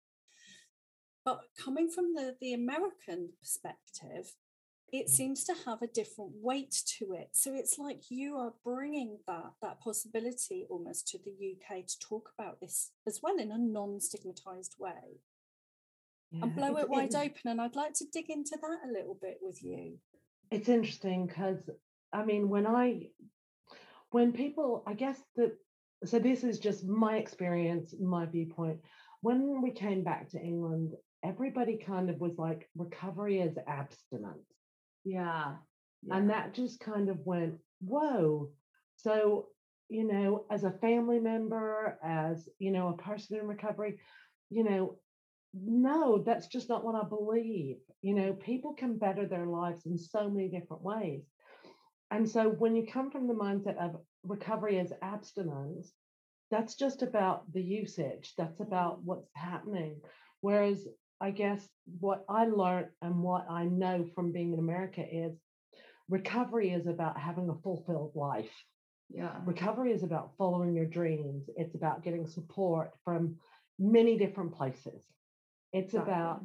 But 1.23 1.41
coming 1.57 1.89
from 1.89 2.15
the 2.15 2.35
the 2.41 2.53
american 2.53 3.29
perspective 3.39 4.35
it 4.93 5.09
seems 5.09 5.43
to 5.43 5.53
have 5.65 5.81
a 5.81 5.87
different 5.87 6.31
weight 6.35 6.75
to 6.85 7.13
it 7.13 7.29
so 7.33 7.53
it's 7.53 7.77
like 7.77 8.09
you 8.09 8.37
are 8.37 8.53
bringing 8.63 9.17
that 9.27 9.51
that 9.61 9.81
possibility 9.81 10.65
almost 10.69 11.07
to 11.07 11.17
the 11.25 11.31
uk 11.51 11.85
to 11.85 11.99
talk 11.99 12.29
about 12.37 12.61
this 12.61 12.91
as 13.07 13.19
well 13.21 13.37
in 13.37 13.51
a 13.51 13.57
non-stigmatized 13.57 14.75
way 14.79 15.19
and 16.41 16.55
blow 16.55 16.77
it 16.77 16.89
wide 16.89 17.13
open 17.15 17.41
and 17.45 17.59
i'd 17.59 17.75
like 17.75 17.93
to 17.93 18.05
dig 18.13 18.29
into 18.29 18.57
that 18.61 18.89
a 18.89 18.91
little 18.91 19.17
bit 19.21 19.37
with 19.41 19.63
you 19.63 19.97
it's 20.53 20.69
interesting 20.69 21.25
because 21.25 21.69
I 22.13 22.23
mean 22.23 22.47
when 22.47 22.67
I 22.67 23.07
when 24.11 24.31
people 24.31 24.83
I 24.85 24.93
guess 24.93 25.19
that 25.35 25.53
so 26.05 26.19
this 26.19 26.43
is 26.43 26.59
just 26.59 26.85
my 26.85 27.17
experience, 27.17 27.95
my 27.99 28.25
viewpoint. 28.25 28.79
When 29.21 29.61
we 29.61 29.71
came 29.71 30.03
back 30.03 30.29
to 30.29 30.39
England, 30.39 30.93
everybody 31.23 31.77
kind 31.77 32.09
of 32.09 32.19
was 32.19 32.37
like 32.37 32.69
recovery 32.75 33.39
is 33.39 33.57
abstinence. 33.67 34.52
Yeah. 35.03 35.55
And 36.09 36.29
that 36.29 36.53
just 36.53 36.79
kind 36.79 37.09
of 37.09 37.17
went, 37.25 37.55
whoa. 37.79 38.49
So, 38.97 39.47
you 39.89 40.05
know, 40.05 40.45
as 40.51 40.63
a 40.63 40.71
family 40.71 41.19
member, 41.19 41.97
as, 42.03 42.49
you 42.59 42.71
know, 42.71 42.89
a 42.89 43.01
person 43.01 43.39
in 43.39 43.47
recovery, 43.47 43.99
you 44.49 44.63
know, 44.63 44.97
no, 45.53 46.23
that's 46.25 46.47
just 46.47 46.67
not 46.67 46.83
what 46.83 46.95
I 46.95 47.07
believe. 47.07 47.77
You 48.01 48.15
know, 48.15 48.33
people 48.33 48.73
can 48.73 48.97
better 48.97 49.25
their 49.27 49.45
lives 49.45 49.85
in 49.85 49.97
so 49.97 50.29
many 50.29 50.49
different 50.49 50.83
ways. 50.83 51.23
And 52.11 52.29
so 52.29 52.49
when 52.49 52.75
you 52.75 52.85
come 52.85 53.11
from 53.11 53.27
the 53.27 53.33
mindset 53.33 53.77
of 53.77 54.01
recovery 54.23 54.79
as 54.79 54.91
abstinence, 55.01 55.93
that's 56.51 56.75
just 56.75 57.01
about 57.01 57.51
the 57.51 57.63
usage, 57.63 58.33
that's 58.37 58.59
about 58.59 58.97
mm-hmm. 58.97 59.05
what's 59.05 59.29
happening. 59.35 60.01
Whereas 60.41 60.85
I 61.21 61.31
guess 61.31 61.67
what 61.99 62.25
I 62.29 62.45
learned 62.45 62.87
and 63.01 63.21
what 63.21 63.45
I 63.49 63.65
know 63.65 64.05
from 64.15 64.31
being 64.31 64.53
in 64.53 64.59
America 64.59 65.03
is 65.09 65.33
recovery 66.09 66.71
is 66.71 66.87
about 66.87 67.19
having 67.19 67.49
a 67.49 67.61
fulfilled 67.61 68.11
life. 68.15 68.51
yeah. 69.09 69.35
Recovery 69.45 69.91
is 69.91 70.03
about 70.03 70.31
following 70.37 70.75
your 70.75 70.85
dreams. 70.85 71.49
It's 71.55 71.75
about 71.75 72.03
getting 72.03 72.27
support 72.27 72.91
from 73.05 73.37
many 73.79 74.17
different 74.17 74.53
places. 74.53 75.03
It's 75.71 75.93
about 75.93 76.43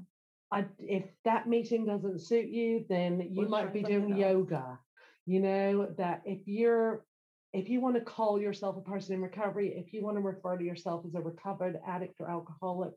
I, 0.50 0.64
if 0.78 1.04
that 1.24 1.46
meeting 1.46 1.84
doesn't 1.84 2.20
suit 2.20 2.48
you, 2.48 2.84
then 2.88 3.20
you 3.20 3.42
Let's 3.42 3.50
might 3.50 3.72
be 3.74 3.82
doing 3.82 4.16
yoga. 4.16 4.78
You 5.26 5.40
know, 5.40 5.88
that 5.98 6.22
if 6.24 6.46
you're 6.46 7.04
if 7.52 7.68
you 7.68 7.80
want 7.80 7.94
to 7.94 8.00
call 8.02 8.40
yourself 8.40 8.76
a 8.76 8.80
person 8.80 9.14
in 9.14 9.22
recovery, 9.22 9.74
if 9.76 9.92
you 9.92 10.02
want 10.02 10.16
to 10.16 10.20
refer 10.20 10.56
to 10.58 10.64
yourself 10.64 11.04
as 11.06 11.14
a 11.14 11.20
recovered 11.20 11.78
addict 11.86 12.20
or 12.20 12.30
alcoholic, 12.30 12.92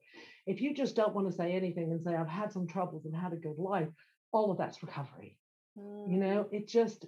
if 0.46 0.60
you 0.62 0.74
just 0.74 0.96
don't 0.96 1.16
want 1.16 1.30
to 1.30 1.36
say 1.36 1.54
anything 1.54 1.92
and 1.92 2.04
say, 2.04 2.16
I've 2.16 2.28
had 2.28 2.52
some 2.52 2.68
troubles 2.68 3.06
and 3.06 3.16
had 3.16 3.34
a 3.34 3.38
good 3.38 3.58
life, 3.58 3.88
all 4.34 4.52
of 4.52 4.58
that's 4.58 4.84
recovery. 4.84 5.38
You 5.78 6.18
know, 6.18 6.44
mm. 6.44 6.54
it 6.54 6.68
just 6.68 7.06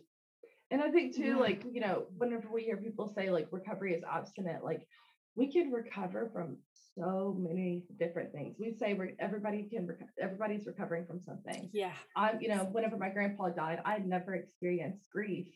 And 0.71 0.81
I 0.81 0.89
think 0.89 1.15
too, 1.15 1.23
Yeah. 1.23 1.37
like, 1.37 1.65
you 1.69 1.81
know, 1.81 2.07
whenever 2.17 2.49
we 2.49 2.63
hear 2.63 2.77
people 2.77 3.07
say 3.13 3.29
like 3.29 3.47
recovery 3.51 3.93
is 3.93 4.03
obstinate, 4.09 4.63
like 4.63 4.87
we 5.35 5.51
can 5.51 5.69
recover 5.69 6.29
from 6.33 6.57
so 6.95 7.35
many 7.37 7.83
different 7.99 8.31
things. 8.31 8.55
We 8.57 8.71
say 8.71 8.93
we're, 8.93 9.11
everybody 9.19 9.63
can, 9.63 9.85
reco- 9.85 10.07
everybody's 10.21 10.65
recovering 10.65 11.05
from 11.05 11.19
something. 11.19 11.69
yeah 11.73 11.91
I, 12.15 12.37
you 12.39 12.47
know, 12.47 12.63
whenever 12.71 12.97
my 12.97 13.09
grandpa 13.09 13.49
died, 13.49 13.81
I 13.83 13.93
had 13.93 14.07
never 14.07 14.33
experienced 14.33 15.03
grief 15.11 15.47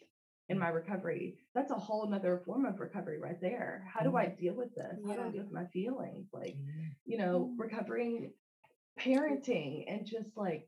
in 0.50 0.58
my 0.58 0.70
recovery. 0.70 1.38
That's 1.54 1.72
a 1.72 1.76
whole 1.76 2.08
nother 2.08 2.41
form 2.45 2.66
of 2.66 2.80
recovery 2.80 3.20
right 3.20 3.39
there. 3.41 3.86
How 3.93 4.02
do 4.02 4.16
I 4.16 4.26
mm-hmm. 4.26 4.41
deal 4.41 4.54
with 4.56 4.74
this? 4.76 4.98
How 5.06 5.14
do 5.14 5.22
I 5.22 5.30
deal 5.30 5.43
with 5.43 5.52
my 5.52 5.66
feelings? 5.66 6.28
Like, 6.32 6.56
mm-hmm. 6.56 6.88
you 7.06 7.18
know, 7.18 7.50
mm-hmm. 7.52 7.62
recovering 7.62 8.32
parenting 9.00 9.86
and 9.88 10.06
just 10.06 10.36
like 10.36 10.68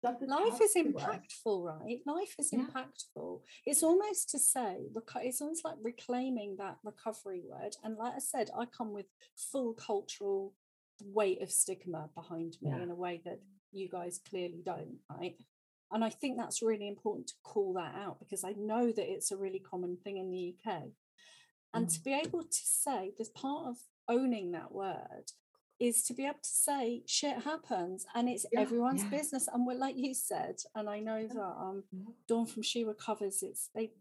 stuff 0.00 0.16
that's 0.18 0.30
life 0.30 0.60
is 0.62 0.72
to 0.72 0.80
us. 0.80 0.86
impactful 0.86 1.64
right 1.64 2.00
life 2.06 2.34
is 2.38 2.52
Yeah. 2.52 2.64
impactful 2.64 3.42
it's 3.66 3.82
almost 3.82 4.30
to 4.30 4.38
say 4.38 4.88
it's 5.22 5.40
almost 5.40 5.64
like 5.64 5.76
reclaiming 5.82 6.56
that 6.56 6.78
recovery 6.82 7.42
word 7.46 7.76
and 7.84 7.96
like 7.96 8.14
i 8.14 8.18
said 8.18 8.50
i 8.58 8.64
come 8.64 8.92
with 8.92 9.06
full 9.36 9.74
cultural 9.74 10.54
weight 11.04 11.42
of 11.42 11.50
stigma 11.50 12.10
behind 12.14 12.56
me 12.62 12.70
Yeah. 12.70 12.82
in 12.82 12.90
a 12.90 12.94
way 12.94 13.20
that 13.24 13.40
you 13.72 13.88
guys 13.88 14.18
clearly 14.28 14.62
don't 14.64 14.98
right 15.10 15.36
and 15.92 16.04
i 16.04 16.10
think 16.10 16.36
that's 16.38 16.62
really 16.62 16.88
important 16.88 17.26
to 17.28 17.34
call 17.42 17.72
that 17.74 17.94
out 17.94 18.18
because 18.18 18.44
i 18.44 18.52
know 18.56 18.86
that 18.92 19.10
it's 19.12 19.30
a 19.30 19.36
really 19.36 19.58
common 19.58 19.96
thing 20.02 20.16
in 20.18 20.30
the 20.30 20.54
uk 20.54 20.82
and 21.74 21.86
Mm. 21.86 21.94
to 21.94 22.00
be 22.02 22.12
able 22.14 22.42
to 22.42 22.62
say 22.64 23.12
there's 23.16 23.28
part 23.30 23.66
of 23.68 23.76
owning 24.08 24.50
that 24.52 24.72
word 24.72 25.26
is 25.78 26.02
to 26.04 26.12
be 26.12 26.24
able 26.26 26.34
to 26.42 26.48
say 26.68 27.02
shit 27.06 27.38
happens 27.38 28.04
and 28.14 28.28
it's 28.28 28.44
Yeah, 28.52 28.60
everyone's 28.60 29.02
yeah. 29.04 29.08
business. 29.18 29.48
And 29.50 29.66
we're 29.66 29.78
like 29.78 29.96
you 29.96 30.12
said 30.12 30.56
and 30.74 30.90
i 30.90 30.98
know 31.00 31.26
that 31.26 31.40
um 31.66 31.84
Yeah. 31.90 32.12
dawn 32.28 32.46
from 32.46 32.62
she 32.62 32.84
recovers 32.84 33.42
it's 33.42 33.70
they 33.74 33.92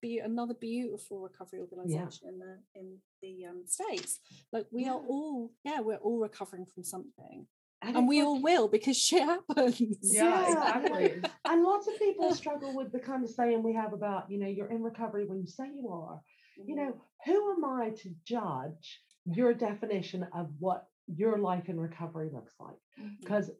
be 0.00 0.18
another 0.18 0.54
beautiful 0.54 1.20
recovery 1.20 1.60
organization 1.60 2.28
in 2.28 2.38
the 2.38 2.58
in 2.74 2.86
the 3.22 3.44
um 3.50 3.66
states. 3.66 4.20
Like 4.52 4.66
we 4.70 4.86
are 4.88 5.00
all 5.14 5.50
yeah 5.64 5.80
we're 5.80 5.96
all 6.06 6.18
recovering 6.20 6.64
from 6.64 6.84
something 6.84 7.46
and 7.88 7.96
it's 7.98 8.08
we 8.08 8.18
like- 8.18 8.26
all 8.26 8.40
will 8.42 8.68
because 8.68 8.96
shit 8.96 9.22
happens 9.22 9.98
Yeah, 10.02 10.46
exactly. 10.48 11.22
and 11.44 11.62
lots 11.62 11.86
of 11.88 11.98
people 11.98 12.34
struggle 12.42 12.74
with 12.74 12.92
the 12.92 12.98
kind 13.00 13.24
of 13.24 13.30
saying 13.30 13.62
we 13.62 13.74
have 13.74 13.92
about, 13.92 14.30
you 14.30 14.38
know, 14.38 14.48
you're 14.48 14.70
in 14.70 14.82
recovery 14.82 15.26
when 15.26 15.40
you 15.40 15.46
say 15.46 15.66
you 15.66 15.88
are. 15.90 16.20
You 16.66 16.74
Mm. 16.74 16.78
know, 16.78 17.00
who 17.26 17.52
am 17.52 17.64
I 17.64 17.90
to 17.90 18.10
judge 18.24 19.00
your 19.26 19.52
definition 19.52 20.26
of 20.34 20.48
what 20.58 20.86
your 21.06 21.38
life 21.38 21.68
in 21.68 21.78
recovery 21.78 22.30
looks 22.32 22.54
like? 22.58 22.76
Because 23.20 23.50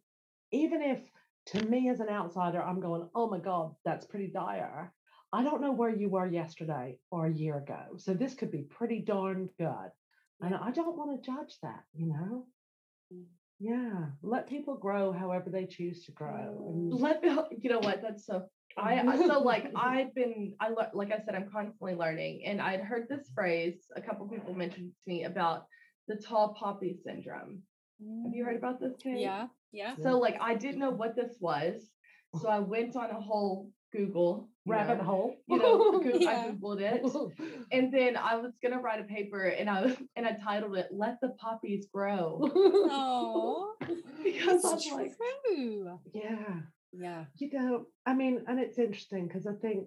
even 0.52 0.80
if 0.82 1.00
to 1.46 1.64
me 1.66 1.90
as 1.90 2.00
an 2.00 2.08
outsider, 2.08 2.62
I'm 2.62 2.80
going, 2.80 3.08
oh 3.14 3.28
my 3.28 3.38
God, 3.38 3.74
that's 3.84 4.06
pretty 4.06 4.28
dire. 4.28 4.92
I 5.32 5.42
don't 5.44 5.60
know 5.60 5.72
where 5.72 5.94
you 5.94 6.08
were 6.08 6.26
yesterday 6.26 6.98
or 7.10 7.26
a 7.26 7.32
year 7.32 7.58
ago. 7.58 7.82
So 7.98 8.14
this 8.14 8.34
could 8.34 8.50
be 8.50 8.62
pretty 8.62 9.00
darn 9.00 9.50
good. 9.58 9.90
And 10.40 10.54
I 10.54 10.70
don't 10.70 10.96
want 10.96 11.22
to 11.22 11.30
judge 11.30 11.58
that, 11.62 11.84
you 11.94 12.06
know? 12.06 12.46
Mm. 13.62 13.68
Yeah. 13.68 14.06
Let 14.22 14.48
people 14.48 14.76
grow 14.76 15.12
however 15.12 15.50
they 15.50 15.66
choose 15.66 16.04
to 16.04 16.12
grow. 16.12 16.72
And 16.92 16.92
Let 16.92 17.22
you 17.24 17.70
know 17.70 17.78
what? 17.80 18.02
That's 18.02 18.26
so. 18.26 18.46
I 18.76 19.00
I- 19.00 19.26
so 19.26 19.40
like 19.40 19.72
I've 19.76 20.14
been 20.14 20.54
I 20.60 20.68
lear- 20.70 20.90
like 20.92 21.12
I 21.12 21.18
said 21.24 21.34
I'm 21.34 21.48
constantly 21.50 21.94
learning, 21.94 22.44
and 22.44 22.60
I'd 22.60 22.80
heard 22.80 23.08
this 23.08 23.30
phrase. 23.34 23.86
A 23.96 24.00
couple 24.02 24.28
people 24.28 24.54
mentioned 24.54 24.92
to 24.92 25.10
me 25.10 25.24
about 25.24 25.64
the 26.08 26.16
tall 26.16 26.54
poppy 26.54 26.96
syndrome. 27.04 27.62
Have 28.24 28.34
you 28.34 28.44
heard 28.44 28.56
about 28.56 28.78
this? 28.80 28.92
Kate? 29.02 29.18
yeah 29.20 29.46
yeah 29.72 29.94
So 30.02 30.18
like 30.18 30.36
I 30.40 30.54
didn't 30.54 30.80
know 30.80 30.90
what 30.90 31.16
this 31.16 31.36
was, 31.40 31.90
so 32.40 32.48
I 32.48 32.58
went 32.58 32.94
on 32.96 33.10
a 33.10 33.20
whole 33.20 33.70
Google 33.92 34.34
you 34.42 34.55
rabbit 34.66 34.98
know, 34.98 35.04
hole. 35.04 35.36
You 35.48 35.58
know, 35.58 36.02
Yeah. 36.18 36.30
I 36.30 36.50
googled 36.50 36.80
it, 36.80 37.02
and 37.72 37.92
then 37.92 38.16
I 38.16 38.36
was 38.36 38.52
gonna 38.62 38.80
write 38.80 39.00
a 39.00 39.04
paper, 39.04 39.44
and 39.44 39.68
I 39.70 39.96
and 40.16 40.26
I 40.26 40.32
titled 40.32 40.76
it 40.76 40.88
"Let 40.90 41.20
the 41.20 41.30
Poppies 41.30 41.86
Grow" 41.92 42.40
oh 42.54 43.74
because 44.22 44.64
it's 44.64 44.90
I'm 44.90 44.96
like, 44.96 45.12
true 45.16 45.98
yeah. 46.12 46.60
yeah 46.92 47.24
You 47.38 47.50
know, 47.52 47.86
I 48.04 48.14
mean, 48.14 48.44
and 48.46 48.58
it's 48.58 48.78
interesting 48.78 49.26
because 49.28 49.46
I 49.46 49.54
think 49.54 49.86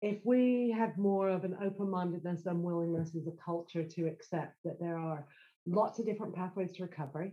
if 0.00 0.18
we 0.24 0.74
had 0.76 0.98
more 0.98 1.28
of 1.28 1.44
an 1.44 1.56
open 1.62 1.88
mindedness 1.88 2.46
and 2.46 2.62
willingness 2.62 3.14
as 3.14 3.26
a 3.28 3.44
culture 3.44 3.84
to 3.84 4.06
accept 4.06 4.56
that 4.64 4.80
there 4.80 4.98
are 4.98 5.26
lots 5.66 6.00
of 6.00 6.06
different 6.06 6.34
pathways 6.34 6.72
to 6.72 6.82
recovery, 6.82 7.32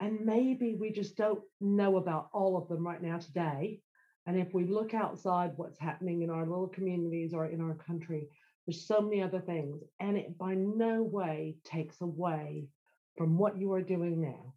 and 0.00 0.24
maybe 0.24 0.76
we 0.80 0.90
just 0.90 1.16
don't 1.16 1.40
know 1.60 1.96
about 1.98 2.28
all 2.32 2.56
of 2.56 2.68
them 2.68 2.86
right 2.86 3.02
now 3.02 3.18
today. 3.18 3.80
And 4.26 4.38
if 4.38 4.52
we 4.54 4.64
look 4.64 4.94
outside 4.94 5.52
what's 5.56 5.78
happening 5.78 6.22
in 6.22 6.30
our 6.30 6.46
little 6.46 6.68
communities 6.68 7.32
or 7.32 7.46
in 7.46 7.60
our 7.60 7.74
country, 7.74 8.28
there's 8.66 8.86
so 8.86 9.00
many 9.00 9.22
other 9.22 9.40
things, 9.40 9.82
and 9.98 10.16
it 10.16 10.36
by 10.38 10.54
no 10.54 11.02
way 11.02 11.56
takes 11.64 12.00
away 12.00 12.68
from 13.16 13.38
what 13.38 13.58
you 13.58 13.72
are 13.72 13.82
doing 13.82 14.20
now. 14.20 14.54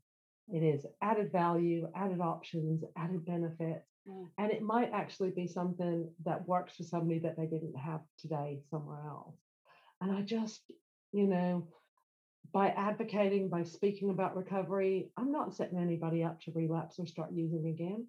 It 0.49 0.61
is 0.61 0.85
added 1.01 1.31
value, 1.31 1.87
added 1.95 2.19
options, 2.19 2.83
added 2.97 3.25
benefits. 3.25 3.87
Mm. 4.07 4.27
And 4.37 4.51
it 4.51 4.61
might 4.61 4.91
actually 4.93 5.31
be 5.31 5.47
something 5.47 6.09
that 6.25 6.47
works 6.47 6.75
for 6.75 6.83
somebody 6.83 7.19
that 7.19 7.37
they 7.37 7.45
didn't 7.45 7.77
have 7.77 8.01
today 8.19 8.59
somewhere 8.69 9.01
else. 9.07 9.35
And 10.01 10.11
I 10.11 10.21
just, 10.21 10.61
you 11.13 11.27
know, 11.27 11.67
by 12.51 12.69
advocating, 12.69 13.49
by 13.49 13.63
speaking 13.63 14.09
about 14.09 14.35
recovery, 14.35 15.09
I'm 15.17 15.31
not 15.31 15.55
setting 15.55 15.79
anybody 15.79 16.23
up 16.23 16.39
to 16.41 16.51
relapse 16.51 16.99
or 16.99 17.05
start 17.07 17.31
using 17.31 17.67
again. 17.67 18.05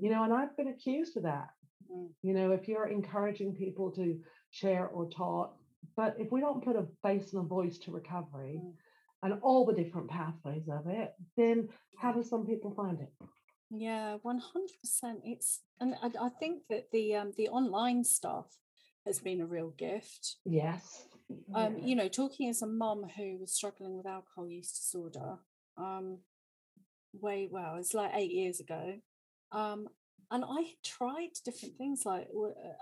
You 0.00 0.10
know, 0.10 0.22
and 0.24 0.32
I've 0.32 0.56
been 0.56 0.68
accused 0.68 1.16
of 1.16 1.24
that. 1.24 1.48
Mm. 1.90 2.08
You 2.22 2.34
know, 2.34 2.52
if 2.52 2.68
you're 2.68 2.86
encouraging 2.88 3.54
people 3.54 3.90
to 3.92 4.18
share 4.50 4.86
or 4.88 5.08
talk, 5.08 5.56
but 5.96 6.14
if 6.18 6.30
we 6.30 6.40
don't 6.40 6.62
put 6.64 6.76
a 6.76 6.86
face 7.02 7.32
and 7.32 7.44
a 7.44 7.48
voice 7.48 7.78
to 7.78 7.90
recovery 7.90 8.60
Mm. 8.62 8.72
and 9.22 9.40
all 9.42 9.64
the 9.64 9.72
different 9.72 10.08
pathways 10.08 10.68
of 10.68 10.86
it, 10.86 11.14
then 11.36 11.68
how 11.98 12.12
do 12.12 12.22
some 12.22 12.46
people 12.46 12.70
find 12.70 13.00
it? 13.00 13.12
Yeah, 13.70 14.18
one 14.22 14.38
hundred 14.38 14.78
percent. 14.82 15.20
It's 15.24 15.60
and 15.80 15.94
I, 16.02 16.10
I 16.26 16.28
think 16.28 16.62
that 16.70 16.90
the 16.92 17.14
um 17.16 17.32
the 17.36 17.48
online 17.48 18.04
stuff 18.04 18.46
has 19.06 19.18
been 19.20 19.40
a 19.40 19.46
real 19.46 19.70
gift. 19.70 20.36
Yes. 20.44 21.06
Um, 21.54 21.78
you 21.78 21.94
know, 21.96 22.08
talking 22.08 22.48
as 22.48 22.62
a 22.62 22.66
mum 22.66 23.04
who 23.16 23.38
was 23.38 23.52
struggling 23.52 23.96
with 23.96 24.06
alcohol 24.06 24.48
use 24.48 24.72
disorder, 24.72 25.38
um, 25.76 26.18
way 27.12 27.48
well, 27.50 27.76
it's 27.76 27.94
like 27.94 28.12
eight 28.14 28.30
years 28.32 28.60
ago. 28.60 28.94
Um, 29.52 29.88
and 30.32 30.44
I 30.46 30.74
tried 30.84 31.30
different 31.44 31.76
things 31.76 32.06
like 32.06 32.28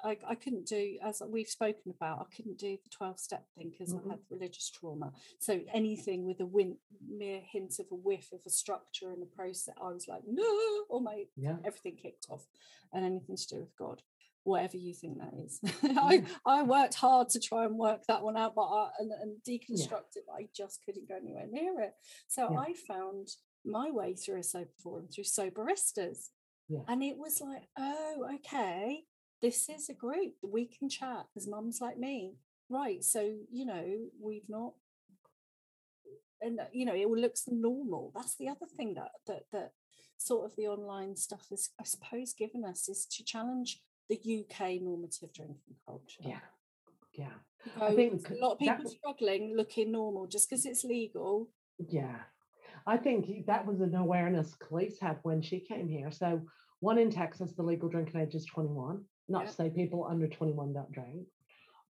I, 0.05 0.19
I 0.29 0.35
couldn't 0.35 0.67
do 0.67 0.99
as 1.03 1.23
we've 1.27 1.49
spoken 1.49 1.95
about, 1.97 2.21
I 2.21 2.35
couldn't 2.37 2.59
do 2.59 2.77
the 2.85 2.91
12 2.91 3.19
step 3.19 3.47
thing 3.57 3.71
because 3.71 3.95
Mhm. 3.95 4.05
I 4.05 4.11
had 4.11 4.21
religious 4.29 4.69
trauma. 4.69 5.15
So 5.39 5.63
anything 5.73 6.27
with 6.27 6.41
a 6.41 6.47
win, 6.47 6.77
mere 7.09 7.41
hint 7.41 7.79
of 7.79 7.87
a 7.91 7.95
whiff 7.95 8.33
of 8.33 8.41
a 8.45 8.51
structure 8.51 9.13
and 9.13 9.23
a 9.23 9.27
process, 9.27 9.75
I 9.81 9.91
was 9.91 10.07
like, 10.07 10.25
no, 10.27 10.85
or 10.91 11.01
my 11.01 11.27
Yeah. 11.37 11.57
everything 11.65 11.97
kicked 11.97 12.27
off 12.29 12.47
and 12.93 13.03
anything 13.03 13.37
to 13.37 13.47
do 13.49 13.61
with 13.61 13.75
God, 13.77 14.03
whatever 14.49 14.77
you 14.77 14.95
think 14.95 15.19
that 15.19 15.35
is. 15.45 15.61
I, 15.83 16.25
I 16.47 16.63
worked 16.63 16.95
hard 16.95 17.29
to 17.31 17.41
try 17.41 17.65
and 17.65 17.77
work 17.77 18.01
that 18.09 18.23
one 18.23 18.37
out 18.37 18.55
but 18.55 18.63
I, 18.63 18.89
and, 18.99 19.11
and 19.21 19.37
deconstruct 19.47 20.17
it, 20.17 20.25
but 20.27 20.35
I 20.35 20.49
just 20.57 20.81
couldn't 20.85 21.09
go 21.09 21.17
anywhere 21.17 21.47
near 21.51 21.81
it. 21.81 21.93
So 22.27 22.49
Yeah. 22.51 22.59
I 22.59 22.75
found 22.87 23.29
my 23.65 23.91
way 23.91 24.15
through 24.15 24.41
a 24.41 24.43
sober 24.43 24.71
forum 24.83 25.09
through 25.15 25.25
soberistas. 25.25 26.29
Yeah. 26.69 26.81
And 26.89 27.03
it 27.03 27.17
was 27.17 27.41
like, 27.41 27.69
oh, 27.79 28.27
okay, 28.37 29.05
this 29.43 29.69
is 29.69 29.89
a 29.89 29.95
group 29.95 30.35
we 30.43 30.67
can 30.67 30.89
chat. 30.89 31.27
There's 31.35 31.49
mums 31.49 31.81
like 31.81 31.99
me. 31.99 32.35
Right. 32.69 33.03
So, 33.05 33.21
you 33.51 33.65
know, 33.65 33.87
we've 34.21 34.49
not 34.49 34.73
and 36.41 36.61
uh, 36.61 36.65
you 36.73 36.85
know 36.85 36.95
it 36.95 37.09
looks 37.09 37.45
normal 37.49 38.13
that's 38.15 38.37
the 38.37 38.49
other 38.49 38.67
thing 38.77 38.95
that 38.95 39.11
that 39.27 39.43
that 39.53 39.73
sort 40.19 40.45
of 40.45 40.57
the 40.57 40.67
online 40.67 41.17
stuff 41.17 41.47
is 41.51 41.71
i 41.81 41.85
suppose 41.85 42.33
given 42.33 42.65
us 42.65 42.89
is 42.89 43.07
to 43.07 43.25
challenge 43.25 43.81
the 44.09 44.17
uk 44.41 44.61
normative 44.83 45.33
drinking 45.33 45.77
culture 45.87 46.23
Yeah. 46.25 46.41
Yeah. 47.15 47.33
I 47.81 47.95
think 47.95 48.29
a 48.31 48.35
lot 48.35 48.53
of 48.53 48.59
people 48.59 48.85
was- 48.85 48.93
struggling 48.93 49.55
looking 49.57 49.93
normal 49.93 50.27
just 50.27 50.49
because 50.49 50.65
it's 50.67 50.85
legal 50.85 51.49
Yeah. 51.79 52.21
I 52.87 52.97
think 52.97 53.47
that 53.47 53.67
was 53.67 53.81
an 53.81 53.95
awareness 53.95 54.55
Khalees 54.57 54.99
had 54.99 55.19
when 55.23 55.43
she 55.43 55.61
came 55.61 55.89
here. 55.89 56.11
So, 56.11 56.41
one 56.81 56.97
in 56.99 57.11
Texas, 57.11 57.53
the 57.53 57.63
legal 57.63 57.89
drinking 57.91 58.19
age 58.21 58.35
is 58.35 58.47
21. 58.47 59.05
Not 59.29 59.43
Yeah. 59.43 59.49
to 59.49 59.53
say 59.55 59.71
people 59.71 60.05
under 60.05 60.27
21 60.27 60.73
don't 60.73 60.91
drink, 60.91 61.27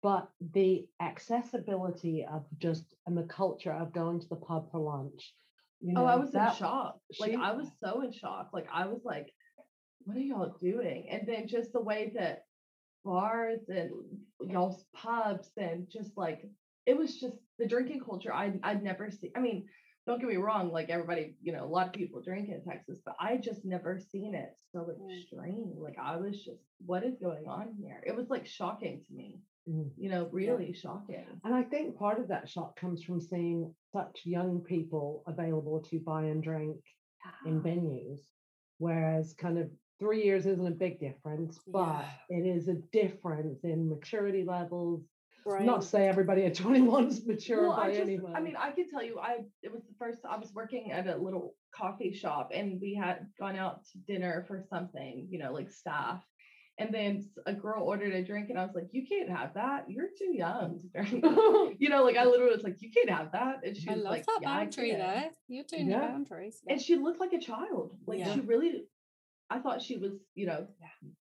but 0.02 0.30
the 0.40 0.86
accessibility 1.00 2.24
of 2.26 2.44
just 2.58 2.94
and 3.06 3.16
the 3.16 3.24
culture 3.24 3.72
of 3.72 3.92
going 3.92 4.20
to 4.20 4.28
the 4.28 4.36
pub 4.36 4.70
for 4.70 4.78
lunch. 4.78 5.34
You 5.80 5.94
know, 5.94 6.02
Oh, 6.02 6.06
I 6.06 6.16
was 6.16 6.28
in 6.28 6.34
that- 6.34 6.54
shock. 6.56 7.00
Like 7.18 7.32
she- 7.32 7.36
I 7.36 7.52
was 7.52 7.68
so 7.82 8.00
in 8.02 8.12
shock. 8.12 8.50
Like 8.52 8.68
I 8.72 8.86
was 8.86 9.04
like, 9.04 9.34
what 10.04 10.16
are 10.16 10.20
y'all 10.20 10.56
doing? 10.60 11.08
And 11.10 11.26
then 11.26 11.46
just 11.48 11.72
the 11.72 11.80
way 11.80 12.12
that 12.16 12.44
bars 13.04 13.60
and 13.68 13.90
y'all's 14.40 14.84
pubs 14.94 15.50
and 15.56 15.86
just 15.90 16.16
like 16.16 16.48
it 16.86 16.96
was 16.96 17.18
just 17.20 17.38
the 17.58 17.66
drinking 17.66 18.00
culture 18.00 18.32
I 18.32 18.58
I'd 18.62 18.82
never 18.82 19.10
seen. 19.10 19.30
I 19.36 19.40
mean, 19.40 19.66
don't 20.06 20.18
get 20.20 20.28
me 20.28 20.36
wrong, 20.36 20.70
like 20.70 20.90
everybody, 20.90 21.34
you 21.42 21.52
know, 21.52 21.64
a 21.64 21.66
lot 21.66 21.86
of 21.86 21.92
people 21.94 22.20
drink 22.22 22.48
in 22.50 22.62
Texas, 22.62 23.00
but 23.04 23.16
I 23.18 23.38
just 23.38 23.64
never 23.64 23.98
seen 23.98 24.34
it 24.34 24.54
so 24.72 24.80
Mm. 24.80 25.18
extreme. 25.18 25.74
Like 25.78 25.98
I 25.98 26.16
was 26.16 26.44
just, 26.44 26.60
what 26.84 27.04
is 27.04 27.16
going 27.18 27.46
on 27.48 27.74
here? 27.80 28.02
It 28.06 28.14
was 28.14 28.28
like 28.28 28.46
shocking 28.46 29.02
to 29.06 29.14
me, 29.14 29.40
Mm. 29.66 29.90
you 29.96 30.10
know, 30.10 30.28
really 30.30 30.74
shocking. 30.74 31.24
And 31.42 31.54
I 31.54 31.62
think 31.62 31.96
part 31.96 32.20
of 32.20 32.28
that 32.28 32.48
shock 32.50 32.76
comes 32.78 33.02
from 33.02 33.18
seeing 33.20 33.74
such 33.92 34.26
young 34.26 34.60
people 34.60 35.22
available 35.26 35.80
to 35.88 36.00
buy 36.00 36.24
and 36.24 36.42
drink 36.42 36.76
in 37.46 37.62
venues, 37.62 38.20
whereas 38.76 39.32
kind 39.32 39.56
of 39.58 39.70
three 39.98 40.24
years 40.24 40.46
isn't 40.46 40.66
a 40.66 40.70
big 40.70 40.98
difference, 41.00 41.58
but 41.66 42.04
Yeah. 42.30 42.38
it 42.38 42.46
is 42.46 42.68
a 42.68 42.74
difference 42.74 43.64
in 43.64 43.88
maturity 43.88 44.44
levels, 44.44 45.02
brain. 45.44 45.66
Not 45.66 45.82
to 45.82 45.86
say 45.86 46.08
everybody 46.08 46.44
at 46.44 46.54
21 46.54 47.06
is 47.08 47.26
mature 47.26 47.68
Well, 47.68 47.76
by 47.76 47.86
I 47.86 47.90
just, 47.90 48.00
any 48.02 48.16
means. 48.18 48.32
I 48.34 48.40
mean, 48.40 48.56
I 48.56 48.70
can 48.72 48.88
tell 48.90 49.02
you, 49.02 49.18
I 49.18 49.44
it 49.62 49.72
was 49.72 49.82
the 49.84 49.94
first. 49.98 50.20
I 50.28 50.36
was 50.36 50.52
working 50.54 50.92
at 50.92 51.06
a 51.06 51.16
little 51.16 51.54
coffee 51.74 52.12
shop, 52.14 52.50
and 52.54 52.80
we 52.80 52.94
had 52.94 53.26
gone 53.38 53.56
out 53.56 53.84
to 53.92 53.98
dinner 53.98 54.44
for 54.48 54.62
something, 54.70 55.26
you 55.30 55.38
know, 55.38 55.52
like 55.52 55.70
staff. 55.70 56.24
And 56.76 56.92
then 56.92 57.30
a 57.46 57.52
girl 57.52 57.84
ordered 57.84 58.12
a 58.14 58.24
drink, 58.24 58.50
and 58.50 58.58
I 58.58 58.64
was 58.64 58.74
like, 58.74 58.88
"You 58.90 59.06
can't 59.06 59.28
have 59.30 59.54
that. 59.54 59.88
You're 59.88 60.08
too 60.18 60.32
young 60.34 60.80
to 60.80 60.88
drink." 60.88 61.24
you 61.80 61.88
know, 61.88 62.02
like 62.02 62.16
I 62.16 62.24
literally 62.24 62.52
was 62.54 62.64
like, 62.64 62.80
"You 62.82 62.90
can't 62.90 63.10
have 63.10 63.30
that." 63.32 63.60
And 63.64 63.76
she 63.76 63.88
I 63.90 63.94
was 63.94 64.02
love 64.02 64.12
like, 64.12 64.26
that 64.26 64.38
"Yeah, 64.42 64.48
boundary 64.58 64.90
there. 64.92 65.30
You're 65.46 65.64
doing 65.64 65.88
Yeah. 65.88 66.00
the 66.00 66.06
boundaries. 66.06 66.60
And 66.68 66.80
she 66.80 66.96
looked 66.96 67.20
like 67.20 67.32
a 67.32 67.38
child. 67.38 67.96
Like 68.06 68.18
Yeah. 68.18 68.32
she 68.34 68.40
really, 68.40 68.86
I 69.50 69.58
thought 69.58 69.82
she 69.82 69.96
was, 69.96 70.12
you 70.34 70.46
know, 70.46 70.66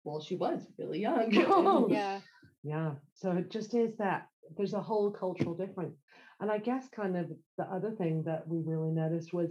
well, 0.04 0.22
she 0.22 0.36
was 0.36 0.62
really 0.78 1.00
young. 1.00 1.32
Yeah. 1.92 2.20
Yeah. 2.64 2.92
So 3.14 3.32
it 3.32 3.52
just 3.52 3.74
is 3.74 3.96
that 3.98 4.28
there's 4.56 4.74
a 4.74 4.82
whole 4.82 5.12
cultural 5.12 5.56
difference. 5.56 5.98
And 6.40 6.52
I 6.52 6.58
guess 6.58 6.88
kind 6.90 7.18
of 7.18 7.28
the 7.58 7.64
other 7.64 7.92
thing 7.92 8.24
that 8.24 8.48
we 8.48 8.62
really 8.66 8.92
noticed 8.92 9.34
was 9.34 9.50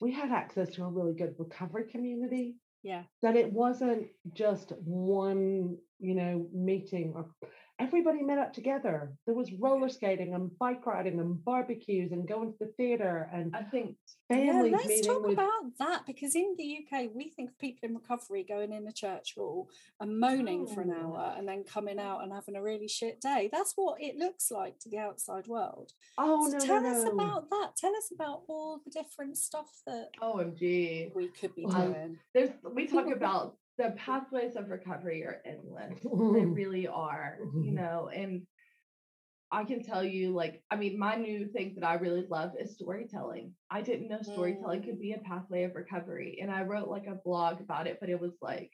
we 0.00 0.12
had 0.12 0.30
access 0.30 0.68
to 0.70 0.84
a 0.84 0.88
really 0.88 1.14
good 1.14 1.34
recovery 1.38 1.84
community. 1.90 2.56
Yeah. 2.82 3.02
That 3.22 3.36
it 3.36 3.52
wasn't 3.52 4.06
just 4.32 4.72
one, 4.84 5.76
you 5.98 6.14
know, 6.14 6.46
meeting 6.52 7.12
or 7.16 7.26
everybody 7.78 8.22
met 8.22 8.38
up 8.38 8.52
together. 8.52 9.12
There 9.26 9.34
was 9.34 9.52
roller 9.52 9.88
skating 9.88 10.34
and 10.34 10.56
bike 10.58 10.84
riding 10.86 11.20
and 11.20 11.44
barbecues 11.44 12.12
and 12.12 12.26
going 12.26 12.52
to 12.52 12.58
the 12.60 12.72
theater 12.76 13.28
and 13.32 13.54
I 13.54 13.62
think 13.62 13.96
Yeah, 14.30 14.52
families 14.52 14.72
let's 14.72 15.06
talk 15.06 15.22
with 15.22 15.32
about 15.34 15.76
that 15.78 16.06
because 16.06 16.34
in 16.34 16.54
the 16.56 16.78
UK 16.90 17.10
we 17.14 17.28
think 17.28 17.50
of 17.50 17.58
people 17.58 17.88
in 17.88 17.94
recovery 17.94 18.44
going 18.48 18.72
in 18.72 18.86
a 18.88 18.92
church 18.92 19.34
hall 19.36 19.68
and 20.00 20.18
moaning 20.18 20.66
for 20.66 20.80
an 20.80 20.90
Oh. 20.96 21.14
hour 21.14 21.34
and 21.36 21.46
then 21.46 21.64
coming 21.64 21.98
out 21.98 22.22
and 22.22 22.32
having 22.32 22.56
a 22.56 22.62
really 22.62 22.88
shit 22.88 23.20
day. 23.20 23.50
That's 23.52 23.74
what 23.76 24.00
it 24.00 24.16
looks 24.16 24.50
like 24.50 24.78
to 24.80 24.88
the 24.88 24.98
outside 24.98 25.46
world. 25.46 25.92
oh 26.16 26.48
so 26.50 26.56
no, 26.58 26.64
tell 26.64 26.80
no, 26.82 26.90
us 26.90 27.04
no. 27.04 27.10
about 27.12 27.50
that. 27.50 27.70
Tell 27.76 27.94
us 27.94 28.10
about 28.14 28.42
all 28.48 28.80
the 28.84 28.90
different 28.90 29.36
stuff 29.36 29.70
that 29.86 30.08
OMG. 30.22 31.14
we 31.14 31.28
could 31.28 31.54
be 31.54 31.66
Um, 31.66 31.92
doing. 31.92 32.18
There's 32.32 32.50
we 32.74 32.86
talk 32.86 33.10
about 33.14 33.56
the 33.78 33.92
pathways 33.96 34.56
of 34.56 34.70
recovery 34.70 35.24
are 35.24 35.42
endless. 35.44 36.06
they 36.32 36.46
really 36.46 36.86
are, 36.88 37.46
you 37.58 37.72
Mhm. 37.72 37.74
know, 37.74 38.08
and 38.08 38.46
I 39.52 39.64
can 39.64 39.82
tell 39.82 40.02
you, 40.04 40.32
like, 40.32 40.64
I 40.70 40.76
mean, 40.76 40.98
my 40.98 41.14
new 41.16 41.46
thing 41.48 41.76
that 41.76 41.84
I 41.86 41.94
really 41.94 42.26
love 42.26 42.56
is 42.58 42.74
storytelling. 42.74 43.56
I 43.70 43.80
didn't 43.80 44.08
know 44.08 44.22
storytelling 44.22 44.82
could 44.82 44.98
be 44.98 45.12
a 45.12 45.18
pathway 45.20 45.62
of 45.62 45.74
recovery. 45.76 46.40
And 46.40 46.50
I 46.50 46.62
wrote 46.64 46.88
like 46.88 47.06
a 47.06 47.14
blog 47.24 47.60
about 47.60 47.86
it, 47.86 47.98
but 48.00 48.10
it 48.10 48.18
was 48.20 48.38
like 48.42 48.72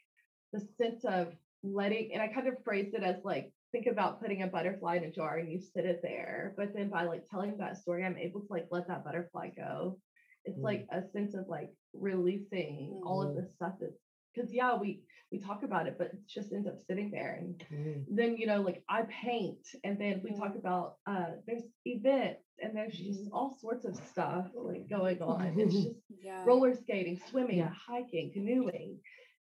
the 0.53 0.61
sense 0.61 1.05
of 1.05 1.37
letting, 1.63 2.13
and 2.15 2.23
I 2.23 2.29
kind 2.33 2.49
of 2.49 2.65
phrased 2.65 2.95
it 2.95 3.03
as 3.03 3.23
like, 3.23 3.55
think 3.71 3.87
about 3.87 4.21
putting 4.21 4.43
a 4.43 4.49
butterfly 4.49 4.97
in 4.97 5.05
a 5.05 5.13
jar 5.13 5.37
and 5.39 5.51
you 5.53 5.59
sit 5.59 5.85
it 5.85 6.01
there. 6.03 6.55
But 6.57 6.73
then 6.75 6.89
by 6.91 7.05
like 7.05 7.27
telling 7.31 7.57
that 7.59 7.77
story, 7.77 8.05
I'm 8.05 8.19
able 8.19 8.41
to 8.41 8.47
like 8.53 8.69
let 8.71 8.89
that 8.89 9.05
butterfly 9.05 9.51
go. 9.51 10.01
It's 10.45 10.59
Mm. 10.59 10.63
like 10.63 10.87
a 10.91 11.03
sense 11.03 11.35
of 11.35 11.49
like 11.49 11.71
releasing 11.93 12.99
all 13.03 13.23
of 13.23 13.35
Mm. 13.35 13.37
the 13.37 13.45
stuff 13.55 13.75
that's 13.79 14.02
because 14.35 14.53
yeah, 14.53 14.77
we 14.77 15.03
we 15.31 15.39
talk 15.39 15.63
about 15.63 15.87
it, 15.87 15.97
but 15.99 16.09
it 16.09 16.27
just 16.27 16.53
ends 16.53 16.69
up 16.69 16.79
sitting 16.79 17.11
there. 17.11 17.39
And 17.41 17.65
Mm. 17.71 18.05
then 18.09 18.37
you 18.37 18.47
know, 18.47 18.61
like 18.61 18.83
I 18.89 19.03
paint, 19.03 19.67
and 19.85 19.99
then 20.01 20.21
we 20.23 20.33
talk 20.33 20.55
about 20.57 20.97
uh 21.07 21.33
there's 21.47 21.65
events, 21.87 22.45
and 22.63 22.77
there's 22.77 22.97
just 22.99 23.29
all 23.33 23.51
sorts 23.51 23.85
of 23.85 23.97
stuff 23.97 24.51
like 24.55 24.89
going 24.89 25.23
on. 25.23 25.47
It's 25.59 25.75
just 25.83 26.01
Yeah. 26.23 26.45
roller 26.45 26.75
skating, 26.75 27.17
swimming, 27.17 27.59
Yeah. 27.59 27.71
hiking, 27.71 28.33
canoeing. 28.33 29.01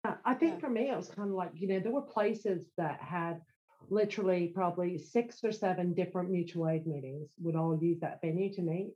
Uh, 0.03 0.15
I 0.25 0.33
think 0.33 0.53
Yeah. 0.53 0.59
for 0.59 0.69
me, 0.69 0.89
it 0.89 0.95
was 0.97 1.09
kind 1.09 1.29
of 1.29 1.35
like, 1.35 1.51
you 1.53 1.67
know, 1.67 1.79
there 1.79 1.91
were 1.93 2.01
places 2.01 2.71
that 2.77 2.99
had 3.01 3.41
literally 3.89 4.47
probably 4.49 4.97
six 4.97 5.43
or 5.43 5.51
seven 5.51 5.93
different 5.93 6.29
mutual 6.29 6.67
aid 6.67 6.87
meetings, 6.87 7.29
would 7.41 7.55
all 7.55 7.77
use 7.81 7.99
that 7.99 8.21
venue 8.21 8.51
to 8.53 8.61
meet. 8.61 8.93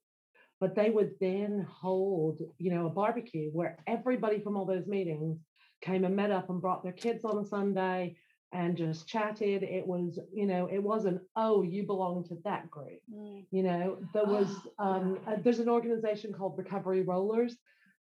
But 0.60 0.76
they 0.76 0.90
would 0.90 1.12
then 1.20 1.60
hold, 1.70 2.42
you 2.58 2.72
know, 2.72 2.88
a 2.88 2.90
barbecue 2.90 3.52
where 3.52 3.78
everybody 3.86 4.40
from 4.40 4.58
all 4.58 4.66
those 4.66 4.88
meetings 4.88 5.47
came 5.82 6.04
and 6.04 6.16
met 6.16 6.32
up 6.32 6.50
and 6.50 6.62
brought 6.62 6.84
their 6.84 6.94
kids 6.94 7.26
on 7.26 7.38
a 7.38 7.46
Sunday 7.46 8.16
and 8.54 8.78
just 8.78 9.08
chatted. 9.08 9.64
It 9.64 9.86
was, 9.86 10.20
you 10.34 10.46
know, 10.46 10.68
it 10.72 10.82
wasn't, 10.82 11.22
oh, 11.36 11.64
you 11.64 11.84
belong 11.84 12.24
to 12.26 12.38
that 12.44 12.70
group. 12.70 13.00
Mm. 13.14 13.46
You 13.52 13.64
know, 13.64 13.98
there 14.14 14.26
was 14.26 14.48
um, 14.80 15.20
yeah. 15.28 15.34
uh, 15.34 15.38
there's 15.44 15.60
an 15.60 15.70
organization 15.70 16.34
called 16.34 16.58
Recovery 16.58 17.02
Rollers. 17.02 17.56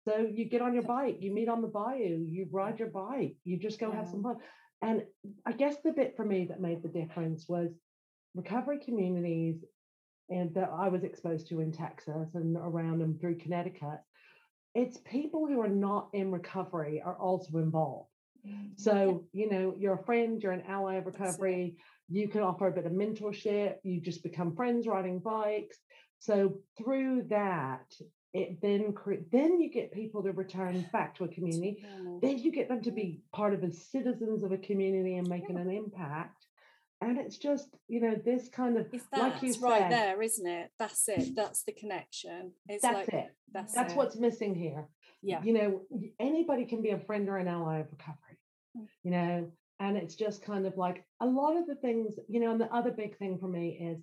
So 0.05 0.17
you 0.17 0.45
get 0.45 0.61
on 0.61 0.74
your 0.74 0.84
bike, 0.84 1.17
you 1.21 1.34
meet 1.34 1.47
on 1.47 1.61
the 1.61 1.69
bayou, 1.69 2.26
you 2.28 2.47
ride 2.51 2.80
your 2.80 2.89
bike, 2.89 3.38
you 3.45 3.57
just 3.57 3.80
go 3.80 3.89
have 3.89 4.09
some 4.09 4.21
fun. 4.21 4.36
And 4.82 5.03
I 5.45 5.53
guess 5.53 5.78
the 5.82 5.93
bit 5.93 6.17
for 6.17 6.26
me 6.26 6.45
that 6.49 6.59
made 6.59 6.84
the 6.84 6.89
difference 6.89 7.47
was 7.47 7.71
recovery 8.36 8.80
communities 8.84 9.63
and 10.30 10.53
that 10.55 10.69
I 10.74 10.89
was 10.89 11.05
exposed 11.05 11.47
to 11.49 11.61
in 11.61 11.71
Texas 11.71 12.36
and 12.36 12.57
around 12.57 13.01
and 13.01 13.19
through 13.19 13.38
Connecticut. 13.38 13.99
It's 14.76 14.97
people 14.97 15.47
who 15.47 15.61
are 15.61 15.67
not 15.67 16.09
in 16.13 16.32
recovery 16.32 17.01
are 17.03 17.17
also 17.17 17.57
involved. 17.57 18.09
Mm-hmm. 18.47 18.74
So, 18.76 19.26
you 19.32 19.49
know, 19.49 19.74
you're 19.78 19.95
a 19.95 20.03
friend, 20.03 20.41
you're 20.41 20.51
an 20.51 20.63
ally 20.67 20.95
of 20.95 21.05
recovery, 21.05 21.78
you 22.09 22.28
can 22.28 22.41
offer 22.41 22.67
a 22.67 22.71
bit 22.71 22.86
of 22.86 22.91
mentorship, 22.91 23.76
you 23.84 24.01
just 24.01 24.24
become 24.24 24.55
friends 24.55 24.88
riding 24.88 25.19
bikes. 25.19 25.78
So 26.19 26.59
through 26.78 27.26
that, 27.30 27.93
it 28.34 28.61
then 28.61 28.93
cre- 28.93 29.26
then 29.32 29.61
you 29.61 29.69
get 29.69 29.91
people 29.91 30.24
to 30.24 30.32
return 30.32 30.86
back 30.93 31.15
to 31.15 31.24
a 31.24 31.28
community. 31.28 31.86
Then 32.21 32.39
you 32.39 32.51
get 32.51 32.67
them 32.67 32.82
to 32.82 32.91
be 32.91 33.21
part 33.32 33.53
of 33.53 33.61
the 33.61 33.71
citizens 33.71 34.43
of 34.43 34.51
a 34.51 34.57
community 34.57 35.15
and 35.15 35.28
making 35.28 35.57
an 35.57 35.69
impact. 35.69 36.47
And 37.08 37.18
it's 37.20 37.38
just, 37.38 37.68
you 37.88 37.99
know, 38.01 38.16
this 38.24 38.49
kind 38.49 38.78
of 38.78 38.88
It's 38.93 39.06
like 39.12 39.41
you 39.41 39.54
right 39.62 39.82
said, 39.84 39.91
there, 39.91 40.22
isn't 40.22 40.47
it? 40.47 40.70
That's 40.80 41.08
it. 41.10 41.36
That's 41.36 41.64
the 41.64 41.72
connection. 41.74 42.51
It's 42.68 42.82
that's 42.82 42.95
like 42.95 43.10
it. 43.10 43.32
that's 43.51 43.74
That's 43.74 43.93
it. 43.93 43.97
what's 43.97 44.16
missing 44.16 44.56
here. 44.56 44.88
yeah. 45.22 45.41
you 45.43 45.54
know 45.54 45.82
anybody 46.20 46.66
can 46.66 46.82
be 46.82 46.89
a 46.89 46.99
friend 46.99 47.30
or 47.30 47.38
an 47.38 47.47
ally 47.47 47.80
of 47.80 47.88
recovery 47.91 48.38
Mm. 48.76 48.88
you 49.04 49.12
know 49.12 49.51
and 49.80 49.97
it's 49.97 50.16
just 50.16 50.43
kind 50.43 50.66
of 50.66 50.76
like 50.78 51.06
a 51.22 51.26
lot 51.28 51.56
of 51.56 51.68
the 51.68 51.76
things 51.76 52.16
you 52.28 52.39
know 52.39 52.51
and 52.51 52.60
the 52.60 52.74
other 52.74 52.89
big 52.91 53.16
thing 53.20 53.38
for 53.38 53.47
me 53.47 53.66
is 53.91 53.99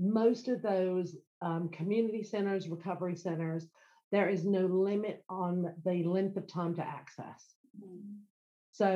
most 0.00 0.48
of 0.48 0.60
those 0.60 1.14
um, 1.40 1.68
community 1.68 2.24
centers 2.24 2.68
recovery 2.68 3.14
centers 3.14 3.68
there 4.10 4.28
is 4.28 4.44
no 4.44 4.66
limit 4.66 5.22
on 5.28 5.72
the 5.84 6.02
length 6.02 6.36
of 6.36 6.46
time 6.48 6.74
to 6.74 6.82
access 6.98 7.42
Mm. 7.80 8.16
so 8.72 8.88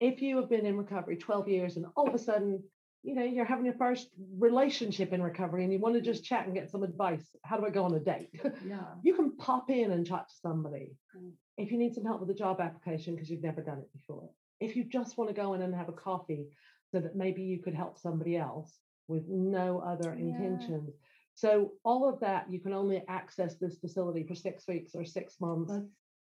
if 0.00 0.22
you 0.22 0.36
have 0.38 0.48
been 0.48 0.64
in 0.66 0.78
recovery 0.78 1.16
12 1.18 1.48
years 1.48 1.76
and 1.76 1.84
all 1.96 2.08
of 2.08 2.14
a 2.14 2.18
sudden 2.30 2.62
you 3.02 3.14
know 3.14 3.24
you're 3.24 3.44
having 3.44 3.64
your 3.64 3.74
first 3.74 4.08
relationship 4.38 5.12
in 5.12 5.22
recovery 5.22 5.64
and 5.64 5.72
you 5.72 5.78
want 5.78 5.94
to 5.94 6.00
just 6.00 6.24
chat 6.24 6.46
and 6.46 6.54
get 6.54 6.70
some 6.70 6.82
advice 6.82 7.24
how 7.44 7.56
do 7.56 7.66
i 7.66 7.70
go 7.70 7.84
on 7.84 7.94
a 7.94 8.00
date 8.00 8.30
Yeah. 8.66 8.80
you 9.02 9.14
can 9.14 9.36
pop 9.36 9.70
in 9.70 9.90
and 9.92 10.06
chat 10.06 10.28
to 10.28 10.34
somebody 10.36 10.96
Mm. 11.16 11.32
if 11.58 11.70
you 11.70 11.76
need 11.78 11.94
some 11.94 12.04
help 12.06 12.20
with 12.20 12.30
a 12.30 12.34
job 12.34 12.58
application 12.60 13.14
because 13.14 13.28
you've 13.30 13.42
never 13.42 13.60
done 13.62 13.78
it 13.78 13.92
before 13.92 14.30
if 14.60 14.76
you 14.76 14.84
just 14.84 15.18
want 15.18 15.28
to 15.28 15.34
go 15.34 15.52
in 15.54 15.60
and 15.62 15.74
have 15.74 15.88
a 15.90 15.92
coffee 15.92 16.46
so 16.90 17.00
that 17.00 17.16
maybe 17.16 17.42
you 17.42 17.58
could 17.58 17.74
help 17.74 17.98
somebody 17.98 18.36
else 18.36 18.78
with 19.08 19.24
no 19.28 19.80
other 19.80 20.14
Yeah. 20.14 20.24
intentions 20.26 20.94
so 21.34 21.72
all 21.84 22.08
of 22.08 22.20
that 22.20 22.50
you 22.50 22.60
can 22.60 22.72
only 22.72 23.02
access 23.08 23.56
this 23.56 23.78
facility 23.78 24.22
for 24.22 24.34
six 24.34 24.66
weeks 24.68 24.94
or 24.94 25.04
six 25.04 25.40
months 25.40 25.72
That's 25.72 25.84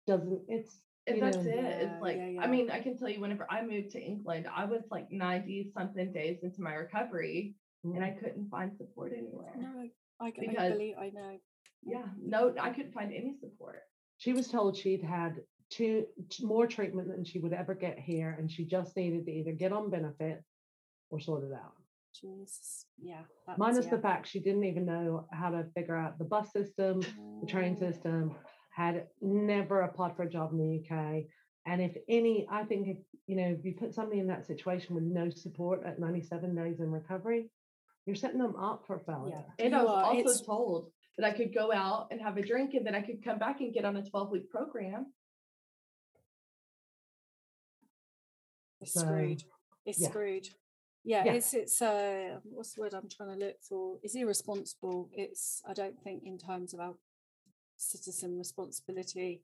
doesn't 0.06 0.40
it's 0.48 0.80
And 1.06 1.22
that's 1.22 1.36
know, 1.38 1.42
it. 1.42 1.56
Yeah, 1.56 1.62
It's 1.68 2.02
like, 2.02 2.16
yeah, 2.16 2.26
yeah. 2.28 2.40
I 2.42 2.46
mean, 2.46 2.70
I 2.70 2.80
can 2.80 2.96
tell 2.96 3.08
you 3.08 3.20
whenever 3.20 3.46
I 3.50 3.62
moved 3.62 3.90
to 3.92 4.00
England, 4.00 4.46
I 4.54 4.64
was 4.64 4.82
like 4.90 5.10
90 5.10 5.70
something 5.76 6.12
days 6.12 6.38
into 6.42 6.60
my 6.60 6.74
recovery 6.74 7.54
and 7.84 8.04
I 8.04 8.10
couldn't 8.10 8.48
find 8.50 8.76
support 8.76 9.12
anywhere. 9.16 9.54
No, 9.56 9.68
I, 10.20 10.26
I 10.26 10.32
Because- 10.38 10.72
believe 10.72 10.94
I 11.00 11.10
know. 11.10 11.38
Yeah, 11.82 12.04
no, 12.22 12.54
I 12.60 12.70
couldn't 12.70 12.92
find 12.92 13.10
any 13.12 13.34
support. 13.40 13.80
she 14.18 14.34
was 14.34 14.48
told 14.48 14.76
she'd 14.76 15.02
had 15.02 15.40
two 15.70 16.04
more 16.42 16.66
treatment 16.66 17.08
than 17.08 17.24
she 17.24 17.38
would 17.38 17.54
ever 17.54 17.74
get 17.74 17.98
here 17.98 18.36
and 18.38 18.50
she 18.52 18.66
just 18.66 18.94
needed 18.96 19.24
to 19.24 19.30
either 19.32 19.52
get 19.52 19.72
on 19.72 19.88
benefits 19.88 20.44
or 21.10 21.18
sort 21.20 21.44
it 21.44 21.52
out 21.54 21.72
Jesus. 22.12 22.84
Yeah. 23.00 23.22
Minus 23.56 23.86
the 23.86 23.96
fact 23.98 24.26
she 24.28 24.40
didn't 24.40 24.64
even 24.64 24.84
know 24.84 25.26
how 25.32 25.48
to 25.50 25.64
figure 25.74 25.96
out 25.96 26.18
the 26.18 26.24
bus 26.24 26.52
system 26.52 27.00
the 27.40 27.46
train 27.46 27.76
Mm. 27.76 27.78
system, 27.78 28.34
had 28.80 29.06
never 29.20 29.82
applied 29.82 30.16
for 30.16 30.22
a 30.22 30.30
job 30.30 30.52
in 30.52 30.58
the 30.58 30.78
UK. 30.80 31.24
And 31.66 31.82
if 31.82 31.94
any, 32.08 32.46
I 32.50 32.64
think 32.64 32.88
if 32.88 32.96
you 33.26 33.36
know, 33.36 33.54
if 33.58 33.64
you 33.64 33.74
put 33.78 33.94
somebody 33.94 34.18
in 34.20 34.26
that 34.28 34.46
situation 34.46 34.94
with 34.94 35.04
no 35.04 35.28
support 35.30 35.82
at 35.84 36.00
97 36.00 36.54
days 36.54 36.80
in 36.80 36.90
recovery, 36.90 37.50
you're 38.06 38.16
setting 38.16 38.38
them 38.38 38.56
up 38.56 38.84
for 38.86 38.98
failure. 38.98 39.44
And 39.58 39.76
I 39.76 39.82
was 39.82 39.90
are, 39.90 40.04
also 40.04 40.18
it's- 40.18 40.40
told 40.40 40.90
that 41.18 41.26
I 41.26 41.32
could 41.32 41.52
go 41.54 41.70
out 41.72 42.08
and 42.10 42.20
have 42.22 42.38
a 42.38 42.42
drink 42.42 42.72
and 42.74 42.84
then 42.86 42.94
I 42.94 43.02
could 43.02 43.22
come 43.22 43.38
back 43.38 43.60
and 43.60 43.74
get 43.74 43.84
on 43.84 43.96
a 43.98 44.02
12 44.02 44.30
week 44.30 44.50
program. 44.50 45.12
It's 48.80 48.94
So, 48.94 49.00
screwed. 49.00 49.44
It's 49.84 50.00
yeah. 50.00 50.08
screwed. 50.08 50.48
Yeah, 51.04 51.24
Yeah. 51.24 51.32
it's 51.34 51.52
it's 51.54 51.80
uh 51.82 52.40
what's 52.44 52.72
the 52.74 52.80
word 52.82 52.94
I'm 52.94 53.08
trying 53.08 53.38
to 53.38 53.44
look 53.46 53.60
for? 53.62 53.98
It's 54.02 54.14
irresponsible. 54.14 55.10
It's 55.12 55.62
I 55.66 55.74
don't 55.74 55.98
think 56.02 56.22
in 56.24 56.38
terms 56.38 56.72
of 56.74 56.80
our 56.80 56.94
citizen 57.80 58.36
responsibility 58.38 59.42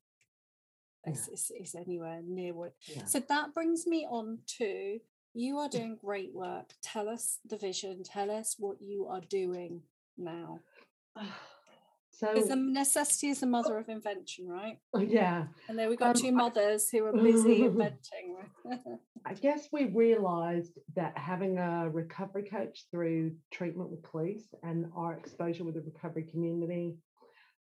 it's, 1.05 1.29
it's, 1.29 1.53
it's 1.55 1.75
anywhere 1.75 2.21
near 2.27 2.53
what 2.53 2.73
Yeah. 2.89 3.05
so 3.05 3.21
that 3.21 3.55
brings 3.55 3.87
me 3.87 4.07
on 4.11 4.39
to 4.59 4.99
you 5.39 5.59
are 5.59 5.69
doing 5.69 5.99
great 6.01 6.33
work. 6.35 6.71
Tell 6.83 7.11
us 7.11 7.41
the 7.47 7.59
vision. 7.59 8.03
Tell 8.03 8.31
us 8.31 8.57
what 8.59 8.81
you 8.81 9.07
are 9.07 9.21
doing 9.21 9.83
now. 10.17 10.61
So 12.11 12.29
Because 12.33 12.49
the 12.49 12.57
necessity 12.57 13.29
is 13.29 13.41
the 13.41 13.47
mother 13.47 13.77
of 13.77 13.91
invention, 13.91 14.49
right? 14.49 14.79
yeah, 14.99 15.49
And 15.69 15.79
there 15.79 15.91
we've 15.91 15.99
got 15.99 16.17
Um, 16.17 16.23
two 16.23 16.29
I- 16.29 16.31
mothers 16.31 16.89
who 16.89 17.05
are 17.05 17.13
busy 17.13 17.65
inventing. 17.67 18.39
I 19.27 19.35
guess 19.35 19.69
we 19.71 19.85
realized 19.87 20.79
that 20.95 21.19
having 21.19 21.59
a 21.59 21.91
recovery 21.91 22.45
coach 22.45 22.87
through 22.91 23.37
treatment 23.51 23.91
with 23.91 24.01
Khalees 24.01 24.45
and 24.63 24.87
our 24.97 25.13
exposure 25.13 25.65
with 25.65 25.75
the 25.75 25.83
recovery 25.83 26.23
community, 26.23 26.97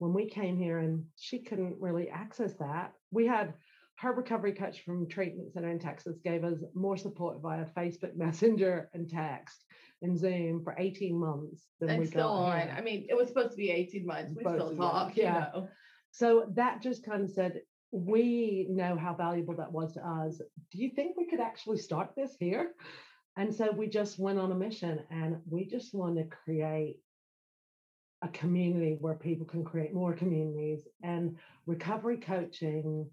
when 0.01 0.13
we 0.13 0.25
came 0.25 0.57
here 0.57 0.79
and 0.79 1.05
she 1.15 1.37
couldn't 1.37 1.75
really 1.79 2.09
access 2.09 2.55
that, 2.55 2.93
we 3.11 3.27
had 3.27 3.53
her 3.99 4.11
recovery 4.11 4.51
coach 4.51 4.81
from 4.83 5.07
treatment 5.07 5.53
center 5.53 5.69
in 5.69 5.77
Texas 5.77 6.17
gave 6.23 6.43
us 6.43 6.57
more 6.73 6.97
support 6.97 7.39
via 7.39 7.65
Facebook 7.77 8.15
Messenger 8.15 8.89
and 8.95 9.07
text 9.07 9.63
and 10.01 10.17
Zoom 10.17 10.63
for 10.63 10.73
18 10.79 11.15
months 11.15 11.67
than 11.79 11.91
And 11.91 11.99
we 11.99 12.07
still 12.07 12.29
got 12.29 12.33
on. 12.33 12.61
here. 12.61 12.75
I 12.75 12.81
mean, 12.81 13.05
it 13.09 13.15
was 13.15 13.27
supposed 13.27 13.51
to 13.51 13.57
be 13.57 13.69
18 13.69 14.03
months. 14.03 14.33
We 14.35 14.41
still 14.41 14.75
talk, 14.75 15.15
yeah. 15.15 15.23
you 15.53 15.61
know. 15.61 15.67
So 16.09 16.47
that 16.55 16.81
just 16.81 17.05
kind 17.05 17.23
of 17.23 17.29
said, 17.29 17.61
we 17.91 18.65
know 18.71 18.97
how 18.97 19.13
valuable 19.13 19.55
that 19.57 19.71
was 19.71 19.93
to 19.93 20.07
us. 20.07 20.41
Do 20.71 20.79
you 20.79 20.89
think 20.95 21.15
we 21.15 21.27
could 21.27 21.41
actually 21.41 21.77
start 21.77 22.09
this 22.17 22.35
here? 22.39 22.71
And 23.37 23.53
so 23.53 23.69
we 23.71 23.87
just 23.87 24.17
went 24.17 24.39
on 24.39 24.51
a 24.51 24.55
mission 24.55 25.01
and 25.11 25.41
we 25.47 25.65
just 25.65 25.93
want 25.93 26.17
to 26.17 26.23
create 26.23 26.97
a 28.21 28.27
community 28.29 28.97
where 28.99 29.15
people 29.15 29.45
can 29.45 29.63
create 29.63 29.93
more 29.93 30.13
communities 30.13 30.87
and 31.03 31.37
recovery 31.65 32.17
coaching 32.17 33.09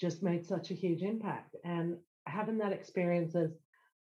just 0.00 0.22
made 0.22 0.44
such 0.44 0.70
a 0.70 0.74
huge 0.74 1.02
impact. 1.02 1.56
And 1.64 1.96
having 2.26 2.58
that 2.58 2.72
experience 2.72 3.34
as 3.34 3.50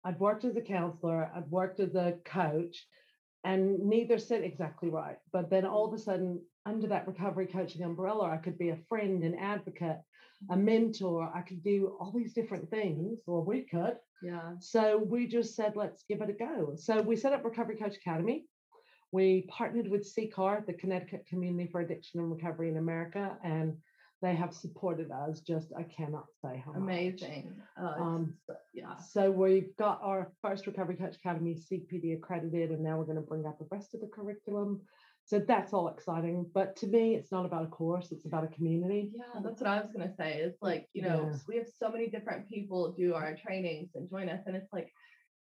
I've 0.04 0.20
worked 0.20 0.44
as 0.46 0.56
a 0.56 0.62
counselor, 0.62 1.32
I've 1.36 1.50
worked 1.50 1.80
as 1.80 1.96
a 1.96 2.16
coach, 2.26 2.86
and 3.44 3.80
neither 3.80 4.18
sit 4.18 4.44
exactly 4.44 4.90
right. 4.90 5.18
But 5.32 5.50
then 5.50 5.66
all 5.66 5.88
of 5.88 5.94
a 5.94 5.98
sudden, 5.98 6.42
under 6.66 6.88
that 6.88 7.08
recovery 7.08 7.48
coaching 7.48 7.84
umbrella, 7.84 8.30
I 8.30 8.38
could 8.38 8.58
be 8.58 8.70
a 8.70 8.80
friend, 8.90 9.24
an 9.24 9.36
advocate, 9.36 10.00
a 10.50 10.54
mm-hmm. 10.54 10.66
mentor. 10.66 11.32
I 11.34 11.42
could 11.42 11.64
do 11.64 11.96
all 12.00 12.12
these 12.12 12.34
different 12.34 12.70
things, 12.70 13.20
or 13.28 13.44
we 13.44 13.62
could. 13.62 13.96
Yeah. 14.22 14.54
So 14.60 14.98
we 14.98 15.28
just 15.28 15.56
said, 15.56 15.74
let's 15.76 16.04
give 16.08 16.22
it 16.22 16.30
a 16.30 16.34
go. 16.34 16.74
So 16.76 17.02
we 17.02 17.16
set 17.16 17.34
up 17.34 17.44
Recovery 17.44 17.76
Coach 17.76 17.98
Academy. 17.98 18.46
We 19.14 19.44
partnered 19.48 19.88
with 19.88 20.12
CCAR, 20.12 20.66
the 20.66 20.74
Connecticut 20.74 21.28
Community 21.28 21.70
for 21.72 21.82
Addiction 21.82 22.20
and 22.20 22.32
Recovery 22.32 22.70
in 22.70 22.78
America, 22.78 23.38
and 23.44 23.78
they 24.24 24.34
have 24.34 24.56
supported 24.56 25.12
us. 25.12 25.42
Just 25.42 25.72
I 25.78 25.84
cannot 25.84 26.26
say 26.44 26.64
how. 26.66 26.74
Amazing. 26.74 27.54
Uh, 27.80 27.94
Um, 28.00 28.34
yeah. 28.74 28.98
So 28.98 29.30
we've 29.30 29.76
got 29.78 30.00
our 30.02 30.32
first 30.42 30.66
Recovery 30.66 30.96
Coach 30.96 31.16
Academy 31.18 31.54
CPD 31.54 32.18
accredited, 32.18 32.72
and 32.72 32.82
now 32.82 32.98
we're 32.98 33.06
going 33.06 33.18
to 33.18 33.22
bring 33.22 33.46
up 33.46 33.60
the 33.60 33.68
rest 33.70 33.94
of 33.94 34.02
the 34.02 34.08
curriculum. 34.08 34.82
So 35.26 35.38
that's 35.40 35.74
all 35.74 35.90
exciting. 35.90 36.50
But 36.52 36.76
to 36.78 36.88
me, 36.88 37.14
it's 37.14 37.32
not 37.32 37.46
about 37.46 37.66
a 37.66 37.68
course; 37.68 38.12
it's 38.12 38.26
about 38.26 38.44
a 38.44 38.48
community. 38.48 39.12
Yeah, 39.16 39.42
that's 39.44 39.62
what 39.62 39.70
I 39.70 39.80
was 39.80 39.92
gonna 39.92 40.14
say. 40.18 40.40
It's 40.42 40.62
like, 40.62 40.90
you 40.94 41.04
know, 41.04 41.30
Yeah. 41.32 41.38
we 41.48 41.56
have 41.58 41.68
so 41.68 41.90
many 41.92 42.10
different 42.10 42.50
people 42.50 42.92
do 42.94 43.14
our 43.14 43.36
trainings 43.36 43.92
and 43.96 44.10
join 44.10 44.28
us, 44.28 44.42
and 44.48 44.56
it's 44.56 44.74
like 44.74 44.92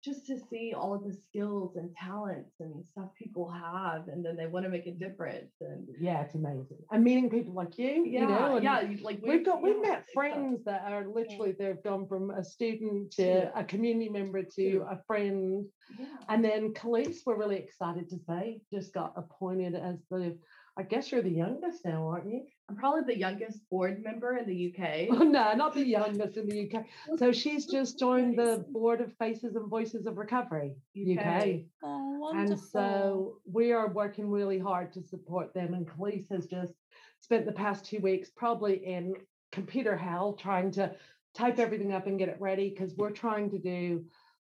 just 0.08 0.26
to 0.28 0.39
see 0.49 0.74
all 0.74 0.93
of 0.95 1.03
the 1.03 1.14
skills 1.14 1.76
and 1.76 1.93
talents 1.95 2.55
and 2.62 2.86
stuff 2.86 3.10
people 3.22 3.49
have, 3.51 4.08
and 4.08 4.26
then 4.26 4.38
they 4.38 4.47
want 4.47 4.64
to 4.66 4.70
make 4.70 4.88
a 4.88 4.91
difference. 4.91 5.51
And 5.60 5.86
Yeah, 5.99 6.22
it's 6.22 6.34
amazing. 6.36 6.78
And 6.91 7.03
meeting 7.03 7.30
people 7.30 7.53
like 7.53 7.78
you, 7.78 8.05
yeah, 8.08 8.22
you 8.22 8.28
know, 8.28 8.58
yeah, 8.60 8.84
like 9.01 9.20
We've 9.22 9.45
got 9.45 9.62
we've 9.62 9.82
met 9.82 10.05
friends 10.14 10.64
that 10.64 10.84
are 10.91 11.05
literally 11.08 11.51
they've 11.51 11.84
gone 11.84 12.08
from 12.08 12.32
a 12.32 12.43
student 12.43 13.12
to 13.18 13.26
Yeah. 13.26 13.51
a 13.55 13.64
community 13.66 14.10
member 14.10 14.43
to 14.43 14.64
Yeah. 14.64 14.91
a 14.93 14.97
friend. 15.05 15.66
Yeah. 15.99 16.05
And 16.30 16.43
then 16.43 16.74
Khalees, 16.74 17.18
we're 17.26 17.38
really 17.38 17.58
excited 17.58 18.10
to 18.10 18.18
say, 18.28 18.62
just 18.72 18.93
got 18.93 19.14
appointed 19.18 19.76
as 19.76 19.97
the 20.10 20.38
I 20.80 20.84
guess 20.84 21.12
you're 21.12 21.24
the 21.24 21.30
youngest 21.32 21.84
now, 21.86 22.08
aren't 22.08 22.30
you? 22.32 22.45
I'm 22.70 22.76
probably 22.76 23.13
the 23.13 23.18
youngest 23.18 23.59
board 23.70 24.03
member 24.03 24.38
in 24.38 24.45
the 24.45 24.74
UK. 24.74 25.07
Oh, 25.18 25.24
no, 25.24 25.53
not 25.53 25.74
the 25.74 25.86
youngest 25.86 26.38
in 26.38 26.47
the 26.47 26.70
UK. 26.70 26.86
So 27.18 27.32
she's 27.32 27.65
just 27.65 27.97
joined 27.97 28.38
the 28.38 28.65
board 28.70 28.99
of 28.99 29.13
Faces 29.18 29.55
and 29.55 29.70
Voices 29.70 30.05
of 30.05 30.18
Recovery 30.18 30.76
UK. 30.95 31.18
UK. 31.18 31.47
Oh, 31.84 32.18
wonderful. 32.20 32.51
And 32.51 32.59
so 32.59 33.38
we 33.51 33.72
are 33.72 33.88
working 33.88 34.30
really 34.30 34.59
hard 34.59 34.91
to 34.93 35.01
support 35.03 35.53
them. 35.53 35.74
And 35.74 35.88
Khalees 35.88 36.30
has 36.30 36.45
just 36.45 36.74
spent 37.22 37.45
the 37.45 37.53
past 37.53 37.86
two 37.86 37.99
weeks 37.99 38.30
probably 38.36 38.86
in 38.86 39.13
computer 39.51 39.95
hell 39.95 40.34
trying 40.34 40.72
to 40.72 40.93
type 41.34 41.59
everything 41.59 41.93
up 41.93 42.07
and 42.07 42.20
get 42.20 42.30
it 42.30 42.38
ready 42.39 42.70
because 42.70 42.93
we're 42.95 43.11
trying 43.11 43.49
to 43.51 43.59
do 43.59 44.03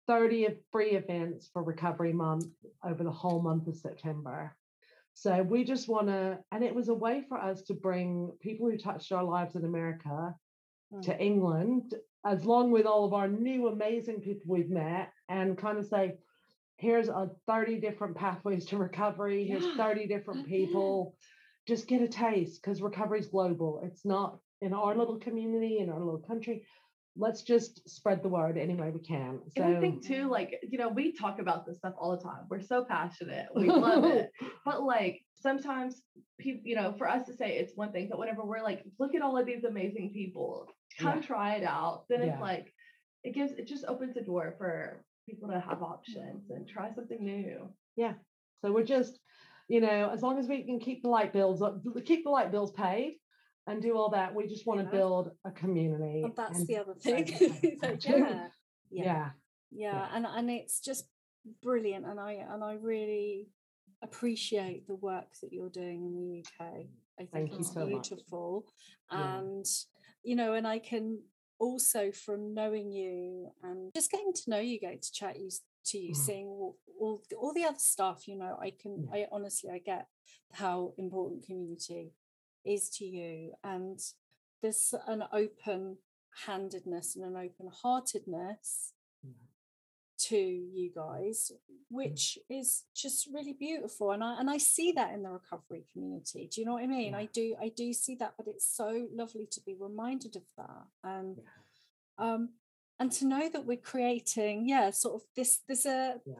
30 0.06 0.48
free 0.70 0.92
events 0.92 1.48
for 1.52 1.62
Recovery 1.62 2.12
Month 2.12 2.46
over 2.84 3.02
the 3.02 3.10
whole 3.10 3.42
month 3.42 3.66
of 3.66 3.76
September. 3.76 4.54
So 5.14 5.42
we 5.42 5.64
just 5.64 5.88
want 5.88 6.08
to, 6.08 6.38
and 6.50 6.64
it 6.64 6.74
was 6.74 6.88
a 6.88 6.94
way 6.94 7.24
for 7.28 7.38
us 7.38 7.62
to 7.62 7.74
bring 7.74 8.32
people 8.40 8.68
who 8.68 8.76
touched 8.76 9.12
our 9.12 9.24
lives 9.24 9.54
in 9.54 9.64
America 9.64 10.34
hmm. 10.92 11.00
to 11.02 11.18
England, 11.18 11.94
as 12.26 12.44
long 12.44 12.70
with 12.70 12.86
all 12.86 13.04
of 13.04 13.14
our 13.14 13.28
new 13.28 13.68
amazing 13.68 14.20
people 14.20 14.42
we've 14.48 14.70
met, 14.70 15.12
and 15.28 15.56
kind 15.56 15.78
of 15.78 15.86
say, 15.86 16.14
here's 16.76 17.08
a 17.08 17.30
30 17.46 17.80
different 17.80 18.16
pathways 18.16 18.66
to 18.66 18.76
recovery, 18.76 19.46
here's 19.46 19.64
Yeah. 19.64 19.76
30 19.76 20.06
different 20.06 20.46
people. 20.46 21.16
Just 21.66 21.86
get 21.86 22.02
a 22.02 22.08
taste 22.08 22.60
because 22.60 22.82
recovery 22.82 23.20
is 23.20 23.28
global. 23.28 23.80
It's 23.84 24.04
not 24.04 24.38
in 24.60 24.72
our 24.74 24.94
little 24.94 25.18
community, 25.18 25.78
in 25.78 25.90
our 25.90 26.00
little 26.00 26.20
country. 26.20 26.66
Let's 27.16 27.42
just 27.42 27.88
spread 27.88 28.22
the 28.22 28.28
word 28.28 28.58
any 28.58 28.74
way 28.74 28.90
we 28.90 29.00
can. 29.00 29.40
So 29.56 29.62
And 29.62 29.76
I 29.76 29.80
think 29.80 30.04
too, 30.04 30.28
like, 30.28 30.58
you 30.68 30.78
know, 30.78 30.88
we 30.88 31.12
talk 31.12 31.38
about 31.38 31.64
this 31.64 31.78
stuff 31.78 31.94
all 31.96 32.16
the 32.16 32.22
time. 32.22 32.46
We're 32.50 32.60
so 32.60 32.84
passionate. 32.84 33.46
We 33.54 33.68
love 33.70 34.04
it. 34.18 34.30
But 34.64 34.82
like 34.82 35.20
sometimes 35.36 36.02
people, 36.40 36.62
you 36.64 36.74
know, 36.74 36.92
for 36.98 37.08
us 37.08 37.26
to 37.26 37.34
say 37.34 37.56
it's 37.58 37.76
one 37.76 37.92
thing, 37.92 38.08
but 38.10 38.18
whenever 38.18 38.44
we're 38.44 38.62
like, 38.62 38.82
look 38.98 39.14
at 39.14 39.22
all 39.22 39.38
of 39.38 39.46
these 39.46 39.64
amazing 39.64 40.10
people, 40.12 40.66
come 40.98 41.18
Yeah. 41.20 41.26
try 41.26 41.54
it 41.54 41.64
out, 41.64 42.06
then 42.08 42.20
Yeah. 42.20 42.32
it's 42.32 42.40
like 42.40 42.72
it 43.22 43.32
gives 43.34 43.52
it 43.52 43.66
just 43.68 43.84
opens 43.86 44.16
a 44.16 44.20
door 44.22 44.54
for 44.58 45.04
people 45.28 45.48
to 45.48 45.60
have 45.60 45.82
options 45.82 46.50
and 46.50 46.68
try 46.68 46.92
something 46.92 47.24
new. 47.24 47.72
Yeah. 47.96 48.14
So 48.60 48.72
we're 48.72 48.84
just, 48.84 49.20
you 49.68 49.80
know, 49.80 50.10
as 50.12 50.20
long 50.22 50.38
as 50.38 50.48
we 50.48 50.64
can 50.64 50.80
keep 50.80 51.02
the 51.02 51.08
light 51.08 51.32
bills 51.32 51.62
up, 51.62 51.80
keep 52.04 52.24
the 52.24 52.30
light 52.30 52.50
bills 52.50 52.72
paid 52.72 53.18
and 53.66 53.80
do 53.82 53.96
all 53.96 54.10
that, 54.10 54.34
we 54.34 54.46
just 54.46 54.66
want 54.66 54.80
to 54.80 54.86
build 54.86 55.30
a 55.44 55.50
community. 55.50 56.22
And 56.24 56.36
that's 56.36 56.58
and 56.58 56.66
the 56.68 56.76
other 56.78 56.94
thing. 56.94 57.26
yeah, 57.82 57.98
yeah. 58.00 58.48
yeah, 58.90 59.30
yeah, 59.70 60.08
and 60.12 60.26
and 60.26 60.50
it's 60.50 60.80
just 60.80 61.06
brilliant, 61.62 62.04
and 62.06 62.20
I 62.20 62.44
and 62.48 62.62
I 62.62 62.74
really 62.74 63.48
appreciate 64.02 64.86
the 64.86 64.96
work 64.96 65.28
that 65.42 65.52
you're 65.52 65.70
doing 65.70 66.04
in 66.04 66.14
the 66.14 66.40
UK. 66.64 66.70
I 67.18 67.22
think 67.22 67.30
Thank 67.32 67.52
you 67.52 67.58
it's 67.60 67.72
so 67.72 67.86
much. 67.86 68.08
beautiful, 68.08 68.66
Yeah. 69.10 69.38
and 69.38 69.64
you 70.22 70.36
know, 70.36 70.54
and 70.54 70.66
I 70.66 70.78
can 70.78 71.20
also 71.58 72.10
from 72.12 72.52
knowing 72.54 72.90
you 72.92 73.48
and 73.62 73.92
just 73.94 74.10
getting 74.10 74.32
to 74.32 74.50
know 74.50 74.58
you, 74.58 74.78
getting 74.80 75.00
to 75.00 75.12
chat 75.12 75.38
you 75.38 75.48
to 75.86 75.98
you, 75.98 76.12
Mm. 76.12 76.16
seeing 76.16 76.46
all, 76.46 76.76
all 76.98 77.22
the- 77.30 77.36
all 77.36 77.52
the 77.54 77.64
other 77.64 77.78
stuff. 77.78 78.26
You 78.26 78.36
know, 78.36 78.56
I 78.60 78.70
can, 78.70 79.08
I 79.12 79.26
honestly, 79.30 79.70
I 79.70 79.78
get 79.78 80.06
how 80.52 80.94
important 80.98 81.44
community 81.44 82.12
is 82.64 82.88
to 82.98 83.04
you, 83.04 83.52
and 83.62 84.00
there's 84.62 84.94
an 85.06 85.24
open 85.32 85.98
handedness 86.46 87.16
and 87.16 87.24
an 87.24 87.36
open 87.36 87.70
heartedness 87.82 88.92
to 90.16 90.36
you 90.36 90.90
guys 90.94 91.50
which 91.90 92.38
is 92.48 92.84
just 92.94 93.28
really 93.32 93.52
beautiful 93.52 94.12
and 94.12 94.22
i 94.22 94.38
and 94.38 94.48
i 94.48 94.56
see 94.56 94.92
that 94.92 95.12
in 95.12 95.22
the 95.22 95.28
recovery 95.28 95.84
community 95.92 96.48
do 96.52 96.60
you 96.60 96.66
know 96.66 96.74
what 96.74 96.82
i 96.84 96.86
mean 96.86 97.12
Yeah. 97.12 97.18
i 97.18 97.28
do 97.32 97.56
i 97.60 97.68
do 97.68 97.92
see 97.92 98.14
that 98.16 98.34
but 98.38 98.46
it's 98.46 98.66
so 98.66 99.08
lovely 99.12 99.46
to 99.50 99.60
be 99.66 99.74
reminded 99.78 100.36
of 100.36 100.42
that 100.56 100.84
and 101.02 101.40
um 102.18 102.50
and 103.00 103.10
to 103.12 103.26
know 103.26 103.48
that 103.48 103.66
we're 103.66 103.76
creating 103.76 104.68
yeah 104.68 104.90
sort 104.90 105.16
of 105.16 105.22
this 105.36 105.60
there's 105.66 105.84
a 105.86 106.20
Yeah. 106.24 106.34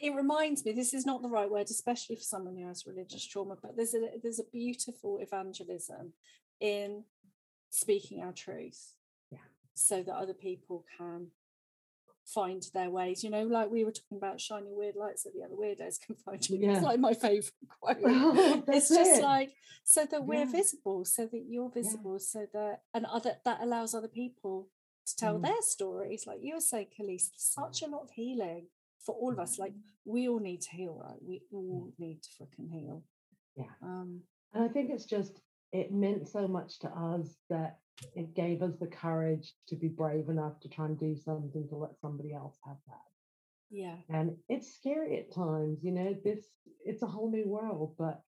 It 0.00 0.14
reminds 0.14 0.64
me 0.64 0.72
this 0.72 0.94
is 0.94 1.04
not 1.06 1.22
the 1.22 1.28
right 1.28 1.50
word 1.50 1.66
especially 1.70 2.16
for 2.16 2.22
someone 2.22 2.56
who 2.56 2.66
has 2.66 2.86
religious 2.86 3.24
trauma 3.26 3.56
but 3.60 3.76
there's 3.76 3.94
a 3.94 4.00
there's 4.22 4.38
a 4.40 4.44
beautiful 4.52 5.18
evangelism 5.20 6.12
in 6.60 7.04
speaking 7.70 8.22
our 8.22 8.32
truth 8.32 8.94
Yeah. 9.30 9.38
so 9.74 10.02
that 10.02 10.14
other 10.14 10.34
people 10.34 10.84
can 10.98 11.28
find 12.24 12.62
their 12.74 12.90
ways 12.90 13.24
you 13.24 13.30
know 13.30 13.42
like 13.44 13.70
we 13.70 13.84
were 13.84 13.90
talking 13.90 14.18
about 14.18 14.40
shining 14.40 14.76
weird 14.76 14.94
lights 14.94 15.24
that 15.24 15.32
the 15.34 15.42
other 15.42 15.54
weirdos 15.54 16.00
can 16.00 16.14
find 16.14 16.48
you 16.48 16.58
Yeah. 16.58 16.74
it's 16.74 16.82
like 16.84 17.00
my 17.00 17.14
favorite 17.14 17.52
quote 17.80 17.96
it's 18.68 18.88
just 18.88 19.20
it. 19.20 19.22
like 19.24 19.52
so 19.84 20.06
that 20.10 20.24
we're 20.24 20.40
Yeah. 20.40 20.44
visible 20.52 21.04
so 21.04 21.26
that 21.26 21.44
you're 21.48 21.70
visible 21.70 22.18
so 22.20 22.46
that 22.52 22.82
and 22.94 23.06
other 23.06 23.36
that 23.44 23.58
allows 23.62 23.94
other 23.94 24.08
people 24.08 24.68
to 25.06 25.16
tell 25.16 25.38
Mm. 25.38 25.42
their 25.42 25.62
stories 25.62 26.26
like 26.26 26.38
you 26.42 26.54
were 26.54 26.60
saying 26.60 26.88
Khalees 26.96 27.30
such 27.36 27.82
a 27.82 27.86
lot 27.86 28.02
of 28.02 28.10
healing 28.10 28.66
for 29.04 29.14
all 29.14 29.32
of 29.32 29.38
us 29.38 29.58
like 29.58 29.72
we 30.04 30.28
all 30.28 30.38
need 30.40 30.60
to 30.60 30.70
heal 30.70 31.00
right 31.02 31.20
we 31.22 31.42
all 31.52 31.92
need 31.98 32.20
to 32.22 32.28
freaking 32.38 32.70
heal 32.70 33.02
Yeah. 33.56 33.64
um 33.82 34.20
And 34.52 34.64
I 34.64 34.68
think 34.68 34.90
it's 34.90 35.04
just, 35.06 35.40
it 35.72 35.92
meant 35.92 36.26
so 36.28 36.48
much 36.48 36.78
to 36.80 36.88
us 36.88 37.36
that 37.48 37.78
it 38.16 38.34
gave 38.34 38.62
us 38.62 38.74
the 38.80 38.86
courage 38.88 39.54
to 39.68 39.76
be 39.76 39.88
brave 39.88 40.28
enough 40.28 40.58
to 40.60 40.68
try 40.68 40.86
and 40.86 40.98
do 40.98 41.14
something 41.16 41.68
to 41.68 41.76
let 41.76 41.98
somebody 42.00 42.32
else 42.32 42.56
have 42.64 42.78
that. 42.88 43.06
Yeah. 43.70 43.96
And 44.08 44.36
it's 44.48 44.74
scary 44.74 45.18
at 45.20 45.32
times, 45.32 45.78
you 45.84 45.92
know, 45.92 46.14
this 46.24 46.42
it's 46.84 47.02
a 47.02 47.06
whole 47.06 47.30
new 47.30 47.46
world, 47.46 47.94
but 47.98 48.22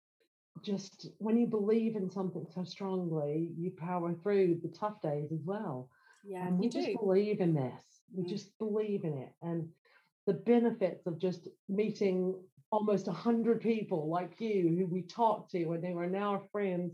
just 0.61 1.07
when 1.17 1.37
you 1.37 1.47
believe 1.47 1.95
in 1.95 2.09
something 2.11 2.45
so 2.53 2.63
strongly, 2.63 3.49
you 3.57 3.71
power 3.71 4.13
through 4.21 4.59
the 4.61 4.69
tough 4.69 5.01
days 5.01 5.31
as 5.31 5.41
well. 5.43 5.89
Yeah. 6.23 6.45
And 6.45 6.59
we 6.59 6.67
just 6.69 6.87
do. 6.87 6.97
believe 6.99 7.39
in 7.41 7.53
this. 7.55 7.83
We 8.13 8.23
Mm. 8.25 8.29
just 8.29 8.55
believe 8.59 9.03
in 9.05 9.13
it. 9.17 9.33
And 9.41 9.69
the 10.27 10.33
benefits 10.33 11.07
of 11.07 11.19
just 11.19 11.47
meeting 11.67 12.35
almost 12.71 13.07
a 13.07 13.11
hundred 13.11 13.61
people 13.61 14.09
like 14.09 14.39
you 14.39 14.75
who 14.77 14.85
we 14.85 15.01
talked 15.01 15.51
to 15.51 15.71
and 15.71 15.83
they 15.83 15.93
were 15.93 16.07
now 16.07 16.31
our 16.31 16.41
friends. 16.51 16.93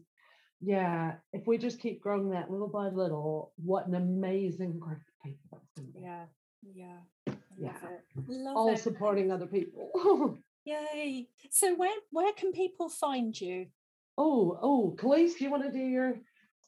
Yeah, 0.59 1.13
if 1.34 1.45
we 1.45 1.59
just 1.59 1.80
keep 1.80 2.01
growing 2.01 2.32
that 2.32 2.49
little 2.49 2.67
by 2.67 2.88
little, 2.88 3.53
what 3.63 3.88
an 3.88 3.93
amazing 3.93 4.80
group 4.80 4.97
of 4.97 5.23
people 5.23 5.49
that's 5.51 5.69
going 5.75 5.88
to 5.88 5.93
be. 5.93 6.03
Yeah. 6.03 6.25
Yeah. 6.73 7.34
Yeah. 7.59 7.71
Love 8.28 8.57
All 8.57 8.73
it. 8.73 8.80
supporting 8.80 9.32
other 9.32 9.45
people. 9.45 10.39
Yay. 10.65 11.28
So 11.51 11.75
where 11.75 11.95
where 12.11 12.34
can 12.34 12.51
people 12.51 12.89
find 12.89 13.39
you? 13.39 13.67
oh, 14.17 14.57
oh, 14.61 14.95
Khalees, 14.99 15.38
do 15.38 15.43
you 15.43 15.51
want 15.51 15.63
to 15.63 15.71
do 15.71 15.78
your 15.80 16.15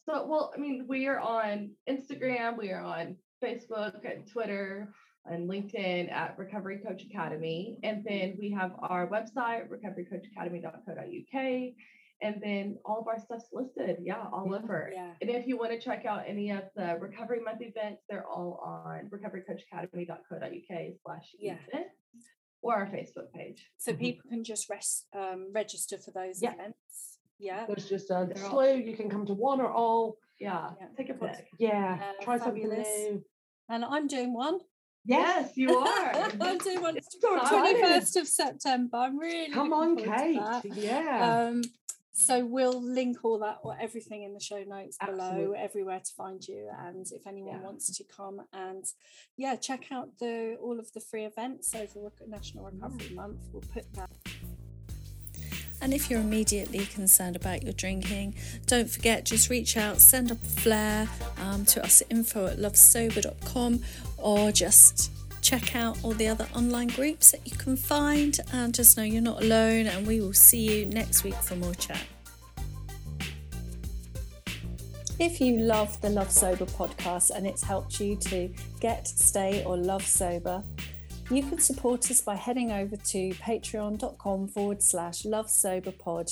So, 0.05 0.25
well, 0.27 0.53
I 0.55 0.59
mean, 0.59 0.85
we 0.87 1.07
are 1.07 1.19
on 1.19 1.71
Instagram, 1.89 2.57
we 2.57 2.71
are 2.71 2.81
on 2.83 3.15
Facebook 3.43 4.05
and 4.05 4.27
Twitter 4.31 4.93
and 5.25 5.49
LinkedIn 5.49 6.11
at 6.11 6.37
Recovery 6.37 6.79
Coach 6.85 7.03
Academy. 7.03 7.79
And 7.83 8.03
then 8.03 8.35
we 8.39 8.51
have 8.51 8.71
our 8.79 9.07
website, 9.07 9.67
recoverycoachacademy.co.uk. 9.69 11.73
And 12.21 12.35
then 12.43 12.77
all 12.83 12.99
of 12.99 13.07
our 13.07 13.17
stuff's 13.17 13.47
listed, 13.53 13.95
yeah, 14.01 14.25
all 14.33 14.53
over. 14.53 14.91
Yeah. 14.93 15.13
And 15.21 15.29
if 15.29 15.47
you 15.47 15.57
want 15.57 15.71
to 15.71 15.79
check 15.79 16.05
out 16.05 16.23
any 16.27 16.51
of 16.51 16.63
the 16.75 16.97
Recovery 16.99 17.39
Month 17.41 17.61
events, 17.61 18.03
they're 18.09 18.27
all 18.27 18.59
on 18.61 19.09
recoverycoachacademy.co.uk 19.09 20.87
slash 21.05 21.35
Yeah. 21.39 21.55
or 22.61 22.75
our 22.75 22.87
Facebook 22.87 23.31
page. 23.33 23.71
So 23.77 23.93
Mhm. 23.93 23.99
people 23.99 24.29
can 24.29 24.43
just 24.43 24.69
rest, 24.69 25.07
um, 25.13 25.49
register 25.53 25.97
for 25.97 26.11
those 26.11 26.41
Yeah. 26.41 26.53
events. 26.55 27.15
Yeah. 27.41 27.65
there's 27.67 27.87
just 27.87 28.09
a 28.11 28.29
They're 28.33 28.45
all- 28.47 28.65
You 28.75 28.97
can 28.97 29.09
come 29.09 29.25
to 29.25 29.33
one 29.33 29.61
or 29.61 29.71
all. 29.71 30.17
Yeah, 30.41 30.73
Yeah. 30.77 30.87
take 30.97 31.07
a 31.09 31.13
pick. 31.13 31.47
Yeah, 31.57 31.97
Yeah, 31.97 32.13
try 32.19 32.37
something 32.37 32.67
new. 32.67 33.23
And 33.69 33.85
I'm 33.85 34.07
doing 34.07 34.33
one. 34.33 34.59
Yes, 35.05 35.51
you 35.55 35.75
are. 35.77 36.13
I'm 36.41 36.57
doing 36.59 36.81
one. 36.81 36.97
It's 36.97 37.15
21st 37.15 38.21
of 38.21 38.27
September. 38.27 38.97
I'm 38.97 39.17
really 39.17 39.51
Come 39.51 39.73
on, 39.73 39.97
forward 39.97 40.17
to 40.17 40.33
that. 40.39 40.63
Kate. 40.63 40.73
Yeah. 40.75 41.47
Um, 41.49 41.61
so 42.11 42.45
we'll 42.45 42.81
link 42.83 43.23
all 43.23 43.39
that 43.39 43.59
or 43.63 43.77
everything 43.79 44.23
in 44.23 44.33
the 44.33 44.41
show 44.41 44.61
notes 44.67 44.97
below, 45.03 45.23
Absolutely. 45.29 45.57
everywhere 45.57 46.01
to 46.03 46.11
find 46.17 46.45
you. 46.45 46.69
And 46.85 47.07
if 47.13 47.25
anyone 47.25 47.59
Yeah. 47.59 47.63
wants 47.63 47.95
to 47.97 48.03
come 48.03 48.41
and 48.51 48.83
yeah, 49.37 49.55
check 49.55 49.85
out 49.91 50.19
the 50.19 50.57
all 50.61 50.79
of 50.79 50.91
the 50.91 50.99
free 50.99 51.23
events 51.23 51.73
over 51.73 52.11
National 52.27 52.65
Recovery 52.65 53.15
Month. 53.15 53.39
We'll 53.53 53.63
put 53.73 53.91
that. 53.93 54.09
And 55.81 55.93
if 55.93 56.09
you're 56.09 56.19
immediately 56.19 56.85
concerned 56.87 57.37
about 57.37 57.63
your 57.63 57.71
drinking, 57.71 58.35
don't 58.65 58.89
forget, 58.89 59.23
just 59.23 59.49
reach 59.49 59.77
out, 59.77 60.01
send 60.01 60.29
up 60.29 60.43
a 60.43 60.45
flare 60.45 61.07
um, 61.37 61.63
to 61.67 61.81
us 61.81 62.01
at 62.01 62.11
info 62.11 62.47
at 62.47 62.57
lovesober.com 62.57 63.81
or 64.21 64.51
just 64.51 65.11
check 65.41 65.75
out 65.75 65.97
all 66.03 66.11
the 66.11 66.27
other 66.27 66.47
online 66.55 66.89
groups 66.89 67.31
that 67.31 67.41
you 67.45 67.55
can 67.57 67.75
find 67.75 68.39
and 68.53 68.73
just 68.73 68.97
know 68.97 69.03
you're 69.03 69.21
not 69.21 69.41
alone 69.41 69.87
and 69.87 70.05
we 70.05 70.21
will 70.21 70.33
see 70.33 70.79
you 70.79 70.85
next 70.85 71.23
week 71.23 71.35
for 71.35 71.55
more 71.55 71.73
chat. 71.75 72.03
If 75.19 75.41
you 75.41 75.57
love 75.57 75.99
the 76.01 76.09
Love 76.09 76.31
Sober 76.31 76.65
podcast 76.65 77.31
and 77.31 77.45
it's 77.45 77.61
helped 77.61 77.99
you 77.99 78.15
to 78.15 78.49
get, 78.79 79.05
stay, 79.05 79.63
or 79.65 79.75
love 79.75 80.05
sober, 80.05 80.63
you 81.29 81.43
can 81.43 81.59
support 81.59 82.09
us 82.09 82.21
by 82.21 82.35
heading 82.35 82.71
over 82.71 82.95
to 82.95 83.29
patreon.com 83.31 84.47
forward 84.47 84.81
slash 84.81 85.25
love 85.25 85.49
sober 85.49 85.91
pod 85.91 86.31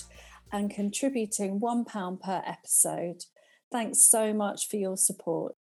and 0.53 0.71
contributing 0.71 1.59
£1 1.59 2.21
per 2.21 2.41
episode. 2.45 3.23
Thanks 3.71 4.09
so 4.09 4.33
much 4.33 4.69
for 4.69 4.77
your 4.77 4.95
support. 4.95 5.55